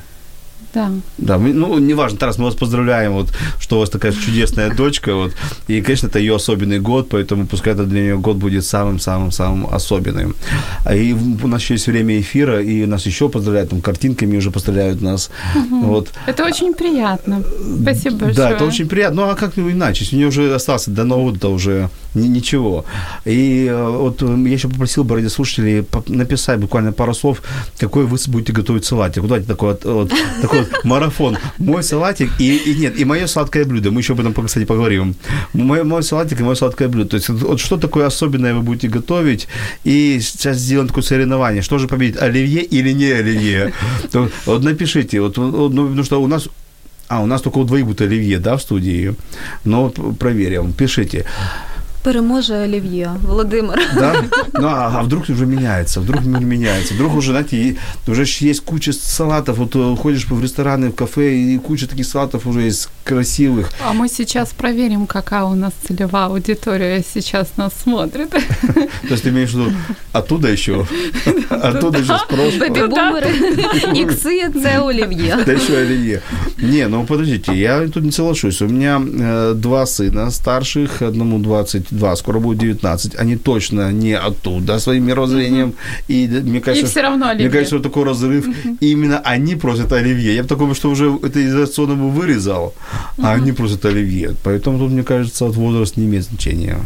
Да. 0.76 0.90
Да, 1.16 1.38
мы, 1.38 1.54
ну, 1.54 1.78
неважно, 1.78 2.18
Тарас, 2.18 2.36
мы 2.36 2.44
вас 2.44 2.54
поздравляем, 2.54 3.12
вот, 3.12 3.32
что 3.58 3.76
у 3.76 3.80
вас 3.80 3.88
такая 3.88 4.12
чудесная 4.12 4.74
дочка, 4.74 5.14
вот, 5.14 5.32
и, 5.68 5.80
конечно, 5.80 6.08
это 6.08 6.18
ее 6.18 6.36
особенный 6.36 6.80
год, 6.80 7.08
поэтому 7.08 7.46
пускай 7.46 7.72
это 7.72 7.84
для 7.84 8.02
нее 8.02 8.18
год 8.18 8.36
будет 8.36 8.62
самым-самым-самым 8.62 9.74
особенным. 9.74 10.36
А 10.84 10.94
и 10.94 11.14
у 11.14 11.48
нас 11.48 11.62
еще 11.62 11.74
есть 11.74 11.86
время 11.86 12.20
эфира, 12.20 12.60
и 12.60 12.84
нас 12.84 13.06
еще 13.06 13.30
поздравляют, 13.30 13.70
там, 13.70 13.80
картинками 13.80 14.36
уже 14.36 14.50
поздравляют 14.50 15.00
нас, 15.00 15.30
угу. 15.54 15.80
вот. 15.86 16.08
Это 16.26 16.44
очень 16.44 16.74
приятно, 16.74 17.42
спасибо 17.82 18.16
большое. 18.16 18.34
Да, 18.34 18.50
это 18.50 18.66
очень 18.66 18.86
приятно, 18.86 19.22
ну, 19.22 19.30
а 19.30 19.34
как 19.34 19.56
иначе, 19.58 20.04
у 20.12 20.16
нее 20.16 20.26
уже 20.28 20.54
остался 20.54 20.90
до 20.90 21.04
Нового 21.04 21.30
года 21.30 21.48
уже 21.48 21.88
ничего. 22.16 22.84
И 23.24 23.66
э, 23.70 23.88
вот 23.88 24.22
я 24.22 24.52
еще 24.52 24.68
попросил 24.68 25.04
бы 25.04 25.16
радиослушателей 25.16 25.86
написать 26.08 26.58
буквально 26.58 26.92
пару 26.92 27.14
слов, 27.14 27.42
какой 27.78 28.06
вы 28.06 28.18
будете 28.28 28.52
готовить 28.52 28.84
салатик. 28.84 29.22
Куда 29.22 29.40
такой 29.40 29.72
вот, 29.72 29.84
вот, 29.84 30.12
такой 30.40 30.60
вот 30.60 30.65
марафон. 30.84 31.38
Мой 31.58 31.82
салатик 31.82 32.30
и, 32.38 32.56
и 32.56 32.74
нет, 32.74 32.98
и 32.98 33.04
мое 33.04 33.26
сладкое 33.26 33.64
блюдо. 33.64 33.90
Мы 33.90 34.00
еще 34.00 34.12
об 34.12 34.20
этом, 34.20 34.32
кстати, 34.46 34.64
поговорим. 34.64 35.14
Мой, 35.52 35.84
мой 35.84 36.02
салатик 36.02 36.40
и 36.40 36.42
мое 36.42 36.54
сладкое 36.54 36.88
блюдо. 36.88 37.10
То 37.10 37.16
есть 37.16 37.28
вот 37.28 37.60
что 37.60 37.76
такое 37.76 38.06
особенное 38.06 38.54
вы 38.54 38.62
будете 38.62 38.88
готовить. 38.88 39.48
И 39.84 40.18
сейчас 40.20 40.58
сделаем 40.58 40.88
такое 40.88 41.04
соревнование. 41.04 41.62
Что 41.62 41.78
же 41.78 41.88
победит, 41.88 42.22
оливье 42.22 42.62
или 42.62 42.92
не 42.92 43.10
оливье? 43.10 43.72
Вот 44.46 44.62
напишите. 44.62 45.20
Вот, 45.20 45.36
ну, 45.36 45.68
потому 45.68 46.04
что 46.04 46.22
у 46.22 46.26
нас 46.26 46.48
а, 47.08 47.22
у 47.22 47.26
нас 47.26 47.40
только 47.40 47.58
у 47.58 47.64
двоих 47.64 47.86
будет 47.86 48.00
оливье, 48.00 48.38
да, 48.38 48.56
в 48.56 48.62
студии. 48.62 49.14
Но 49.64 49.90
проверим. 49.90 50.72
Пишите 50.72 51.24
переможе 52.05 52.63
Олів'є, 52.63 53.11
Володимир. 53.23 53.79
Да? 53.95 54.23
Ну, 54.53 54.67
а, 54.67 54.91
а 54.95 55.01
вдруг 55.01 55.23
уже 55.29 55.45
меняется, 55.45 55.99
вдруг 55.99 56.25
мир 56.25 56.41
меняется, 56.41 56.93
вдруг 56.93 57.15
уже, 57.15 57.31
знаете, 57.31 57.75
уже 58.07 58.25
есть 58.41 58.59
куча 58.65 58.93
салатов, 58.93 59.57
вот 59.57 59.75
э, 59.75 59.95
ходишь 60.01 60.25
в 60.29 60.41
рестораны, 60.41 60.89
в 60.89 60.95
кафе, 60.95 61.35
и 61.35 61.57
куча 61.57 61.87
таких 61.87 62.05
салатов 62.05 62.47
уже 62.47 62.61
есть 62.61 62.89
красивых. 63.03 63.69
А 63.87 63.93
мы 63.93 64.09
сейчас 64.09 64.49
проверим, 64.49 65.05
какая 65.07 65.43
у 65.43 65.55
нас 65.55 65.73
целевая 65.87 66.25
аудитория 66.25 67.03
сейчас 67.13 67.47
нас 67.57 67.73
смотрит. 67.83 68.29
То 68.29 69.11
есть 69.11 69.23
ты 69.23 69.29
имеешь 69.29 69.51
в 69.51 69.59
виду 69.59 69.71
оттуда 70.13 70.47
еще? 70.49 70.85
Оттуда 71.49 71.99
еще 71.99 72.17
спрос. 72.17 72.53
Бебі-бумери, 72.55 73.31
ікси – 73.95 74.63
це 74.63 74.79
олів'є. 74.79 75.37
Да 75.45 75.53
еще 75.53 75.73
оливье. 75.73 76.21
Не, 76.58 76.88
ну 76.88 77.04
подождите, 77.04 77.52
я 77.54 77.86
тут 77.88 78.04
не 78.04 78.12
соглашусь. 78.12 78.62
У 78.62 78.68
меня 78.68 79.00
э, 79.00 79.54
два 79.54 79.86
сына 79.86 80.30
старших, 80.30 81.02
одному 81.02 81.38
20 81.38 81.86
22, 81.90 82.16
скоро 82.16 82.38
будет 82.38 82.58
19, 82.58 83.16
они 83.20 83.36
точно 83.36 83.92
не 83.92 84.16
оттуда 84.16 84.78
своим 84.78 85.04
мировоззрением. 85.04 85.74
И 86.08 86.26
мне 86.26 86.60
кажется, 86.60 86.86
и 86.86 86.90
все 86.90 87.02
равно 87.02 87.28
оливье. 87.28 87.48
Мне 87.48 87.52
кажется, 87.52 87.76
вот 87.76 87.82
такой 87.82 88.04
разрыв. 88.04 88.46
И 88.80 88.92
именно 88.92 89.18
они 89.18 89.56
просят 89.56 89.92
оливье. 89.92 90.34
Я 90.34 90.42
бы 90.42 90.48
такого, 90.48 90.74
что 90.74 90.90
уже 90.90 91.18
это 91.22 91.40
из 91.40 91.54
рациона 91.54 91.94
бы 91.94 92.10
вырезал, 92.10 92.74
а 93.22 93.32
они 93.32 93.52
просят 93.52 93.84
оливье. 93.84 94.34
Поэтому 94.42 94.78
тут, 94.78 94.92
мне 94.92 95.02
кажется, 95.02 95.44
вот 95.44 95.56
возраст 95.56 95.96
не 95.96 96.04
имеет 96.04 96.24
значения. 96.24 96.78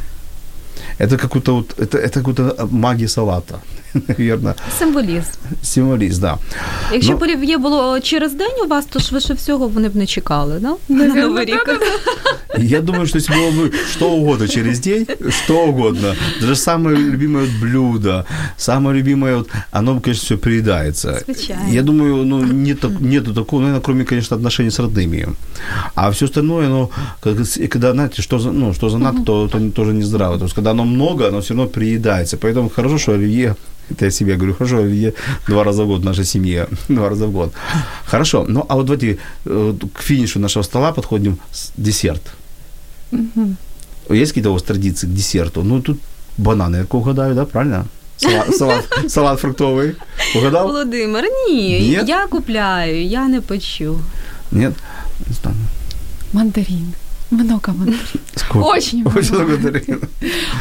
Это 0.99 1.17
какой-то 1.17 1.57
вот, 1.57 1.75
это, 1.79 1.99
это 1.99 2.21
какой-то 2.21 2.69
магия 2.71 3.09
салата, 3.09 3.61
наверное. 4.08 4.56
Символізм. 4.80 5.32
Символізм, 5.64 6.22
да. 6.22 6.38
Якщо 6.94 7.18
б 7.18 7.22
олів'є 7.22 7.58
було 7.58 8.00
через 8.00 8.34
день 8.34 8.64
у 8.66 8.68
вас, 8.68 8.86
то 8.86 9.00
швидше 9.00 9.34
всього 9.34 9.68
вони 9.68 9.90
б 9.90 9.96
не 9.96 10.06
чекали, 10.06 10.60
да? 10.60 10.76
На 10.90 11.06
Новий 11.06 11.46
рік. 11.46 11.82
Я 12.58 12.82
думаю, 12.82 13.08
что 13.08 13.18
если 13.18 13.36
было 13.36 13.52
бы 13.52 13.74
что 13.92 14.12
угодно 14.12 14.48
через 14.48 14.80
день, 14.80 15.08
что 15.30 15.66
угодно, 15.66 16.16
даже 16.42 16.56
самое 16.56 16.98
любимое 16.98 17.46
вот 17.46 17.54
блюдо, 17.62 18.26
самое 18.58 19.02
любимое, 19.02 19.36
вот, 19.36 19.50
оно, 19.72 20.00
конечно, 20.00 20.26
все 20.26 20.38
приедается. 20.38 21.22
Случайно. 21.26 21.74
Я 21.74 21.82
думаю, 21.82 22.26
ну, 22.26 22.44
нет, 22.44 22.84
нету 23.02 23.34
такого, 23.34 23.62
наверное, 23.62 23.82
кроме, 23.82 24.06
конечно, 24.06 24.38
отношений 24.38 24.72
с 24.72 24.80
родными. 24.80 25.28
А 25.96 26.10
все 26.12 26.26
остальное, 26.26 26.70
ну, 26.70 26.90
когда, 27.70 27.92
знаете, 27.92 28.22
что, 28.22 28.40
за, 28.40 28.52
ну, 28.52 28.74
что 28.74 28.90
занадто, 28.90 29.24
то, 29.24 29.48
то 29.48 29.72
тоже 29.72 29.94
не 29.94 30.04
здраво. 30.04 30.38
То 30.38 30.46
есть, 30.46 30.56
когда 30.56 30.72
оно 30.72 30.86
много, 30.86 31.28
оно 31.28 31.40
все 31.40 31.54
равно 31.54 31.70
приедается. 31.70 32.38
Поэтому 32.38 32.70
хорошо, 32.70 32.98
что 32.98 33.12
оливье 33.14 33.56
это 33.91 34.05
я 34.05 34.11
себе 34.11 34.37
говорю, 34.37 34.55
хорошо, 34.55 34.77
оливье 34.77 35.13
два 35.49 35.65
раза 35.65 35.83
в 35.83 35.87
год 35.87 36.01
в 36.01 36.05
нашей 36.05 36.25
семье, 36.25 36.67
два 36.89 37.09
раза 37.09 37.27
в 37.27 37.33
год. 37.33 37.53
Хорошо, 38.07 38.45
ну 38.49 38.65
а 38.69 38.75
вот 38.75 38.87
давайте 38.87 39.19
э, 39.47 39.75
к 39.95 40.03
финишу 40.03 40.41
нашего 40.41 40.65
стола 40.65 40.93
подходим 40.93 41.39
с 41.53 41.73
десерт. 41.77 42.23
Угу. 43.13 43.57
Есть 44.11 44.33
какие-то 44.33 44.51
у 44.51 44.53
вас 44.53 44.63
традиции 44.63 45.07
к 45.07 45.15
десерту? 45.15 45.63
Ну, 45.63 45.81
тут 45.83 45.99
бананы, 46.39 46.77
я 46.77 46.87
угадаю, 46.91 47.35
да, 47.35 47.45
правильно? 47.45 47.87
Салат, 48.17 48.55
салат, 48.59 48.85
салат 49.09 49.41
фруктовий. 49.41 49.95
Угадав? 50.37 50.67
Володимир, 50.67 51.25
ні, 51.49 51.91
Нет? 51.97 52.09
я 52.09 52.27
купляю, 52.27 53.07
я 53.07 53.29
не 53.29 53.41
печу. 53.41 54.01
Нет? 54.53 54.73
Мандарин. 56.33 56.95
Много 57.31 57.73
мандарин. 57.73 58.01
Сколько? 58.35 58.67
Очень 58.67 59.01
много. 59.03 59.19
Очень 59.19 59.35
много 59.35 59.53
мандарин. 59.53 60.01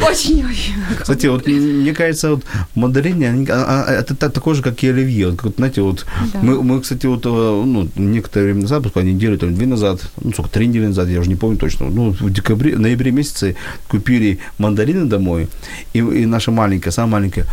Очень-очень 0.08 0.78
много. 0.78 1.02
Кстати, 1.02 1.26
вот 1.28 1.48
мне 1.48 1.94
кажется, 1.94 2.30
вот 2.30 2.44
мандарины, 2.76 3.48
а, 3.50 3.86
а, 3.88 3.92
это 3.92 4.16
такое 4.30 4.56
же, 4.56 4.62
как 4.62 4.84
и 4.84 4.90
оливье. 4.90 5.36
Вот, 5.42 5.56
знаете, 5.56 5.82
вот 5.82 6.06
да. 6.34 6.40
мы, 6.44 6.62
мы, 6.62 6.82
кстати, 6.82 7.08
вот 7.08 7.26
э, 7.26 7.30
ну, 7.30 7.90
некоторое 7.96 8.46
время 8.46 8.62
назад, 8.62 8.84
буквально 8.84 9.10
неделю, 9.10 9.38
там, 9.38 9.56
две 9.56 9.66
назад, 9.66 10.02
ну, 10.22 10.32
сколько, 10.32 10.50
три 10.52 10.68
недели 10.68 10.88
назад, 10.88 11.10
я 11.10 11.20
уже 11.20 11.30
не 11.30 11.36
помню 11.36 11.58
точно, 11.58 11.90
ну, 11.90 12.12
в 12.12 12.32
декабре, 12.32 12.76
в 12.76 12.80
ноябре 12.80 13.12
месяце 13.12 13.56
купили 13.88 14.40
мандарины 14.60 15.06
домой, 15.06 15.48
и, 15.94 16.00
и 16.00 16.26
наша 16.26 16.52
маленькая, 16.52 16.92
самая 16.92 17.22
маленькая, 17.22 17.46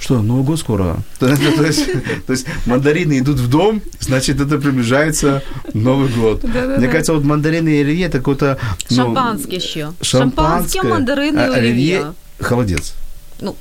что, 0.00 0.20
Новый 0.22 0.44
год 0.44 0.58
скоро? 0.58 0.96
То 1.18 1.28
есть, 1.28 1.86
то 2.26 2.32
есть 2.32 2.46
мандарины 2.66 3.20
идут 3.20 3.38
в 3.38 3.48
дом, 3.48 3.80
значит, 4.00 4.40
это 4.40 4.58
приближается 4.58 5.42
Новый 5.72 6.08
год. 6.08 6.44
Мне 6.44 6.88
кажется, 6.88 7.14
вот 7.14 7.24
мандарины 7.24 7.68
и 7.68 7.80
оливье, 7.80 8.06
это 8.06 8.18
какой-то 8.18 8.58
Ну, 8.90 8.96
шампанське 8.96 9.60
що? 9.60 9.92
Шампанське, 10.00 10.82
мандарини, 10.82 11.48
олів'є. 11.48 12.06
Холодець. 12.42 12.94
Ну, 13.40 13.56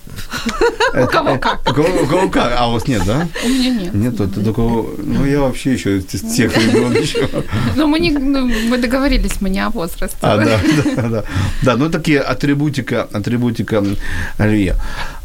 у 1.04 1.08
кого 1.08 1.38
как. 1.38 1.62
У 1.70 1.74
кого, 1.74 2.30
как, 2.30 2.54
а 2.58 2.68
у 2.70 2.74
вас 2.74 2.88
нет, 2.88 3.02
да? 3.06 3.28
У 3.44 3.48
меня 3.48 3.72
нет. 3.72 3.94
Нет, 3.94 4.18
то 4.18 4.28
только, 4.28 4.62
ну, 4.62 5.26
я 5.26 5.40
вообще 5.40 5.74
еще 5.74 5.98
из 5.98 6.36
тех 6.36 6.56
ребенок 6.58 7.02
еще. 7.02 7.28
Ну, 7.76 7.88
мы, 7.88 8.00
не, 8.00 8.12
ну, 8.12 8.48
мы 8.70 8.78
договорились, 8.78 9.42
мы 9.42 9.50
не 9.50 9.66
о 9.66 9.70
возрасте. 9.70 10.18
А, 10.22 10.38
да, 10.38 10.60
да, 10.96 11.10
да. 11.10 11.24
Да, 11.64 11.76
ну, 11.78 11.90
такие 11.90 12.20
атрибутика, 12.20 13.08
атрибутика 13.12 13.84
оливье. 14.38 14.76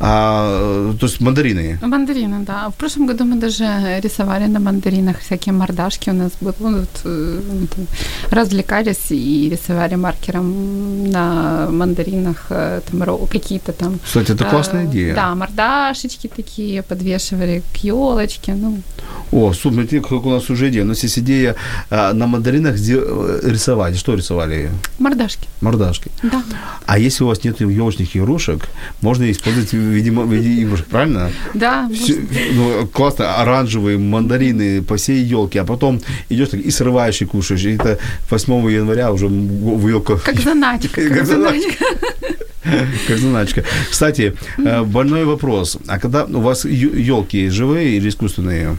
А, 0.00 0.94
то 0.98 1.06
есть 1.06 1.20
мандарины. 1.20 1.78
Мандарины, 1.82 2.44
да. 2.44 2.68
В 2.70 2.74
прошлом 2.74 3.06
году 3.06 3.24
мы 3.24 3.36
даже 3.36 4.00
рисовали 4.02 4.46
на 4.46 4.60
мандаринах 4.60 5.18
всякие 5.18 5.52
мордашки 5.52 6.10
у 6.10 6.14
нас 6.14 6.32
было. 6.40 6.54
Вот, 6.58 7.00
э, 7.04 7.40
развлекались 8.30 9.10
и 9.10 9.50
рисовали 9.50 9.96
маркером 9.96 11.10
на 11.10 11.68
мандаринах 11.70 12.46
э, 12.50 12.80
там, 12.90 13.26
какие-то 13.26 13.72
там 13.72 13.98
кстати, 14.04 14.37
это 14.38 14.50
классная 14.50 14.86
идея. 14.86 15.14
Да, 15.14 15.34
мордашечки 15.34 16.28
такие 16.28 16.82
подвешивали 16.82 17.62
к 17.72 17.76
елочке. 17.78 18.54
Ну. 18.54 18.80
О, 19.32 19.52
смотрите, 19.52 20.00
как 20.00 20.24
у 20.24 20.30
нас 20.30 20.48
уже 20.50 20.68
идея. 20.68 20.84
У 20.84 20.86
нас 20.86 21.02
есть 21.02 21.18
идея 21.18 21.56
а, 21.90 22.12
на 22.12 22.26
мандаринах 22.26 22.76
э, 22.76 23.40
рисовать. 23.42 23.98
Что 23.98 24.14
рисовали? 24.14 24.70
Мордашки. 24.98 25.48
Мордашки. 25.60 26.10
Да. 26.22 26.42
А 26.86 26.98
если 26.98 27.24
у 27.24 27.26
вас 27.26 27.44
нет 27.44 27.60
елочных 27.60 28.16
игрушек, 28.16 28.68
можно 29.02 29.30
использовать 29.30 29.72
в 29.72 29.76
виде, 29.76 30.10
в 30.10 30.32
виде 30.32 30.62
игрушек, 30.62 30.86
правильно? 30.86 31.30
Да. 31.54 31.88
Все, 31.92 32.16
ну, 32.52 32.86
классно, 32.86 33.36
оранжевые 33.36 33.98
мандарины 33.98 34.82
по 34.82 34.96
всей 34.96 35.22
елке, 35.22 35.60
а 35.60 35.64
потом 35.64 36.00
идешь 36.28 36.48
так 36.48 36.60
и 36.60 36.70
срываешь 36.70 37.20
и 37.20 37.24
кушаешь. 37.24 37.64
И 37.64 37.74
это 37.74 37.98
8 38.30 38.70
января 38.70 39.12
уже 39.12 39.26
в 39.26 39.88
елку. 39.88 40.18
Как 40.24 40.40
заначка. 40.40 41.00
Как 41.08 41.26
заначка. 41.26 41.84
Как 43.06 43.18
заначка. 43.18 43.64
Кстати, 43.90 44.27
э, 44.58 44.82
больной 44.82 45.24
вопрос. 45.24 45.78
А 45.86 45.98
когда 45.98 46.24
у 46.24 46.40
вас 46.40 46.64
елки 46.64 47.48
живые 47.48 47.96
или 47.96 48.08
искусственные? 48.08 48.76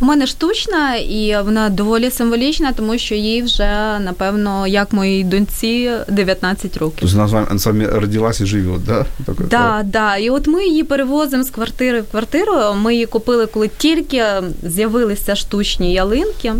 У 0.00 0.04
мене 0.04 0.26
штучна, 0.26 0.96
і 0.96 1.36
вона 1.44 1.68
доволі 1.68 2.10
символічна, 2.10 2.72
тому 2.72 2.98
що 2.98 3.14
їй 3.14 3.42
вже, 3.42 3.98
напевно, 4.00 4.66
як 4.66 4.92
моїй 4.92 5.24
доньці 5.24 5.90
19 6.08 6.76
років. 6.76 6.98
Тобто 7.00 7.16
вона 7.16 7.28
з 7.28 7.32
вами, 7.66 7.88
з 7.88 7.92
родилась 7.94 8.40
і 8.40 8.46
живе, 8.46 8.78
да? 8.86 9.06
Так, 9.26 9.36
да, 9.48 9.82
да. 9.84 10.16
І 10.16 10.30
от 10.30 10.46
ми 10.46 10.66
її 10.66 10.84
перевозимо 10.84 11.44
з 11.44 11.50
квартири 11.50 12.00
в 12.00 12.10
квартиру. 12.10 12.52
Ми 12.82 12.94
її 12.94 13.06
купили, 13.06 13.46
коли 13.46 13.70
тільки 13.78 14.24
з'явилися 14.62 15.36
штучні 15.36 15.92
ялинки. 15.92 16.52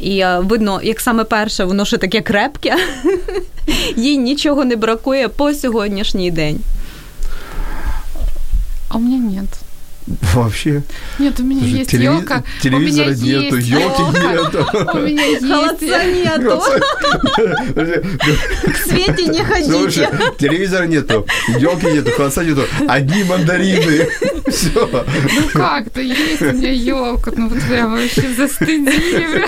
І 0.00 0.24
видно, 0.38 0.80
як 0.82 1.00
саме 1.00 1.24
перше, 1.24 1.64
воно 1.64 1.84
ще 1.84 1.98
таке 1.98 2.20
крепке. 2.20 2.76
Їй 3.96 4.18
нічого 4.18 4.64
не 4.64 4.76
бракує 4.76 5.28
по 5.28 5.54
сьогоднішній 5.54 6.30
день. 6.30 6.60
А 8.88 8.96
у 8.96 9.00
мене 9.00 9.16
нет. 9.16 9.63
Вообще. 10.34 10.82
Нет, 11.18 11.40
у 11.40 11.44
меня 11.44 11.60
Слушай, 11.60 11.78
есть 11.78 11.94
телеви- 11.94 12.02
елка. 12.18 12.42
телевизора 12.62 13.08
у 13.08 13.14
меня 13.14 13.38
нету, 13.40 13.56
елки 13.58 14.02
нету. 14.02 14.66
У 14.92 14.98
меня 14.98 15.24
есть. 15.24 15.46
Холодца 15.46 16.04
нету. 16.04 16.62
К 18.70 18.76
Свете 18.84 19.24
не 19.28 19.64
Слушай, 19.64 20.06
ходите. 20.06 20.10
телевизора 20.38 20.84
нету, 20.84 21.26
елки 21.58 21.86
нету, 21.86 22.10
холодца 22.16 22.44
нету, 22.44 22.64
одни 22.86 23.24
мандарины. 23.24 24.08
Все. 24.48 24.88
Ну 24.90 25.48
как-то 25.52 26.00
есть 26.02 26.42
у 26.42 26.52
меня 26.52 26.70
елка. 26.70 27.30
Ну 27.36 27.48
вот 27.48 27.58
прям 27.62 27.92
вообще 27.92 28.28
застыдили. 28.36 29.44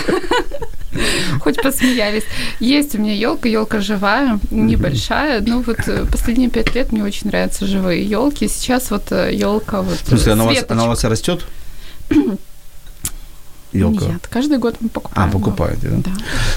Хоть 1.40 1.60
посмеялись. 1.62 2.24
Есть 2.60 2.94
у 2.94 2.98
меня 2.98 3.14
елка, 3.14 3.48
елка 3.48 3.80
живая, 3.80 4.38
небольшая. 4.50 5.40
Ну 5.40 5.62
вот 5.62 5.78
э, 5.86 6.04
последние 6.10 6.50
пять 6.50 6.74
лет 6.74 6.92
мне 6.92 7.04
очень 7.04 7.28
нравятся 7.28 7.66
живые 7.66 8.04
елки. 8.04 8.48
Сейчас 8.48 8.90
вот 8.90 9.10
елка 9.10 9.82
вот. 9.82 9.98
В 9.98 10.08
смысле, 10.08 10.34
Светочка. 10.34 10.74
она 10.74 10.84
у 10.84 10.88
вас 10.88 11.04
растет? 11.04 11.44
Елка. 13.78 14.06
Нет, 14.06 14.26
каждый 14.30 14.58
год 14.58 14.76
мы 14.80 14.88
покупаем. 14.88 15.28
А, 15.28 15.32
покупаете, 15.32 15.88
да? 15.88 15.96
Да. 16.04 16.10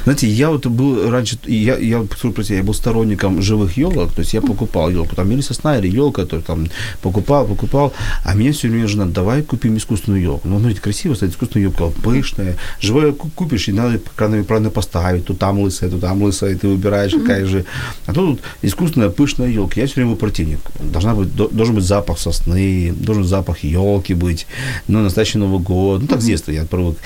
Знаете, 0.04 0.28
я 0.28 0.50
вот 0.50 0.66
был 0.68 1.10
раньше, 1.10 1.38
я, 1.46 1.78
я, 1.78 2.06
простите, 2.34 2.58
я 2.58 2.64
был 2.64 2.74
сторонником 2.74 3.42
живых 3.42 3.78
елок, 3.78 4.14
то 4.14 4.20
есть 4.22 4.34
я 4.34 4.42
покупал 4.42 4.90
елку, 4.90 5.16
там 5.16 5.32
или 5.32 5.42
сосна, 5.42 5.78
или 5.78 5.88
елка, 5.88 6.26
то 6.26 6.42
там 6.42 6.68
покупал, 7.02 7.46
покупал, 7.46 7.94
а 8.26 8.34
меня 8.36 8.52
все 8.52 8.68
время 8.70 8.88
жена, 8.88 9.06
давай 9.06 9.42
купим 9.44 9.78
искусственную 9.78 10.22
елку. 10.22 10.48
Ну, 10.48 10.58
смотрите, 10.60 10.82
красиво 10.82 11.14
стоит 11.16 11.32
искусственная 11.32 11.68
елка, 11.68 11.86
пышная, 12.04 12.56
живая 12.82 13.12
ку- 13.12 13.30
купишь, 13.36 13.68
и 13.70 13.72
надо 13.72 14.00
правильно, 14.16 14.70
поставить, 14.70 15.26
то 15.26 15.34
там 15.34 15.60
лысая, 15.60 15.90
то 15.90 15.98
там 16.00 16.22
лысая, 16.22 16.52
и 16.54 16.56
ты 16.56 16.68
выбираешь, 16.68 17.12
какая 17.14 17.46
же. 17.46 17.66
А 18.06 18.14
тут 18.14 18.40
искусственная 18.62 19.10
пышная 19.10 19.48
елка. 19.50 19.80
Я 19.82 19.88
все 19.88 19.96
время 19.96 20.16
противник. 20.16 20.60
Должна 20.80 21.14
быть, 21.16 21.36
до- 21.36 21.48
должен 21.50 21.76
быть 21.76 21.84
запах 21.86 22.20
сосны, 22.20 22.94
должен 22.96 23.24
запах 23.24 23.64
елки 23.64 24.14
быть, 24.14 24.48
ну, 24.88 25.00
настоящий 25.02 25.38
Новый 25.40 25.60
год. 25.60 26.02
Ну, 26.02 26.08
так 26.08 26.22
с 26.22 26.26
детства 26.26 26.52
я 26.52 26.66
привык. 26.66 26.98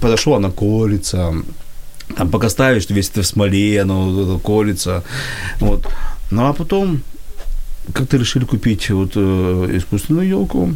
Подошел, 0.00 0.34
она 0.34 0.50
колется, 0.50 1.34
там 2.16 2.28
пока 2.30 2.48
ставишь, 2.48 2.82
что 2.82 2.94
весь 2.94 3.08
это 3.10 3.22
в 3.22 3.26
смоле, 3.26 3.80
оно 3.80 4.38
колется. 4.38 5.04
Вот. 5.60 5.88
Ну 6.30 6.46
а 6.46 6.52
потом 6.52 7.02
как-то 7.92 8.16
решили 8.16 8.44
купить 8.44 8.90
вот 8.90 9.12
э, 9.14 9.70
искусственную 9.76 10.28
елку. 10.28 10.74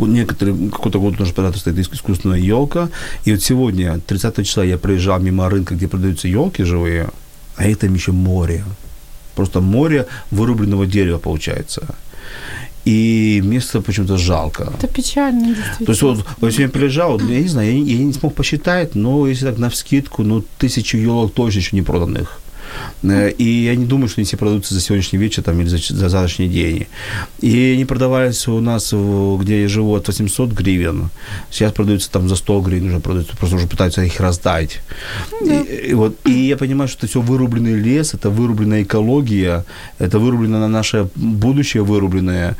Некоторые, 0.00 0.70
какой-то 0.70 0.98
год 0.98 1.20
уже 1.20 1.34
когда 1.34 1.52
стоит 1.52 1.78
искусственная 1.78 2.38
елка. 2.38 2.88
И 3.24 3.32
вот 3.32 3.42
сегодня, 3.42 4.00
30 4.06 4.46
числа, 4.46 4.64
я 4.64 4.78
проезжал 4.78 5.20
мимо 5.20 5.50
рынка, 5.50 5.74
где 5.74 5.88
продаются 5.88 6.28
елки 6.28 6.64
живые, 6.64 7.10
а 7.56 7.64
это 7.64 7.80
там 7.86 7.94
еще 7.94 8.12
море. 8.12 8.64
Просто 9.34 9.60
море 9.60 10.06
вырубленного 10.30 10.86
дерева 10.86 11.18
получается. 11.18 11.94
И 12.84 13.40
место 13.44 13.80
почему-то 13.80 14.18
жалко. 14.18 14.72
Это 14.78 14.86
печально, 14.86 15.54
действительно. 15.54 15.86
То 15.86 15.92
есть 15.92 16.02
вот, 16.02 16.26
вот 16.40 16.52
сегодня 16.52 16.68
приезжал, 16.68 17.12
вот, 17.12 17.22
я 17.22 17.40
не 17.40 17.48
знаю, 17.48 17.84
я, 17.84 17.96
я 17.96 18.04
не 18.04 18.12
смог 18.12 18.34
посчитать, 18.34 18.94
но 18.94 19.26
если 19.26 19.46
так 19.46 19.58
на 19.58 19.70
вскидку, 19.70 20.22
ну, 20.22 20.44
тысячу 20.58 20.98
елок 20.98 21.32
точно 21.32 21.58
еще 21.58 21.76
не 21.76 21.82
проданных. 21.82 22.40
Э, 23.02 23.30
И 23.38 23.64
я 23.64 23.76
не 23.76 23.84
думаю, 23.86 24.08
что 24.08 24.20
они 24.20 24.24
все 24.26 24.36
продаются 24.36 24.74
за 24.74 24.80
сегодняшний 24.80 25.18
вечер 25.18 25.42
там, 25.42 25.60
или 25.60 25.68
за, 25.68 25.78
за 25.78 26.08
завтрашний 26.08 26.48
день. 26.48 26.86
И 27.42 27.72
они 27.74 27.84
продавались 27.84 28.48
у 28.48 28.60
нас, 28.60 28.92
где 29.40 29.62
я 29.62 29.68
живу, 29.68 29.94
от 29.94 30.08
800 30.08 30.52
гривен. 30.52 31.10
Сейчас 31.50 31.72
продаются 31.72 32.10
там 32.10 32.28
за 32.28 32.36
100 32.36 32.60
гривен, 32.60 32.88
уже 32.88 33.00
продаются, 33.00 33.36
просто 33.36 33.56
уже 33.56 33.66
пытаются 33.66 34.02
их 34.02 34.20
раздать. 34.20 34.80
И, 35.42 35.90
и 35.90 35.94
вот, 35.94 36.16
и 36.24 36.32
я 36.32 36.56
понимаю, 36.56 36.88
что 36.88 36.98
это 36.98 37.06
все 37.06 37.20
вырубленный 37.20 37.74
лес, 37.74 38.14
это 38.14 38.30
вырубленная 38.30 38.82
экология, 38.82 39.64
это 39.98 40.18
вырубленное 40.18 40.68
наше 40.68 41.08
будущее 41.14 41.82
вырубленное. 41.82 42.56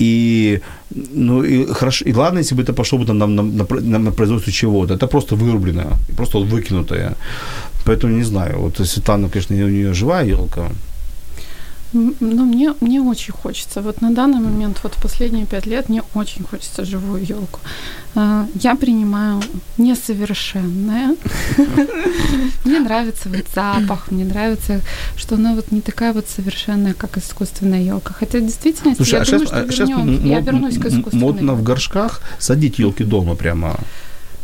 И, 0.00 0.60
ну, 0.90 1.42
и 1.42 1.66
хорошо, 1.66 2.04
и 2.04 2.12
ладно, 2.12 2.38
если 2.38 2.54
бы 2.54 2.62
это 2.62 2.72
пошло 2.72 2.98
бы 2.98 3.04
там 3.04 3.18
на, 3.18 3.26
на, 3.26 3.66
на, 3.80 3.98
на 3.98 4.12
производство 4.12 4.52
чего-то. 4.52 4.94
Это 4.94 5.06
просто 5.06 5.34
вырубленное, 5.34 5.96
просто 6.16 6.38
вот 6.38 6.46
выкинутое. 6.46 7.16
Поэтому 7.88 8.12
не 8.12 8.24
знаю. 8.24 8.58
Вот 8.58 8.86
Светлана, 8.86 9.28
конечно, 9.28 9.56
у 9.56 9.58
нее 9.58 9.94
живая 9.94 10.26
елка. 10.26 10.68
Ну, 11.94 12.44
мне, 12.44 12.74
мне 12.80 13.00
очень 13.00 13.32
хочется. 13.32 13.80
Вот 13.80 14.02
на 14.02 14.10
данный 14.10 14.40
момент, 14.40 14.80
вот 14.82 14.94
в 14.94 15.02
последние 15.02 15.46
пять 15.46 15.66
лет, 15.66 15.88
мне 15.88 16.02
очень 16.14 16.44
хочется 16.44 16.84
живую 16.84 17.24
елку. 17.24 17.60
Я 18.62 18.74
принимаю 18.74 19.40
несовершенное. 19.78 21.16
Мне 22.64 22.80
нравится 22.80 23.28
вот 23.28 23.46
запах, 23.54 24.10
мне 24.10 24.24
нравится, 24.24 24.80
что 25.16 25.36
она 25.36 25.54
вот 25.54 25.72
не 25.72 25.80
такая 25.80 26.12
вот 26.12 26.26
совершенная, 26.28 26.92
как 26.94 27.16
искусственная 27.16 27.82
елка. 27.82 28.12
Хотя 28.12 28.38
Слушай, 28.40 29.14
я 29.14 29.22
а 29.22 29.24
думаю, 29.24 29.46
сейчас, 29.46 29.72
что 29.72 29.84
вернём- 29.84 30.26
я 30.26 30.40
вернусь 30.40 30.78
к 30.78 30.86
искусственной. 30.86 31.22
модно 31.22 31.54
в 31.54 31.62
горшках 31.62 32.20
садить 32.38 32.78
елки 32.78 33.04
дома 33.04 33.34
прямо. 33.34 33.78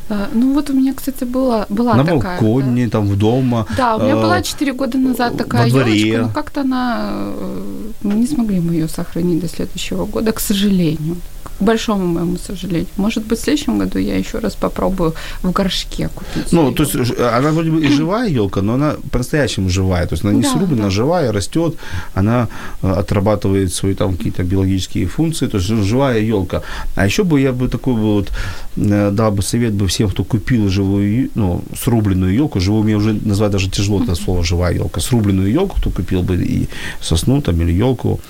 А, 0.09 0.29
Ну 0.35 0.53
вот 0.53 0.71
у 0.71 0.73
меня, 0.75 0.93
кстати, 0.95 1.25
была, 1.25 1.67
была 1.69 1.95
на 1.95 2.05
такая. 2.05 2.41
балконе, 2.41 2.89
там 2.89 3.07
в 3.09 3.19
дома. 3.19 3.67
Да, 3.77 3.97
у 3.97 4.03
меня 4.03 4.13
э, 4.13 4.23
была 4.23 4.43
4 4.43 4.73
года 4.73 4.99
назад 4.99 5.37
такая 5.37 5.69
елочка, 5.69 6.23
но 6.23 6.29
как-то 6.29 6.61
она 6.61 7.11
э, 7.13 7.91
мы 8.03 8.15
не 8.15 8.27
смогли 8.27 8.61
мы 8.61 8.75
ее 8.75 8.89
сохранить 8.89 9.41
до 9.41 9.49
следующего 9.49 10.05
года, 10.05 10.33
к 10.33 10.41
сожалению. 10.41 11.17
К 11.45 11.63
большому 11.63 12.07
моему 12.07 12.37
сожалению. 12.37 12.87
Может 12.97 13.25
быть, 13.27 13.39
в 13.39 13.43
следующем 13.43 13.79
году 13.79 13.99
я 13.99 14.17
еще 14.19 14.39
раз 14.39 14.55
попробую 14.55 15.15
в 15.43 15.51
горшке 15.53 16.09
купить. 16.09 16.53
Ну, 16.53 16.73
то 16.73 16.83
есть 16.83 16.95
она 17.19 17.51
вроде 17.51 17.71
бы 17.71 17.85
и 17.85 17.89
живая 17.97 18.29
елка, 18.29 18.63
но 18.63 18.75
она 18.75 18.95
по-настоящему 19.11 19.69
живая. 19.69 20.07
То 20.07 20.15
есть 20.15 20.25
она 20.25 20.33
не 20.35 20.43
Да, 20.43 20.51
срублена, 20.51 20.85
да. 20.85 20.91
живая, 20.91 21.33
растет, 21.33 21.77
она 22.15 22.49
э, 22.83 22.91
отрабатывает 22.91 23.73
свои 23.73 23.95
там 23.95 24.17
какие-то 24.17 24.43
биологические 24.43 25.07
функции, 25.07 25.47
то 25.47 25.59
есть 25.59 25.69
живая 25.69 26.21
елка. 26.21 26.63
А 26.97 27.07
еще 27.07 27.23
бы 27.23 27.41
я 27.41 27.53
бы 27.53 27.69
такой 27.69 27.95
бы 27.95 28.01
вот 28.15 28.33
э, 28.77 29.11
дал 29.13 29.31
бы 29.33 29.43
совет 29.43 29.73
бы 29.75 29.87
всем, 29.87 30.09
кто 30.11 30.25
купил 30.25 30.69
живую, 30.69 31.31
ну, 31.35 31.63
срубленную 31.79 32.35
елку, 32.35 32.61
живую 32.61 32.85
мне 32.85 32.97
уже 32.97 33.13
назвать 33.13 33.51
даже 33.53 33.71
тяжело 33.71 34.03
это 34.03 34.15
слово 34.15 34.43
живая 34.45 34.75
елка, 34.75 35.01
срубленную 35.01 35.53
елку, 35.53 35.77
кто 35.81 35.91
купил 35.91 36.23
бы 36.23 36.37
и 36.37 36.69
сосну 37.01 37.41
там 37.43 37.61
или 37.63 37.73
елку, 37.73 38.21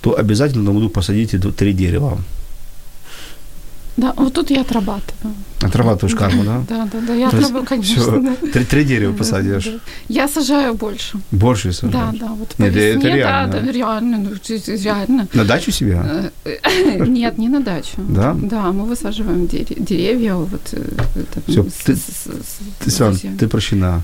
то 0.00 0.18
обязательно 0.18 0.72
буду 0.72 0.88
посадить 0.90 1.34
и 1.34 1.38
д- 1.38 1.52
три 1.52 1.72
дерева. 1.72 2.18
Да, 3.96 4.12
вот 4.16 4.32
тут 4.32 4.50
я 4.50 4.62
отрабатываю. 4.62 5.34
Отрабатываешь 5.62 6.16
карму, 6.16 6.42
да? 6.44 6.62
Да, 6.68 6.88
да, 6.92 6.98
да, 7.06 7.14
я 7.14 7.30
То 7.30 7.36
отрабатываю, 7.36 7.64
конечно. 7.66 8.20
да. 8.20 8.34
три, 8.52 8.64
три 8.64 8.84
дерева 8.84 9.12
Да, 9.12 9.18
посадишь. 9.18 9.64
да. 9.64 9.72
Я 10.08 10.28
сажаю 10.28 10.74
больше. 10.74 11.18
Больше 11.30 11.68
Да, 11.68 11.74
сажаешь. 11.74 12.18
да, 12.18 12.26
вот 12.26 12.54
Нет, 12.58 12.70
это 12.76 12.78
весне, 12.98 13.14
реально. 13.16 13.52
да, 13.52 13.60
да, 13.60 13.72
реально, 13.72 14.18
ну, 14.18 14.30
это- 14.32 14.54
это 14.54 14.72
реально. 14.84 15.28
На 15.32 15.44
дачу 15.44 15.70
себе? 15.70 16.30
Э, 16.44 17.06
Нет, 17.06 17.38
не 17.38 17.48
на 17.48 17.60
дачу. 17.60 17.96
Да? 18.08 18.34
Да, 18.42 18.72
мы 18.72 18.84
высаживаем 18.86 19.46
дере- 19.46 19.76
деревья, 19.78 20.34
вот 20.34 20.60
э, 20.72 20.82
это, 21.14 21.40
с- 21.70 21.84
ты- 21.84 21.96
с- 21.96 22.90
с 22.90 23.20
ты 23.38 23.48
прощена. 23.48 24.02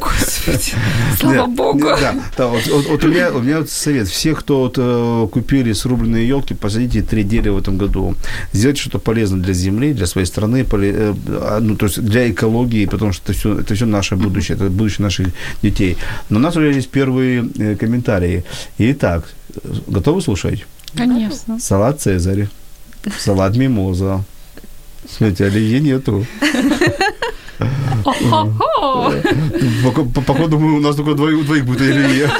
Господи, 0.00 0.72
слава 1.18 1.46
богу. 1.46 1.80
Да, 1.80 2.14
да, 2.36 2.46
вот, 2.46 2.66
вот- 2.66 2.86
вот 2.88 3.04
у, 3.04 3.08
меня, 3.08 3.30
у 3.32 3.40
меня 3.40 3.58
вот 3.58 3.70
совет. 3.70 4.08
Все, 4.08 4.34
кто 4.34 4.60
вот, 4.60 4.74
э, 4.78 5.28
купили 5.32 5.72
срубленные 5.72 6.26
елки, 6.28 6.54
посадите 6.54 7.02
три 7.02 7.24
дерева 7.24 7.56
в 7.56 7.58
этом 7.58 7.78
году. 7.78 8.14
Сделайте 8.52 8.80
что-то 8.82 8.98
полезное 8.98 9.40
для 9.42 9.54
земли, 9.54 9.92
для 9.92 10.06
своей 10.06 10.26
страны, 10.26 10.62
поле- 10.64 10.94
э, 10.94 11.14
а, 11.28 11.60
ну, 11.60 11.76
то 11.76 11.86
есть 11.86 12.00
для 12.00 12.30
экологии, 12.30 12.86
потому 12.86 13.12
что 13.12 13.22
это 13.32 13.38
все, 13.38 13.58
это 13.58 13.74
все 13.74 13.86
наше 13.86 14.16
будущее, 14.16 14.56
это 14.56 14.70
будущее 14.70 15.04
наших 15.04 15.28
детей. 15.62 15.96
Но 16.28 16.38
у 16.38 16.42
нас 16.42 16.56
уже 16.56 16.72
есть 16.72 16.90
первые 16.90 17.44
э, 17.58 17.76
комментарии. 17.76 18.44
Итак, 18.78 19.24
готовы 19.86 20.20
слушать? 20.22 20.64
Конечно. 20.96 21.58
Салат 21.58 22.00
Цезарь. 22.00 22.48
Салат 23.18 23.56
мимоза. 23.56 24.24
Смотрите, 25.08 25.44
оливье 25.46 25.80
нету. 25.80 26.26
Поко- 29.84 30.04
по- 30.14 30.20
Походу, 30.22 30.58
мы- 30.58 30.76
у 30.76 30.80
нас 30.80 30.96
только 30.96 31.14
двоих 31.14 31.64
будет 31.64 31.80
оливье. 31.80 32.30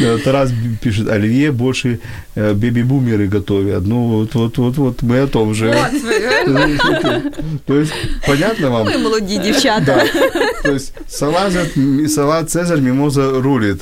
Да, 0.00 0.18
Тарас 0.18 0.52
пишет, 0.80 1.08
оливье 1.08 1.52
больше 1.52 1.98
э, 2.34 2.54
беби-бумеры 2.54 3.28
готовят. 3.28 3.86
Ну, 3.86 4.06
вот, 4.06 4.34
вот, 4.34 4.58
вот, 4.58 4.76
вот, 4.76 5.02
мы 5.02 5.20
о 5.20 5.26
том 5.26 5.54
же. 5.54 5.74
Вы, 6.46 6.70
То 7.66 7.78
есть, 7.78 7.92
понятно 8.26 8.70
вам? 8.70 8.86
Ми 8.86 8.98
молоді 8.98 9.38
дівчата. 9.38 9.84
Да. 9.86 10.04
То 10.62 10.72
есть, 10.72 10.92
салат, 11.08 12.50
Цезарь 12.50 12.80
мимоза 12.80 13.40
рулит. 13.40 13.80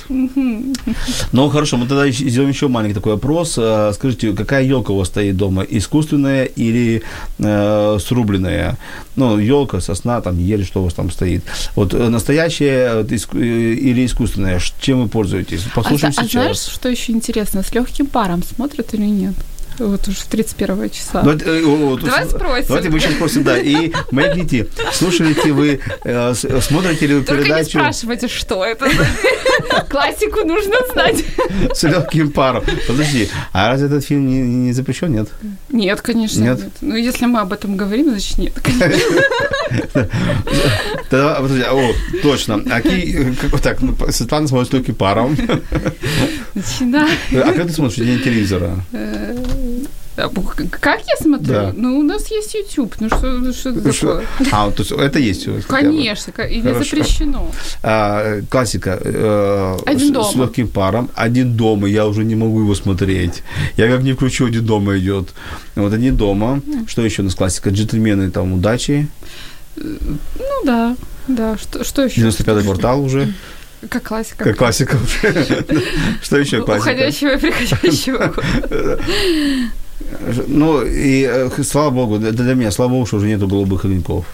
Ну, 1.32 1.48
хорошо, 1.48 1.76
мы 1.76 1.86
тогда 1.86 2.10
сделаем 2.10 2.50
еще 2.50 2.68
маленький 2.68 2.94
такой 2.94 3.14
опрос. 3.14 3.52
Скажите, 3.94 4.32
какая 4.32 4.64
елка 4.64 4.92
у 4.92 4.96
вас 4.96 5.08
стоит 5.08 5.36
дома? 5.36 5.62
Искусственная 5.62 6.44
или 6.44 7.02
э, 7.38 7.98
срубленная? 8.00 8.76
Ну, 9.16 9.38
елка, 9.38 9.80
сосна, 9.80 10.20
там, 10.20 10.38
ель, 10.38 10.64
что 10.64 10.80
у 10.80 10.84
вас 10.84 10.94
там 10.94 11.10
стоит. 11.10 11.42
Вот 11.76 11.94
э, 11.94 12.08
настоящая 12.08 13.04
э, 13.04 13.40
или 13.84 14.04
искусственная? 14.06 14.60
Чем 14.80 15.02
вы 15.02 15.08
пользуетесь? 15.08 15.62
А, 15.84 15.90
Послушаем 15.90 16.14
а 16.16 16.22
сейчас. 16.22 16.30
знаешь, 16.32 16.58
что 16.58 16.88
еще 16.88 17.12
интересно? 17.12 17.62
С 17.62 17.72
легким 17.74 18.06
паром 18.06 18.42
смотрят 18.42 18.94
или 18.94 19.04
нет? 19.04 19.34
Вот 19.78 20.06
уже 20.08 20.18
31 20.30 20.90
числа. 20.90 21.22
Давайте, 21.22 21.44
э, 21.46 21.64
о, 21.64 21.76
вот, 21.76 22.04
Давай 22.04 22.26
спросим. 22.26 22.64
Давайте 22.68 22.88
мы 22.90 23.00
сейчас 23.00 23.14
спросим, 23.14 23.42
да. 23.42 23.58
И 23.58 23.92
маякните, 24.12 24.68
слушаете 24.92 25.52
вы, 25.52 25.80
э, 26.04 26.34
с- 26.34 26.60
смотрите 26.62 27.06
ли 27.06 27.14
вы 27.16 27.22
Только 27.24 27.42
не 27.42 27.48
передачу 27.48 27.70
спрашивайте, 27.78 28.28
что 28.28 28.64
это. 28.64 28.86
Классику 29.90 30.46
нужно 30.46 30.76
знать. 30.92 31.24
с 31.74 31.82
легким 31.84 32.30
паром? 32.30 32.64
Подожди, 32.86 33.28
а 33.52 33.68
разве 33.70 33.86
этот 33.86 34.04
фильм 34.04 34.26
не, 34.28 34.40
не 34.40 34.72
запрещен, 34.72 35.12
нет? 35.12 35.28
Нет, 35.70 36.00
конечно, 36.00 36.40
Нет? 36.42 36.58
нет. 36.58 36.68
Ну, 36.80 36.94
если 36.96 37.26
мы 37.26 37.40
об 37.40 37.52
этом 37.52 37.76
говорим, 37.76 38.10
значит 38.10 38.38
нет. 38.38 38.52
Тогда, 41.10 41.34
подожди, 41.40 41.62
о, 41.62 41.92
точно. 42.22 42.62
А 42.70 42.80
ки- 42.80 43.34
как 43.40 43.50
вот 43.52 43.62
так, 43.62 43.80
ну, 43.82 43.96
Светлана 44.10 44.48
смотрит 44.48 44.70
с 44.70 44.72
легким 44.72 44.94
паром. 44.94 45.36
Начинаю. 46.54 47.08
А 47.32 47.52
как 47.52 47.66
ты 47.66 47.72
смотришь 47.72 47.96
день 47.96 48.20
телевизора? 48.20 48.76
Э, 50.16 50.28
Как 50.80 51.00
я 51.06 51.16
смотрю? 51.16 51.46
Да. 51.46 51.72
Ну, 51.76 51.98
у 51.98 52.02
нас 52.02 52.30
есть 52.30 52.54
YouTube. 52.54 52.94
Ну, 53.00 53.08
что, 53.08 53.52
что 53.52 53.70
это 53.70 53.92
Что? 53.92 54.06
такое? 54.06 54.26
А, 54.52 54.70
то 54.70 54.82
есть 54.82 54.92
это 54.92 55.18
есть? 55.18 55.44
хотя 55.44 55.60
бы. 55.60 55.62
Конечно, 55.66 56.42
и 56.42 56.60
не 56.60 56.74
запрещено. 56.74 57.50
А, 57.82 58.40
классика. 58.48 58.98
э, 59.02 59.76
Один 59.86 60.08
с, 60.08 60.10
дома. 60.12 60.30
С 60.32 60.34
легким 60.36 60.68
паром. 60.68 61.10
Один 61.14 61.56
дома. 61.56 61.88
Я 61.88 62.06
уже 62.06 62.24
не 62.24 62.36
могу 62.36 62.60
его 62.60 62.74
смотреть. 62.74 63.42
Я 63.76 63.88
как 63.88 64.02
не 64.02 64.12
включу, 64.12 64.46
один 64.46 64.64
дома 64.64 64.96
идет. 64.98 65.30
Вот 65.74 65.92
один 65.92 66.16
дома. 66.16 66.60
Что 66.86 67.02
еще 67.04 67.22
у 67.22 67.24
нас 67.24 67.34
классика? 67.34 67.70
Джентльмены 67.70 68.30
там 68.30 68.52
удачи. 68.52 69.08
Ну 69.76 70.64
да, 70.64 70.96
да. 71.26 71.56
Что, 71.58 71.82
что 71.82 72.04
еще? 72.04 72.20
95-й 72.20 72.62
квартал 72.64 73.02
уже. 73.02 73.32
Как 73.90 74.02
классика. 74.04 74.44
Как 74.44 74.56
классика. 74.56 74.96
Что 76.22 76.38
еще 76.38 76.62
классика? 76.62 76.90
Уходящего 76.90 77.30
и 77.34 77.38
приходящего. 77.38 78.34
Ну, 80.48 80.82
и 80.82 81.22
э, 81.30 81.62
слава 81.62 81.90
богу, 81.90 82.18
для 82.18 82.54
меня, 82.54 82.70
слава 82.70 82.90
богу, 82.90 83.06
что 83.06 83.16
уже 83.16 83.26
нету 83.26 83.46
голубых 83.48 83.84
огоньков. 83.84 84.24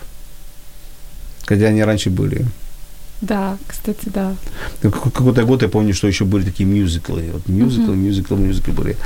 Хотя 1.47 1.67
они 1.67 1.85
раньше 1.85 2.11
были. 2.11 2.45
Да, 3.23 3.57
кстати, 3.69 4.09
да. 4.15 4.35
Как- 4.83 5.03
Какой-то 5.13 5.45
год 5.45 5.63
я 5.63 5.69
помню, 5.69 5.93
что 5.95 6.07
еще 6.09 6.25
были 6.25 6.45
такие 6.45 6.65
мюзиклы. 6.69 7.31
Вот 7.33 7.49
мюзиклы, 7.49 7.95
мюзиклы, 7.97 8.37
мюзиклы 8.39 8.73
были. 8.73 8.97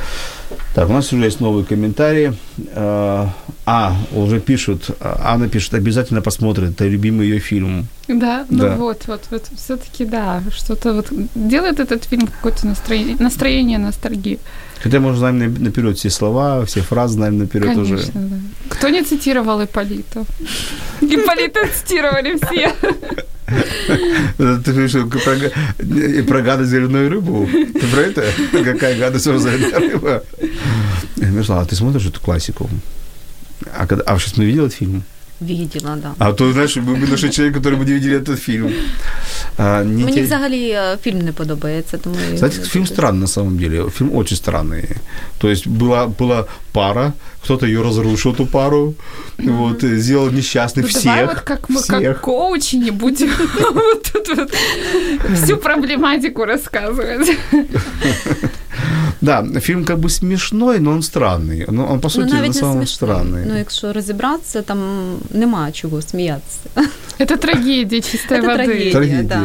Так, 0.75 0.89
у 0.91 0.93
нас 0.93 1.13
уже 1.13 1.25
есть 1.25 1.41
новые 1.41 1.65
комментарии. 1.65 2.33
А, 2.75 3.29
А, 3.67 3.97
уже 4.13 4.41
пишут, 4.41 4.91
а, 5.01 5.21
Анна 5.33 5.49
пишет, 5.49 5.73
обязательно 5.75 6.21
посмотрит, 6.21 6.71
это 6.73 6.87
любимый 6.87 7.27
ее 7.29 7.39
фильм. 7.41 7.87
Да, 8.09 8.45
ну 8.51 8.59
Да. 8.59 8.75
вот, 8.77 9.07
вот, 9.07 9.21
вот, 9.31 9.43
все-таки 9.57 10.05
да, 10.05 10.43
что-то 10.53 10.93
вот 10.93 11.07
делает 11.35 11.81
этот 11.81 12.05
фильм 12.05 12.27
какое-то 12.27 12.67
настроение, 12.67 13.17
настроение 13.19 13.79
ностальгии. 13.79 14.39
Хотя 14.83 15.01
мы 15.01 15.09
уже 15.11 15.19
знаем 15.19 15.39
на- 15.39 15.61
наперед 15.61 15.97
все 15.97 16.11
слова, 16.11 16.65
все 16.67 16.81
фразы 16.83 17.15
знаем 17.15 17.39
наперед 17.39 17.75
уже. 17.79 17.97
Конечно, 17.97 18.21
да. 18.21 18.37
Кто 18.69 18.91
не 18.91 19.03
цитировал 19.03 19.63
Ипполита? 19.65 20.25
Ипполита 21.01 21.61
цитировали 21.75 22.37
все. 22.37 22.71
Ты 24.37 24.73
говоришь, 24.73 24.91
что 24.91 25.07
про, 25.07 25.37
га- 25.37 26.23
про 26.27 26.43
гадость 26.43 26.71
зеленую 26.71 27.11
рыбу? 27.11 27.47
Ты 27.53 27.87
про 27.87 28.01
это? 28.01 28.25
Какая 28.65 28.99
гадость 28.99 29.25
зеленая 29.25 29.79
рыба? 29.91 30.23
Мирослава, 31.18 31.62
а 31.62 31.66
ты 31.66 31.76
смотришь 31.76 32.06
эту 32.06 32.20
классику? 32.22 32.70
А, 33.78 33.86
когда, 33.88 34.04
а 34.08 34.20
сейчас 34.20 34.38
мы 34.38 34.46
видел 34.46 34.66
этот 34.66 34.74
фильм? 34.78 35.04
Виділа, 35.42 35.98
да. 36.04 36.12
А 36.18 36.34
то, 36.34 36.52
знаешь, 36.54 36.78
мы 36.78 36.96
мы 36.98 37.10
нашли 37.10 37.30
человек, 37.30 37.56
который 37.58 37.76
бы 37.80 37.86
не 37.86 37.94
видели 37.94 38.18
этот 38.20 38.36
фильм. 38.40 38.72
А, 39.58 39.84
не 39.84 40.04
Мені 40.06 40.18
те- 40.18 40.24
взагалі 40.24 40.70
е, 40.70 40.98
фільм 41.04 41.20
не 41.22 41.32
подобається, 41.32 41.98
тому 41.98 42.16
я 42.32 42.38
Знаете, 42.38 42.58
не 42.60 42.66
фильм 42.66 42.86
дивлюсь. 42.86 43.00
странный 43.00 43.22
на 43.22 43.28
самом 43.28 43.58
деле. 43.58 43.90
Фильм 43.90 44.16
очень 44.16 44.38
странный. 44.38 44.96
То 45.38 45.50
есть 45.50 45.68
была, 45.68 46.08
была 46.18 46.46
пара, 46.72 47.14
кто-то 47.44 47.66
ее 47.66 47.82
разрушил, 47.84 48.32
эту 48.34 48.46
пару, 48.46 48.94
вот, 49.38 49.84
э, 49.84 50.00
сделал 50.00 50.30
несчастный 50.32 50.84
Ну, 50.84 50.90
всех. 50.90 51.04
давай 51.04 51.26
вот 51.26 51.40
как 51.40 51.70
мы, 51.70 51.82
как 51.88 52.00
всех. 52.02 52.22
коучи, 52.22 52.76
не 52.78 52.92
будем 52.92 53.30
вот 53.74 54.04
тут 54.14 54.38
вот 54.38 54.52
всю 55.44 55.58
проблематику 55.58 56.46
рассказывать. 56.46 57.38
Да, 59.22 59.46
фильм 59.60 59.86
как 59.86 59.98
бы 60.00 60.10
смешной, 60.10 60.80
но 60.80 60.92
он 60.92 61.00
странный. 61.02 61.66
Ну, 61.72 61.88
он, 61.92 62.00
по 62.00 62.10
сути, 62.10 62.26
ну, 62.26 62.34
на 62.34 62.40
навіть 62.40 62.54
не 62.54 62.60
самом 62.60 62.78
смішно. 62.78 63.08
странный. 63.08 63.46
Ну, 63.48 63.58
якщо 63.58 63.94
розібратися, 63.94 64.62
там 64.62 64.80
нема 65.30 65.72
чого 65.72 66.02
сміятися. 66.02 66.60
Это 67.20 67.38
трагедия 67.38 68.02
чистой 68.02 68.40
Это 68.40 68.46
воды. 68.48 68.56
трагедия. 68.56 68.92
Трагедия. 68.92 69.24
да. 69.24 69.42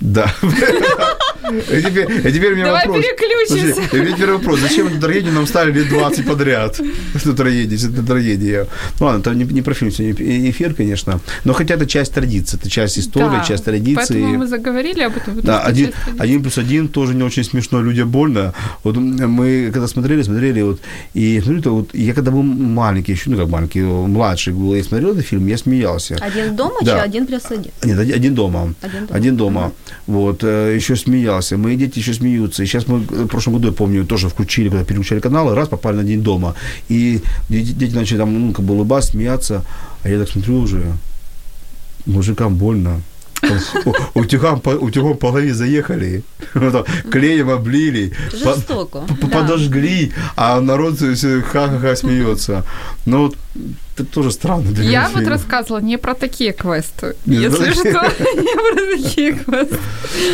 Да. 0.00 0.34
И 1.49 1.81
теперь, 1.81 2.27
и 2.27 2.31
теперь 2.31 2.53
у 2.53 2.55
меня 2.55 2.65
Давай 2.65 2.87
вопрос. 2.87 3.03
переключимся. 3.05 3.81
И 3.97 4.13
теперь 4.13 4.31
вопрос. 4.31 4.59
Зачем 4.59 4.87
эту 4.87 4.99
трагедию 4.99 5.33
нам 5.33 5.47
ставили 5.47 5.79
лет 5.79 5.89
20 5.89 6.25
подряд? 6.27 6.79
Что 7.15 7.33
трагедия, 7.33 7.77
что 7.77 7.87
это 7.89 8.03
трагедия. 8.03 8.67
Ну 8.99 9.05
ладно, 9.07 9.21
это 9.21 9.33
не, 9.33 9.43
не 9.45 9.61
про 9.61 9.73
фильм 9.73 9.91
сегодня 9.91 10.49
эфир, 10.49 10.73
конечно. 10.73 11.19
Но 11.43 11.53
хотя 11.53 11.73
это 11.75 11.85
часть 11.87 12.13
традиции, 12.13 12.57
это 12.59 12.69
часть 12.69 12.99
истории, 12.99 13.25
Да, 13.37 13.43
часть 13.43 13.65
традиции. 13.65 13.95
Поэтому 13.95 14.37
мы 14.37 14.47
заговорили 14.47 15.01
об 15.03 15.17
этом. 15.17 15.41
Да, 15.41 15.61
один, 15.61 15.91
один 16.19 16.41
плюс 16.43 16.57
один 16.57 16.87
тоже 16.87 17.15
не 17.15 17.23
очень 17.23 17.43
смешно, 17.43 17.81
людям 17.81 18.09
больно. 18.09 18.53
Вот 18.83 18.97
мы 18.97 19.71
когда 19.73 19.87
смотрели, 19.87 20.21
смотрели, 20.21 20.61
вот, 20.61 20.79
и 21.13 21.41
смотрю, 21.41 21.61
то 21.61 21.75
вот 21.75 21.89
я 21.93 22.13
когда 22.13 22.31
был 22.31 22.43
маленький, 22.43 23.13
еще, 23.13 23.29
ну 23.29 23.37
как 23.37 23.49
маленький, 23.49 23.81
младший 23.81 24.53
был, 24.53 24.75
я 24.75 24.83
смотрел 24.83 25.11
этот 25.13 25.25
фильм, 25.25 25.47
я 25.47 25.57
смеялся. 25.57 26.15
Один 26.21 26.53
вдома 26.53 26.75
Да. 26.83 27.01
один 27.01 27.25
плюс 27.25 27.43
один? 27.49 27.71
Нет, 27.83 27.99
один, 27.99 28.15
один 28.15 28.35
дома. 28.35 28.73
Один 28.81 29.05
дома. 29.07 29.17
Один 29.17 29.35
дома. 29.37 29.71
Вот, 30.07 30.43
э, 30.43 30.75
еще 30.75 30.95
смеялся. 30.95 31.30
Мои 31.57 31.77
дети 31.77 31.99
еще 31.99 32.13
смеются. 32.13 32.63
И 32.63 32.65
сейчас 32.65 32.87
мы 32.87 32.97
э, 32.97 33.23
в 33.23 33.27
прошлом 33.27 33.53
году, 33.53 33.67
я 33.67 33.73
помню, 33.73 34.05
тоже 34.05 34.29
включили, 34.29 34.69
когда 34.69 34.83
переключали 34.83 35.19
каналы, 35.19 35.55
раз 35.55 35.67
попали 35.69 35.97
на 35.97 36.03
день 36.03 36.21
дома. 36.21 36.55
И 36.89 37.21
дети, 37.49 37.71
дети 37.71 37.95
начали 37.95 38.17
там, 38.17 38.33
ну, 38.33 38.53
как 38.53 38.65
бы 38.65 38.73
улыбаться, 38.73 39.11
смеяться. 39.11 39.63
А 40.03 40.09
я 40.09 40.19
так 40.19 40.29
смотрю 40.29 40.59
уже, 40.59 40.83
мужикам 42.05 42.55
больно. 42.55 43.01
Там 43.41 43.57
у- 43.85 44.19
Утюгам, 44.19 44.59
по- 44.59 44.69
утюгом 44.69 45.17
по 45.17 45.27
голове 45.31 45.53
заехали, 45.53 46.23
клеем 47.11 47.49
облили, 47.49 48.13
по- 48.31 48.37
Жорстоко. 48.37 48.99
п- 48.99 49.15
да. 49.21 49.27
подожгли, 49.27 50.11
а 50.35 50.59
народ 50.61 50.95
все 50.97 51.41
ха-ха-ха 51.41 51.95
смеется. 51.95 52.63
Ну, 53.05 53.17
вот, 53.27 53.35
это 53.97 54.05
тоже 54.05 54.31
странно. 54.31 54.71
для 54.71 54.83
Я 54.83 55.09
вот 55.13 55.27
рассказывала 55.27 55.81
не 55.81 55.97
про 55.97 56.13
такие 56.13 56.51
квесты. 56.53 57.15
Не 57.25 57.37
Если 57.37 57.65
про 57.65 57.73
что, 57.73 57.83
не 58.41 58.55
про 58.55 59.03
такие 59.03 59.33
квесты. 59.33 59.77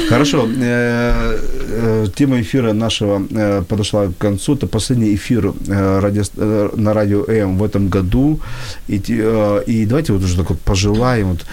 Хорошо. 0.09 0.47
Э, 0.57 1.39
э, 1.69 2.07
Тема 2.15 2.39
эфира 2.41 2.73
нашего 2.73 3.21
э, 3.29 3.63
подошла 3.67 4.07
к 4.07 4.17
концу. 4.17 4.53
Это 4.55 4.67
последний 4.67 5.15
эфир 5.15 5.53
на 5.67 6.93
радио 6.93 7.25
М 7.27 7.57
в 7.57 7.63
этом 7.63 7.89
году. 7.89 8.39
И, 8.89 8.99
те- 8.99 9.61
и 9.67 9.85
давайте 9.85 10.13
вот 10.13 10.23
уже 10.23 10.37
так 10.37 10.49
вот 10.49 10.59
пожелаем, 10.59 11.27
вот, 11.29 11.45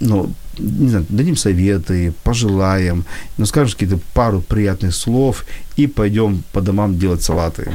ну, 0.00 0.32
не 0.58 0.88
знаю, 0.88 1.06
дадим 1.08 1.36
советы, 1.36 2.12
пожелаем, 2.24 3.04
ну, 3.38 3.46
скажем 3.46 3.72
какие-то 3.72 3.98
пару 4.14 4.40
приятных 4.40 4.94
слов 4.94 5.44
и 5.76 5.86
пойдем 5.86 6.42
по 6.52 6.60
домам 6.60 6.98
делать 6.98 7.22
салаты. 7.22 7.70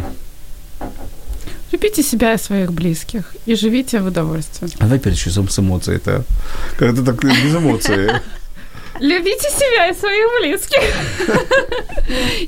Любите 1.72 2.03
себя 2.03 2.34
и 2.34 2.38
своих 2.38 2.74
близких 2.74 3.36
и 3.45 3.55
живите 3.55 4.01
в 4.01 4.07
удовольствии. 4.07 4.69
А 4.78 4.84
давай 4.84 4.99
перед 4.99 5.17
с 5.17 5.59
эмоцией 5.59 5.97
это. 5.97 6.26
Как-то 6.78 7.03
так 7.03 7.24
без 7.24 7.55
эмоций. 7.55 8.09
Любите 9.00 9.50
себя 9.50 9.88
и 9.90 9.94
своих 9.94 10.26
близких. 10.40 10.80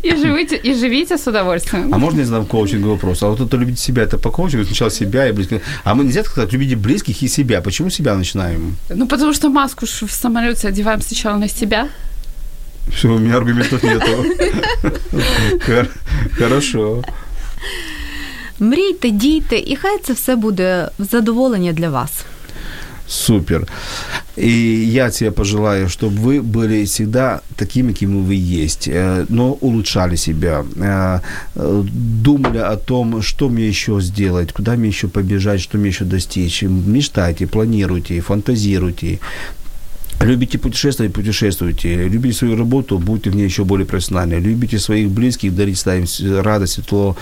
И 0.02 0.16
живите, 0.16 0.56
и 0.56 0.74
живите 0.74 1.18
с 1.18 1.26
удовольствием. 1.26 1.92
А 1.94 1.98
можно 1.98 2.20
я 2.20 2.26
задам 2.26 2.46
коучинговый 2.46 2.94
вопрос? 2.94 3.22
А 3.22 3.26
вот 3.28 3.40
это 3.40 3.56
любить 3.58 3.78
себя, 3.78 4.02
это 4.02 4.18
по 4.18 4.30
коучингу 4.30 4.64
сначала 4.64 4.90
себя 4.90 5.28
и 5.28 5.32
близких. 5.32 5.60
А 5.84 5.94
мы 5.94 6.04
нельзя 6.04 6.24
сказать, 6.24 6.52
любите 6.52 6.76
близких 6.76 7.22
и 7.22 7.28
себя. 7.28 7.60
Почему 7.60 7.90
себя 7.90 8.14
начинаем? 8.14 8.76
Ну, 8.88 9.06
потому 9.06 9.34
что 9.34 9.50
маску 9.50 9.86
ж 9.86 10.06
в 10.06 10.10
самолете 10.10 10.68
одеваем 10.68 11.00
сначала 11.02 11.36
на 11.38 11.48
себя. 11.48 11.88
Все, 12.94 13.08
у 13.08 13.18
меня 13.18 13.36
аргументов 13.36 13.84
нету. 13.84 14.24
Хор- 15.66 15.88
Хорошо. 16.38 17.02
Мрійте, 18.58 19.10
дійте, 19.10 19.56
і 19.58 19.76
хай 19.76 19.98
це 19.98 20.12
все 20.12 20.36
буде 20.36 20.88
в 20.98 21.04
задоволення 21.04 21.72
для 21.72 21.90
вас. 21.90 22.10
Супер. 23.07 23.67
И 24.35 24.49
я 24.49 25.09
тебе 25.09 25.31
пожелаю, 25.31 25.89
чтобы 25.89 26.15
вы 26.15 26.41
были 26.41 26.85
всегда 26.85 27.41
такими, 27.55 27.91
какими 27.91 28.21
вы 28.21 28.33
есть, 28.33 28.87
э, 28.87 29.25
но 29.29 29.53
улучшали 29.53 30.15
себя, 30.15 30.65
э, 30.75 31.19
э, 31.55 31.83
думали 32.23 32.57
о 32.57 32.75
том, 32.77 33.21
что 33.21 33.49
мне 33.49 33.67
еще 33.67 34.01
сделать, 34.01 34.51
куда 34.53 34.75
мне 34.75 34.87
еще 34.87 35.07
побежать, 35.07 35.61
что 35.61 35.77
мне 35.77 35.89
еще 35.89 36.05
достичь. 36.05 36.63
Мечтайте, 36.63 37.45
планируйте, 37.45 38.21
фантазируйте. 38.21 39.19
Любите 40.21 40.57
путешествовать, 40.57 41.13
путешествуйте. 41.13 42.07
Любите 42.07 42.37
свою 42.37 42.55
работу, 42.57 42.97
будьте 42.97 43.29
в 43.29 43.35
ней 43.35 43.43
еще 43.43 43.65
более 43.65 43.85
профессиональны. 43.85 44.35
Любите 44.35 44.79
своих 44.79 45.09
близких, 45.09 45.53
дарите 45.53 45.97
им 45.97 46.41
радость, 46.41 46.77
тепло, 46.77 47.17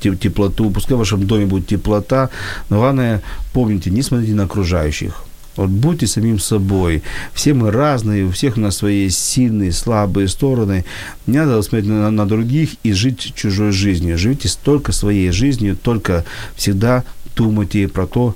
теплоту. 0.00 0.70
Пускай 0.70 0.96
в 0.96 0.98
вашем 0.98 1.26
доме 1.26 1.46
будет 1.46 1.66
теплота. 1.66 2.30
Но 2.70 2.78
главное, 2.78 3.22
помните, 3.52 3.90
не 3.90 4.02
смотрите 4.02 4.34
на 4.34 4.44
окружающих. 4.44 5.25
Вот 5.56 5.70
будьте 5.70 6.06
самим 6.06 6.38
собой. 6.38 7.02
Все 7.32 7.54
мы 7.54 7.70
разные, 7.70 8.24
у 8.24 8.30
всех 8.30 8.56
у 8.56 8.60
нас 8.60 8.76
свои 8.76 9.08
сильные, 9.08 9.72
слабые 9.72 10.28
стороны. 10.28 10.84
Не 11.26 11.38
надо 11.38 11.62
смотреть 11.62 11.88
на, 11.88 12.10
на 12.10 12.26
других 12.26 12.70
и 12.82 12.92
жить 12.92 13.32
чужой 13.34 13.72
жизнью. 13.72 14.18
Живите 14.18 14.48
только 14.62 14.92
своей 14.92 15.30
жизнью, 15.30 15.76
только 15.76 16.24
всегда 16.56 17.04
думайте 17.36 17.88
про 17.88 18.06
то, 18.06 18.34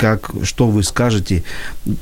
как, 0.00 0.30
что 0.44 0.66
вы 0.66 0.82
скажете 0.82 1.42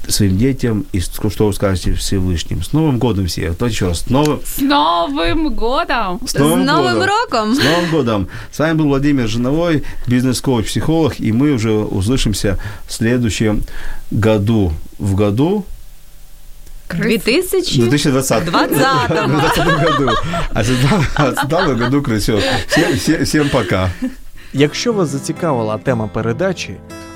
своим 0.09 0.39
детям 0.39 0.85
и 0.93 1.01
что 1.01 1.47
вы 1.47 1.53
скажете 1.53 1.93
Всевышним. 1.95 2.63
С 2.63 2.73
Новым 2.73 2.99
годом 2.99 3.27
всех! 3.27 3.55
Кто 3.55 3.67
еще 3.67 3.89
раз? 3.89 3.99
С 4.03 4.11
Новым... 4.11 4.41
С 4.45 4.61
Новым 4.61 5.55
годом! 5.55 6.21
С 6.25 6.35
Новым, 6.35 6.63
С 6.63 6.67
Новым 6.67 6.95
годом. 6.95 7.09
роком! 7.09 7.55
С 7.55 7.59
Новым 7.59 7.91
годом! 7.91 8.29
С 8.53 8.59
вами 8.61 8.75
был 8.79 8.85
Владимир 8.85 9.27
Жиновой, 9.29 9.83
бизнес-коуч, 10.07 10.67
психолог, 10.67 11.21
и 11.21 11.33
мы 11.33 11.51
уже 11.51 11.73
услышимся 11.73 12.57
в 12.87 12.93
следующем 12.93 13.63
году. 14.13 14.73
В 14.99 15.15
году 15.17 15.65
2020. 16.89 17.81
2020. 17.81 18.45
2020 18.45 19.65
году. 19.83 20.11
А 20.55 21.65
в 21.75 21.79
году 21.79 22.03
красиво. 22.03 22.41
Всем, 22.69 22.97
всем, 22.97 23.25
всем 23.25 23.49
пока. 23.49 23.91
Якщо 24.53 24.93
вас 24.93 25.09
зацікавила 25.09 25.79
тема 25.79 26.09
передачі, 26.09 26.77